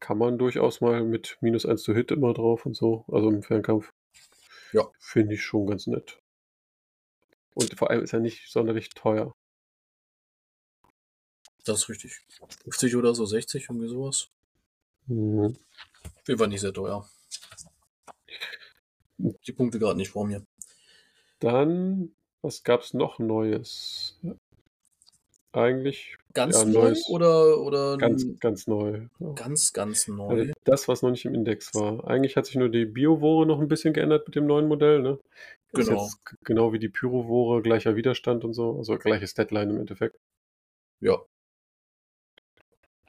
[0.00, 3.42] kann man durchaus mal mit minus 1 zu Hit immer drauf und so, also im
[3.42, 3.92] Fernkampf.
[4.72, 4.90] Ja.
[4.98, 6.20] Finde ich schon ganz nett.
[7.54, 9.34] Und vor allem ist er nicht sonderlich teuer.
[11.64, 12.20] Das ist richtig.
[12.64, 14.28] 50 oder so, 60, irgendwie sowas.
[15.06, 15.56] Mhm.
[16.24, 17.08] Wir waren nicht sehr teuer.
[19.18, 20.46] Die Punkte gerade nicht vor mir.
[21.40, 24.20] Dann, was gab's noch Neues?
[25.52, 29.08] Eigentlich Ganz Ja, neu neues- oder, oder ganz, ganz neu.
[29.18, 29.32] Ja.
[29.32, 30.28] ganz, ganz neu?
[30.28, 32.06] Also das, was noch nicht im Index war.
[32.06, 35.02] Eigentlich hat sich nur die Biovore noch ein bisschen geändert mit dem neuen Modell.
[35.02, 35.18] Ne?
[35.72, 36.08] Genau.
[36.44, 38.76] genau wie die Pyrovore, gleicher Widerstand und so.
[38.76, 40.16] Also gleiches Deadline im Endeffekt.
[41.00, 41.18] Ja.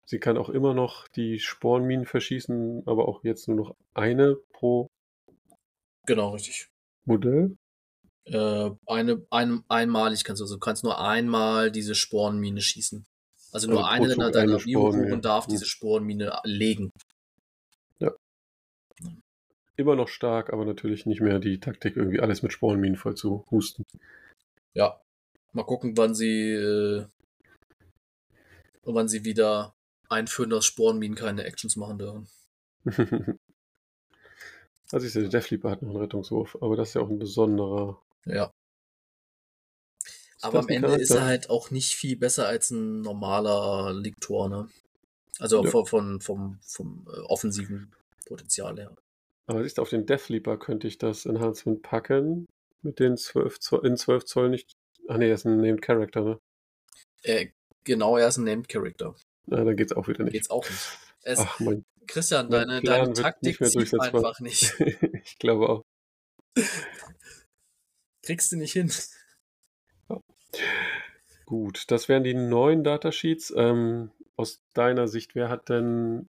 [0.06, 4.88] Sie kann auch immer noch die Spornminen verschießen, aber auch jetzt nur noch eine pro
[6.08, 6.68] Genau, richtig.
[7.06, 7.56] Modell.
[8.26, 13.06] Äh, eine, ein, einmalig kannst du, also du kannst nur einmal diese Sporenmine schießen.
[13.52, 15.06] Also nur Also eine deiner, deiner eine Sporenmine.
[15.08, 15.52] Bio und darf Hm.
[15.52, 16.92] diese Sporenmine legen.
[19.76, 23.46] Immer noch stark, aber natürlich nicht mehr die Taktik, irgendwie alles mit Spornminen voll zu
[23.50, 23.86] husten.
[24.74, 25.00] Ja.
[25.54, 27.06] Mal gucken, wann sie, äh,
[28.84, 29.74] wann sie wieder
[30.10, 32.28] einführen, dass Sporenminen keine Actions machen dürfen.
[34.92, 37.20] also ich sehe, der Deathleaper hat noch einen Rettungswurf, aber das ist ja auch ein
[37.20, 38.02] besonderer.
[38.26, 38.52] Ja.
[40.42, 41.26] Aber am Ende ist er Charakter?
[41.26, 44.70] halt auch nicht viel besser als ein normaler Liktor, ne?
[45.40, 45.70] Also Ja.
[45.72, 47.94] von, von, vom, vom äh, offensiven
[48.26, 48.96] Potenzial her.
[49.48, 52.46] Aber siehst du, auf den Deathleaper könnte ich das Enhancement packen.
[52.82, 54.74] Mit den 12 Zoll, in 12 Zoll nicht.
[55.08, 56.40] Ach nee, er ist ein Named Character, ne?
[57.24, 57.48] Äh,
[57.84, 59.16] genau, er ist ein Named Character.
[59.48, 60.34] Na, dann geht's auch wieder nicht.
[60.34, 61.00] Geht's auch nicht.
[61.24, 64.80] Es, Ach, mein, Christian, mein deine, Plan deine Taktik nicht zieht einfach nicht.
[65.24, 65.84] ich glaube auch.
[68.24, 68.92] Kriegst du nicht hin.
[71.46, 73.54] Gut, das wären die neuen Datasheets.
[73.56, 76.28] Ähm, aus deiner Sicht, wer hat denn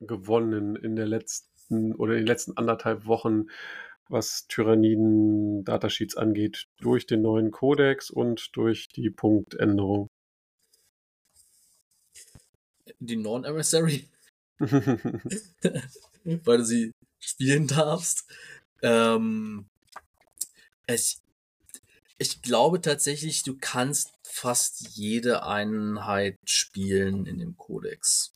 [0.00, 3.46] gewonnen in der letzten oder in den letzten anderthalb Wochen,
[4.08, 10.08] was Tyranniden-Datasheets angeht, durch den neuen Kodex und durch die Punktänderung?
[13.00, 14.08] Die Non-Emissary,
[14.60, 18.28] weil du sie spielen darfst.
[18.82, 19.66] Ähm,
[20.86, 21.18] ich,
[22.18, 28.34] ich glaube tatsächlich, du kannst fast jede Einheit spielen in dem Kodex.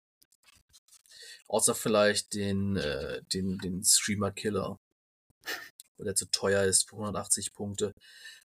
[1.48, 4.78] Außer vielleicht den, äh, den, den Streamer Killer.
[5.98, 7.92] Weil der zu teuer ist für 180 Punkte.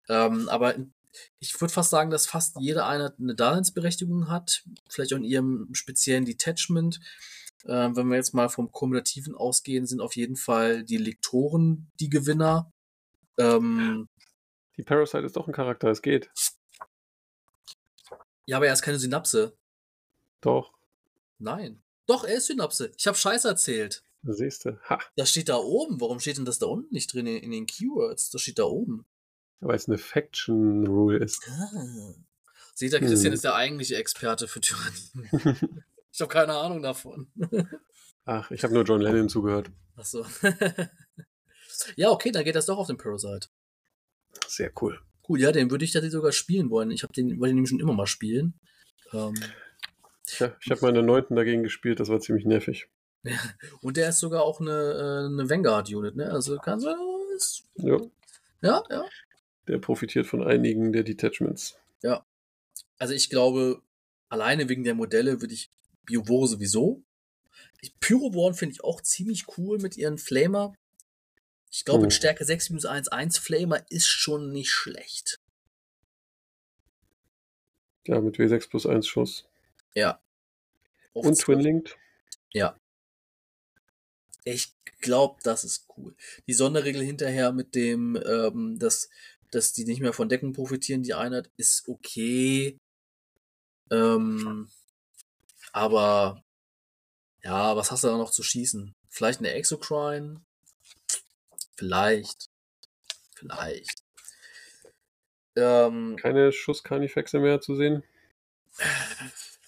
[0.08, 0.76] Ähm, aber
[1.38, 4.64] ich würde fast sagen, dass fast jede Einheit eine Daseinsberechtigung hat.
[4.88, 7.00] Vielleicht auch in ihrem speziellen Detachment.
[7.66, 12.08] Ähm, wenn wir jetzt mal vom Kumulativen ausgehen, sind auf jeden Fall die Lektoren die
[12.08, 12.70] Gewinner.
[13.38, 14.08] Ähm,
[14.76, 16.30] Die Parasite ist doch ein Charakter, es geht.
[18.46, 19.56] ja, aber er ist keine Synapse.
[20.40, 20.72] Doch,
[21.38, 21.82] Nein.
[22.06, 22.92] Doch, er ist Synapse.
[22.96, 24.04] Ich habe Scheiß erzählt.
[24.22, 24.78] siehst du.
[24.88, 26.00] Ha, Das steht da oben.
[26.00, 28.30] Warum steht denn das da unten nicht drin in, den Keywords?
[28.30, 29.04] Das steht da oben.
[29.60, 31.42] weil es eine Faction Rule ist.
[31.48, 32.14] Ah.
[32.74, 33.32] Seht ihr, Christian Hm.
[33.34, 35.82] ist der eigentliche Experte für Tyrannien.
[36.12, 37.30] ich habe keine Ahnung davon.
[38.24, 39.70] Ach, ich habe nur John Lennon zugehört.
[39.96, 40.24] Achso.
[41.96, 43.48] ja, okay, dann geht das doch auf den Parasite.
[44.48, 45.00] Sehr cool.
[45.28, 46.90] Cool, ja, den würde ich tatsächlich sogar spielen wollen.
[46.90, 48.54] Ich habe den, wollte den nämlich schon immer mal spielen.
[49.12, 49.34] Ähm,
[50.38, 52.88] Ja, ich habe meine neunten dagegen gespielt, das war ziemlich nervig.
[53.82, 56.30] und der ist sogar auch eine, äh, eine Vanguard-Unit, ne?
[56.30, 56.90] Also kannst du.
[57.36, 57.98] ist- Ja,
[58.62, 59.04] Ja, ja.
[59.68, 61.76] der profitiert von einigen der Detachments.
[62.98, 63.82] Also ich glaube,
[64.28, 65.70] alleine wegen der Modelle würde ich
[66.06, 67.02] Biovore sowieso.
[68.00, 70.74] Pyroborn finde ich auch ziemlich cool mit ihren Flamer.
[71.74, 72.04] Ich glaube, Hm.
[72.04, 75.40] mit Stärke 6 minus 1, 1 Flamer ist schon nicht schlecht.
[78.06, 79.48] Ja, mit W6 plus 1 Schuss.
[79.92, 80.20] Ja.
[81.14, 81.44] Auf Und 12.
[81.44, 81.98] Twin Linked.
[82.52, 82.78] Ja.
[84.44, 86.14] Ich glaube, das ist cool.
[86.46, 89.10] Die Sonderregel hinterher mit dem, ähm, dass,
[89.50, 92.78] dass die nicht mehr von Decken profitieren, die Einheit, ist okay.
[93.90, 94.70] Ähm,
[95.72, 96.44] aber
[97.42, 98.94] ja, was hast du da noch zu schießen?
[99.08, 100.40] Vielleicht eine Exocrine?
[101.76, 102.48] Vielleicht.
[103.34, 104.02] Vielleicht.
[105.56, 108.02] Ähm, Keine Schusskarnifexe mehr zu sehen.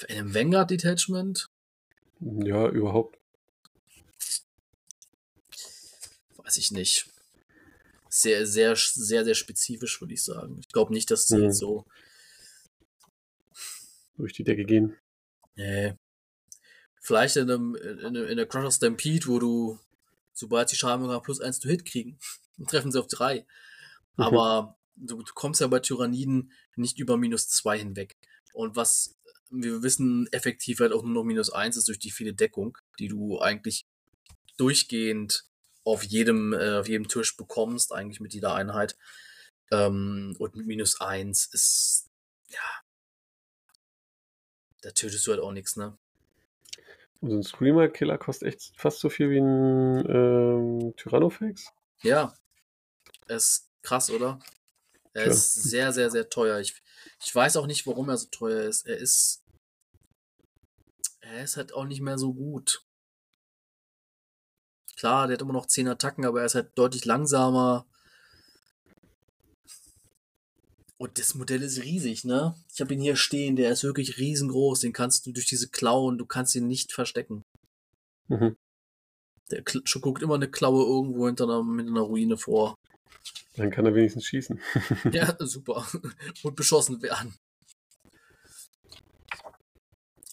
[0.09, 1.49] in einem Vanguard Detachment?
[2.21, 3.19] Ja, überhaupt.
[6.39, 7.09] weiß ich nicht.
[8.09, 10.59] Sehr, sehr, sehr, sehr spezifisch, würde ich sagen.
[10.61, 11.45] Ich glaube nicht, dass sie Mhm.
[11.45, 11.85] jetzt so.
[14.17, 14.97] Durch die Decke gehen.
[15.57, 15.95] Nee.
[17.01, 19.79] Vielleicht in, einem, in, einem- in der Crusher Stampede, wo du,
[20.37, 22.19] sobald sie Schaden plus eins zu Hit kriegen.
[22.59, 23.47] Dann treffen sie auf drei.
[24.17, 24.25] Mhm.
[24.25, 28.17] Aber du, du kommst ja bei Tyranniden nicht über minus zwei hinweg.
[28.53, 29.17] Und was
[29.51, 33.09] wir wissen, effektiv halt auch nur noch minus eins ist durch die viele Deckung, die
[33.09, 33.87] du eigentlich
[34.57, 35.45] durchgehend
[35.85, 38.97] auf jedem, äh, auf jedem Tisch bekommst, eigentlich mit jeder Einheit.
[39.71, 42.09] Ähm, und mit minus eins ist,
[42.49, 42.61] ja,
[44.83, 45.97] da tötest du halt auch nichts, ne?
[47.21, 51.73] Und so ein Screamer-Killer kostet echt fast so viel wie ein ähm, Tyrannofex.
[52.03, 52.35] Ja.
[53.29, 54.39] Ist krass, oder?
[55.13, 55.33] Er Tja.
[55.33, 56.61] ist sehr, sehr, sehr teuer.
[56.61, 56.83] Ich,
[57.25, 58.87] ich weiß auch nicht, warum er so teuer ist.
[58.87, 59.43] Er ist.
[61.21, 62.85] Er ist halt auch nicht mehr so gut.
[64.97, 67.87] Klar, der hat immer noch 10 Attacken, aber er ist halt deutlich langsamer.
[70.99, 72.55] Und das Modell ist riesig, ne?
[72.73, 74.81] Ich habe ihn hier stehen, der ist wirklich riesengroß.
[74.81, 77.45] Den kannst du durch diese Klauen, du kannst ihn nicht verstecken.
[78.29, 78.57] Mhm.
[79.51, 82.77] Der guckt immer eine Klaue irgendwo hinter einer, mit einer Ruine vor.
[83.57, 84.61] Dann kann er wenigstens schießen.
[85.13, 85.87] Ja, super.
[86.43, 87.35] Und beschossen werden.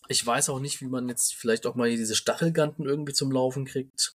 [0.07, 3.31] Ich weiß auch nicht, wie man jetzt vielleicht auch mal hier diese Stachelganten irgendwie zum
[3.31, 4.15] Laufen kriegt.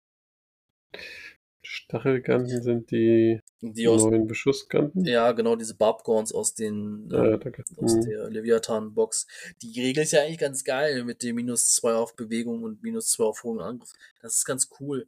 [1.66, 5.04] Stachelganten sind die Die aus, neuen Beschussganten.
[5.04, 7.64] ja, genau, diese Barbgorns aus den, Ja, äh, danke.
[7.76, 8.00] aus Mhm.
[8.02, 9.26] der Leviathan-Box.
[9.62, 13.08] Die Regel ist ja eigentlich ganz geil mit dem minus 2 auf Bewegung und minus
[13.10, 13.92] 2 auf hohen Angriff.
[14.22, 15.06] Das ist ganz cool.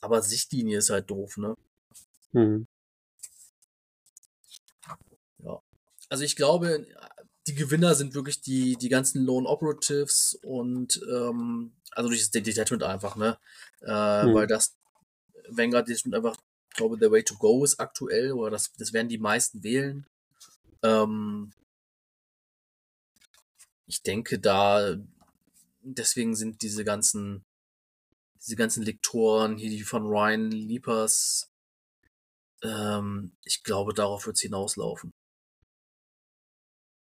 [0.00, 1.54] Aber Sichtlinie ist halt doof, ne?
[2.32, 2.66] Mhm.
[6.08, 6.86] also ich glaube,
[7.48, 12.82] die Gewinner sind wirklich die, die ganzen Lone Operatives und ähm, also durch das Detachment
[12.82, 13.38] einfach, ne?
[13.82, 14.34] Äh, hm.
[14.34, 14.74] Weil das
[15.48, 16.36] Vanguard Detachment einfach,
[16.70, 20.06] ich glaube, the way to go ist aktuell, oder das, das werden die meisten wählen.
[20.82, 21.52] Ähm,
[23.86, 24.96] ich denke, da
[25.80, 27.44] deswegen sind diese ganzen
[28.46, 31.50] diese ganzen Lektoren, hier die von Ryan Leapers,
[32.62, 35.12] ähm, ich glaube, darauf wird es hinauslaufen.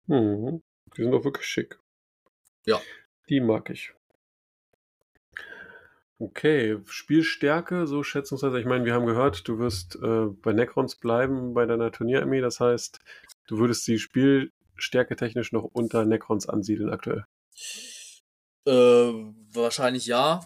[0.07, 0.63] Mhm.
[0.97, 1.79] Die sind auch wirklich schick.
[2.65, 2.81] Ja.
[3.29, 3.93] Die mag ich.
[6.19, 8.59] Okay, Spielstärke, so schätzungsweise.
[8.59, 12.41] Ich meine, wir haben gehört, du wirst äh, bei Necrons bleiben bei deiner Turnierarmee.
[12.41, 13.01] Das heißt,
[13.49, 17.27] du würdest die Spielstärke technisch noch unter Necrons ansiedeln aktuell.
[18.65, 18.73] Äh,
[19.53, 20.41] wahrscheinlich ja.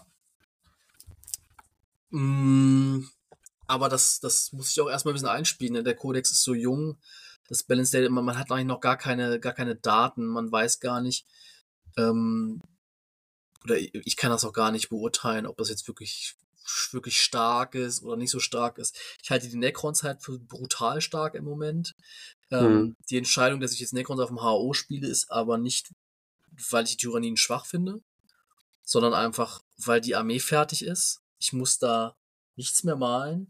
[2.09, 3.05] Mm,
[3.65, 5.73] aber das, das muss ich auch erstmal ein bisschen einspielen.
[5.75, 5.83] Ne?
[5.83, 6.97] Der Codex ist so jung.
[7.47, 10.25] Das Balance Data, man, man hat eigentlich noch gar keine, gar keine Daten.
[10.25, 11.25] Man weiß gar nicht,
[11.97, 12.61] ähm,
[13.63, 16.35] oder ich kann das auch gar nicht beurteilen, ob das jetzt wirklich
[16.91, 18.97] wirklich stark ist oder nicht so stark ist.
[19.21, 21.95] Ich halte die Necrons halt für brutal stark im Moment.
[22.49, 22.95] Ähm, hm.
[23.09, 25.91] Die Entscheidung, dass ich jetzt Necrons auf dem HO spiele, ist aber nicht,
[26.69, 28.01] weil ich die Tyrannien schwach finde,
[28.83, 31.21] sondern einfach, weil die Armee fertig ist.
[31.39, 32.15] Ich muss da
[32.55, 33.49] nichts mehr malen.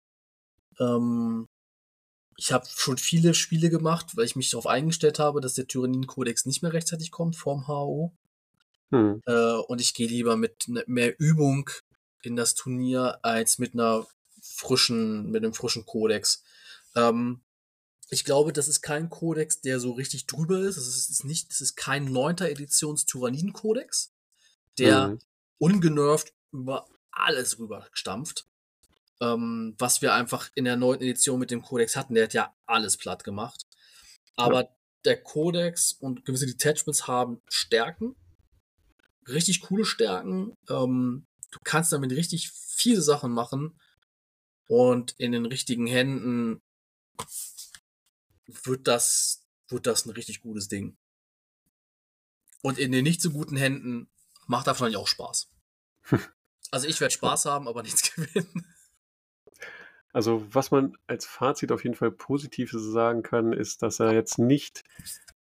[0.80, 1.48] Ähm,
[2.38, 6.46] ich habe schon viele Spiele gemacht, weil ich mich darauf eingestellt habe, dass der Tyrannien-Kodex
[6.46, 8.14] nicht mehr rechtzeitig kommt vorm HO.
[8.92, 9.22] Hm.
[9.26, 11.70] Äh, und ich gehe lieber mit ne, mehr Übung
[12.22, 14.06] in das Turnier als mit einer
[14.42, 16.44] frischen, mit einem frischen Kodex.
[16.96, 17.42] Ähm,
[18.10, 20.76] ich glaube, das ist kein Kodex, der so richtig drüber ist.
[20.76, 24.14] Das ist, ist nicht, das ist kein neunter Editions Tyranniden-Kodex,
[24.78, 25.20] der mhm.
[25.58, 28.48] ungenervt über alles rüber stampft.
[29.22, 32.16] Ähm, was wir einfach in der neunten Edition mit dem Kodex hatten.
[32.16, 33.66] Der hat ja alles platt gemacht.
[34.36, 34.70] Aber ja.
[35.06, 38.16] der Kodex und gewisse Detachments haben Stärken,
[39.28, 40.54] richtig coole Stärken.
[40.70, 43.80] Ähm, du kannst damit richtig viele Sachen machen
[44.68, 46.62] und in den richtigen Händen
[48.64, 50.98] wird das, wird das ein richtig gutes Ding.
[52.62, 54.10] Und in den nicht so guten Händen
[54.48, 55.50] macht das wahrscheinlich auch Spaß.
[56.72, 58.66] also ich werde Spaß haben, aber nichts gewinnen.
[60.14, 64.38] Also was man als Fazit auf jeden Fall positiv sagen kann, ist, dass er jetzt
[64.38, 64.84] nicht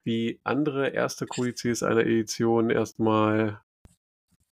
[0.04, 3.60] wie andere erste Kodizes einer Edition erstmal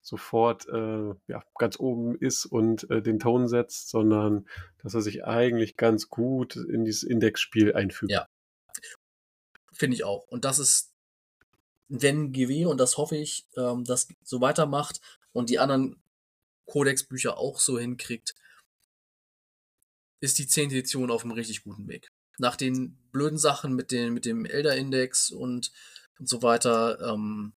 [0.09, 4.49] sofort äh, ja, ganz oben ist und äh, den Ton setzt, sondern
[4.83, 8.11] dass er sich eigentlich ganz gut in dieses Indexspiel einfügt.
[8.11, 8.27] Ja.
[9.73, 10.27] Finde ich auch.
[10.29, 10.93] Und das ist,
[11.89, 15.01] wenn GW, und das hoffe ich, ähm, das so weitermacht
[15.33, 15.97] und die anderen
[16.67, 18.35] Codex-Bücher auch so hinkriegt,
[20.21, 20.71] ist die 10.
[20.71, 22.09] Edition auf einem richtig guten Weg.
[22.39, 25.71] Nach den blöden Sachen mit, den, mit dem Elder-Index und,
[26.19, 27.53] und so weiter, ähm,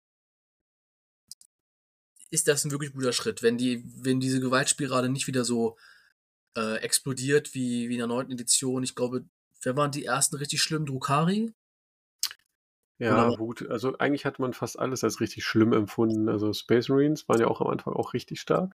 [2.32, 3.44] ist das ein wirklich guter Schritt.
[3.44, 5.78] Wenn die, wenn diese Gewaltspirale nicht wieder so
[6.58, 9.26] äh, explodiert wie, wie in der neunten Edition, ich glaube,
[9.62, 10.86] wer waren die ersten richtig schlimmen?
[10.86, 11.54] Drukari?
[12.98, 13.38] Ja, Oder?
[13.38, 13.70] gut.
[13.70, 16.30] Also eigentlich hat man fast alles als richtig schlimm empfunden.
[16.30, 18.74] Also Space Marines waren ja auch am Anfang auch richtig stark.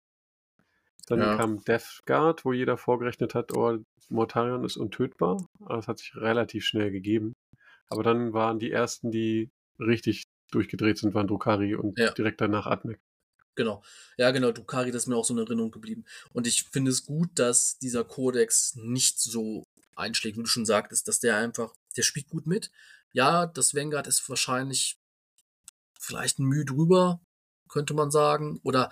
[1.07, 1.37] Dann ja.
[1.37, 3.79] kam Death Guard, wo jeder vorgerechnet hat, oh,
[4.09, 5.47] Mortarion ist untötbar.
[5.61, 7.35] Aber das hat sich relativ schnell gegeben.
[7.89, 12.11] Aber dann waren die ersten, die richtig durchgedreht sind, waren Drukari und ja.
[12.13, 12.99] direkt danach Admec.
[13.55, 13.83] Genau.
[14.17, 16.05] Ja, genau, Drukari, das ist mir auch so eine Erinnerung geblieben.
[16.33, 21.07] Und ich finde es gut, dass dieser Kodex nicht so einschlägt, wie du schon sagtest,
[21.07, 22.71] dass der einfach, der spielt gut mit.
[23.13, 24.99] Ja, das Vanguard ist wahrscheinlich
[25.99, 27.21] vielleicht ein Mühe drüber,
[27.69, 28.61] könnte man sagen.
[28.65, 28.91] Oder,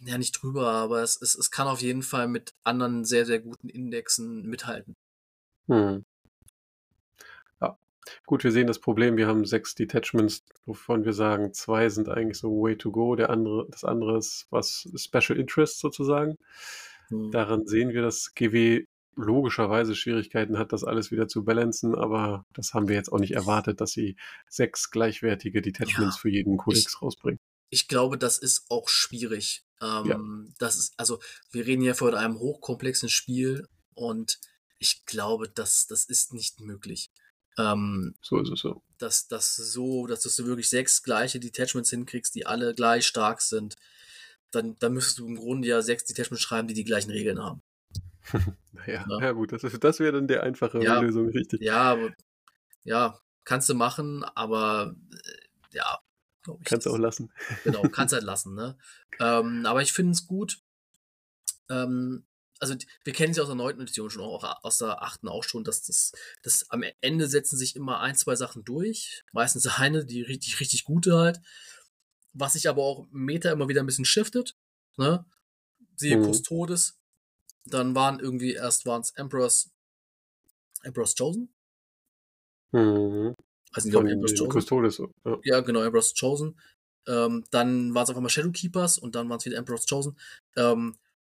[0.00, 3.40] ja, nicht drüber, aber es, es, es kann auf jeden Fall mit anderen sehr, sehr
[3.40, 4.96] guten Indexen mithalten.
[5.68, 6.04] Hm.
[8.26, 12.38] Gut, wir sehen das Problem, wir haben sechs Detachments, wovon wir sagen, zwei sind eigentlich
[12.38, 16.36] so way to go, der andere, das andere ist was Special Interest sozusagen.
[17.08, 17.30] Mhm.
[17.32, 18.84] Daran sehen wir, dass GW
[19.16, 23.32] logischerweise Schwierigkeiten hat, das alles wieder zu balancen, aber das haben wir jetzt auch nicht
[23.32, 24.16] erwartet, dass sie
[24.48, 27.40] sechs gleichwertige Detachments ja, für jeden Kodex ich, rausbringen.
[27.70, 29.64] Ich glaube, das ist auch schwierig.
[29.80, 30.20] Ähm, ja.
[30.58, 31.18] Das ist, also,
[31.50, 34.38] wir reden ja von einem hochkomplexen Spiel und
[34.78, 37.10] ich glaube, das, das ist nicht möglich.
[37.58, 38.82] Ähm, so ist es so.
[38.98, 43.76] Dass das so, dass du wirklich sechs gleiche Detachments hinkriegst, die alle gleich stark sind,
[44.50, 47.62] dann, dann müsstest du im Grunde ja sechs Detachments schreiben, die die gleichen Regeln haben.
[48.86, 49.20] ja, ja.
[49.20, 51.60] ja gut, das, das wäre dann die einfache ja, Lösung, richtig.
[51.60, 52.12] Ja, aber,
[52.84, 55.98] ja, kannst du machen, aber äh, ja.
[56.60, 57.30] Ich, kannst du auch lassen.
[57.64, 58.78] Genau, kannst halt lassen, ne?
[59.20, 60.60] ähm, aber ich finde es gut.
[61.68, 62.24] Ähm,
[62.60, 62.74] also
[63.04, 65.64] wir kennen es ja aus der neunten Edition schon, auch aus der achten auch schon,
[65.64, 66.12] dass das,
[66.42, 69.24] das am Ende setzen sich immer ein, zwei Sachen durch.
[69.32, 71.40] Meistens eine, die richtig, richtig gute halt.
[72.32, 74.56] Was sich aber auch im Meta immer wieder ein bisschen shiftet.
[74.96, 75.24] Ne?
[75.96, 76.32] Siehe mhm.
[76.32, 76.98] Custodes.
[77.64, 79.70] Dann waren irgendwie, erst waren es Emperor's,
[80.82, 81.52] Emperor's Chosen.
[82.72, 83.34] Mhm.
[83.72, 84.60] Also nicht, Emperor's Chosen.
[84.60, 85.38] Custodes, ja.
[85.44, 86.58] ja, genau, Emperor's Chosen.
[87.06, 90.18] Ähm, dann war es auf einmal Shadow Keepers und dann waren es wieder Emperor's Chosen.
[90.56, 90.96] Ähm,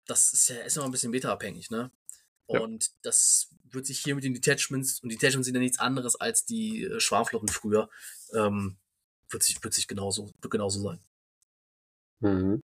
[0.08, 1.90] das ist ja immer ein bisschen meta-abhängig, ne?
[2.46, 2.92] Und ja.
[3.02, 6.84] das wird sich hier mit den Detachments, und Detachments sind ja nichts anderes als die
[6.84, 7.90] äh, Schwarmflotten früher,
[8.32, 8.78] ähm,
[9.28, 10.98] wird sich, wird sich genauso, wird genauso sein.
[12.20, 12.62] Mhm.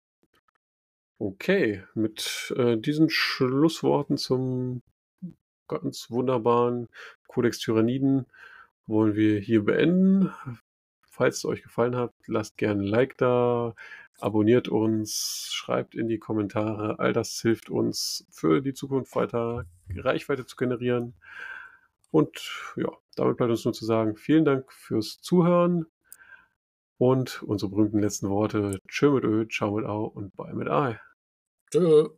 [1.21, 4.83] Okay, mit äh, diesen Schlussworten zum
[5.69, 6.89] ganz wunderbaren
[7.29, 8.27] Codex Tyranniden
[8.87, 10.33] wollen wir hier beenden.
[11.09, 13.75] Falls es euch gefallen hat, lasst gerne ein Like da,
[14.19, 16.99] abonniert uns, schreibt in die Kommentare.
[16.99, 19.65] All das hilft uns für die Zukunft weiter
[19.95, 21.15] Reichweite zu generieren.
[22.11, 22.41] Und
[22.77, 25.87] ja, damit bleibt uns nur zu sagen, vielen Dank fürs Zuhören
[26.97, 28.79] und unsere berühmten letzten Worte.
[28.89, 31.01] Tschö mit Ö, ciao mit Au und bye mit Ei.
[31.71, 32.09] Tschö.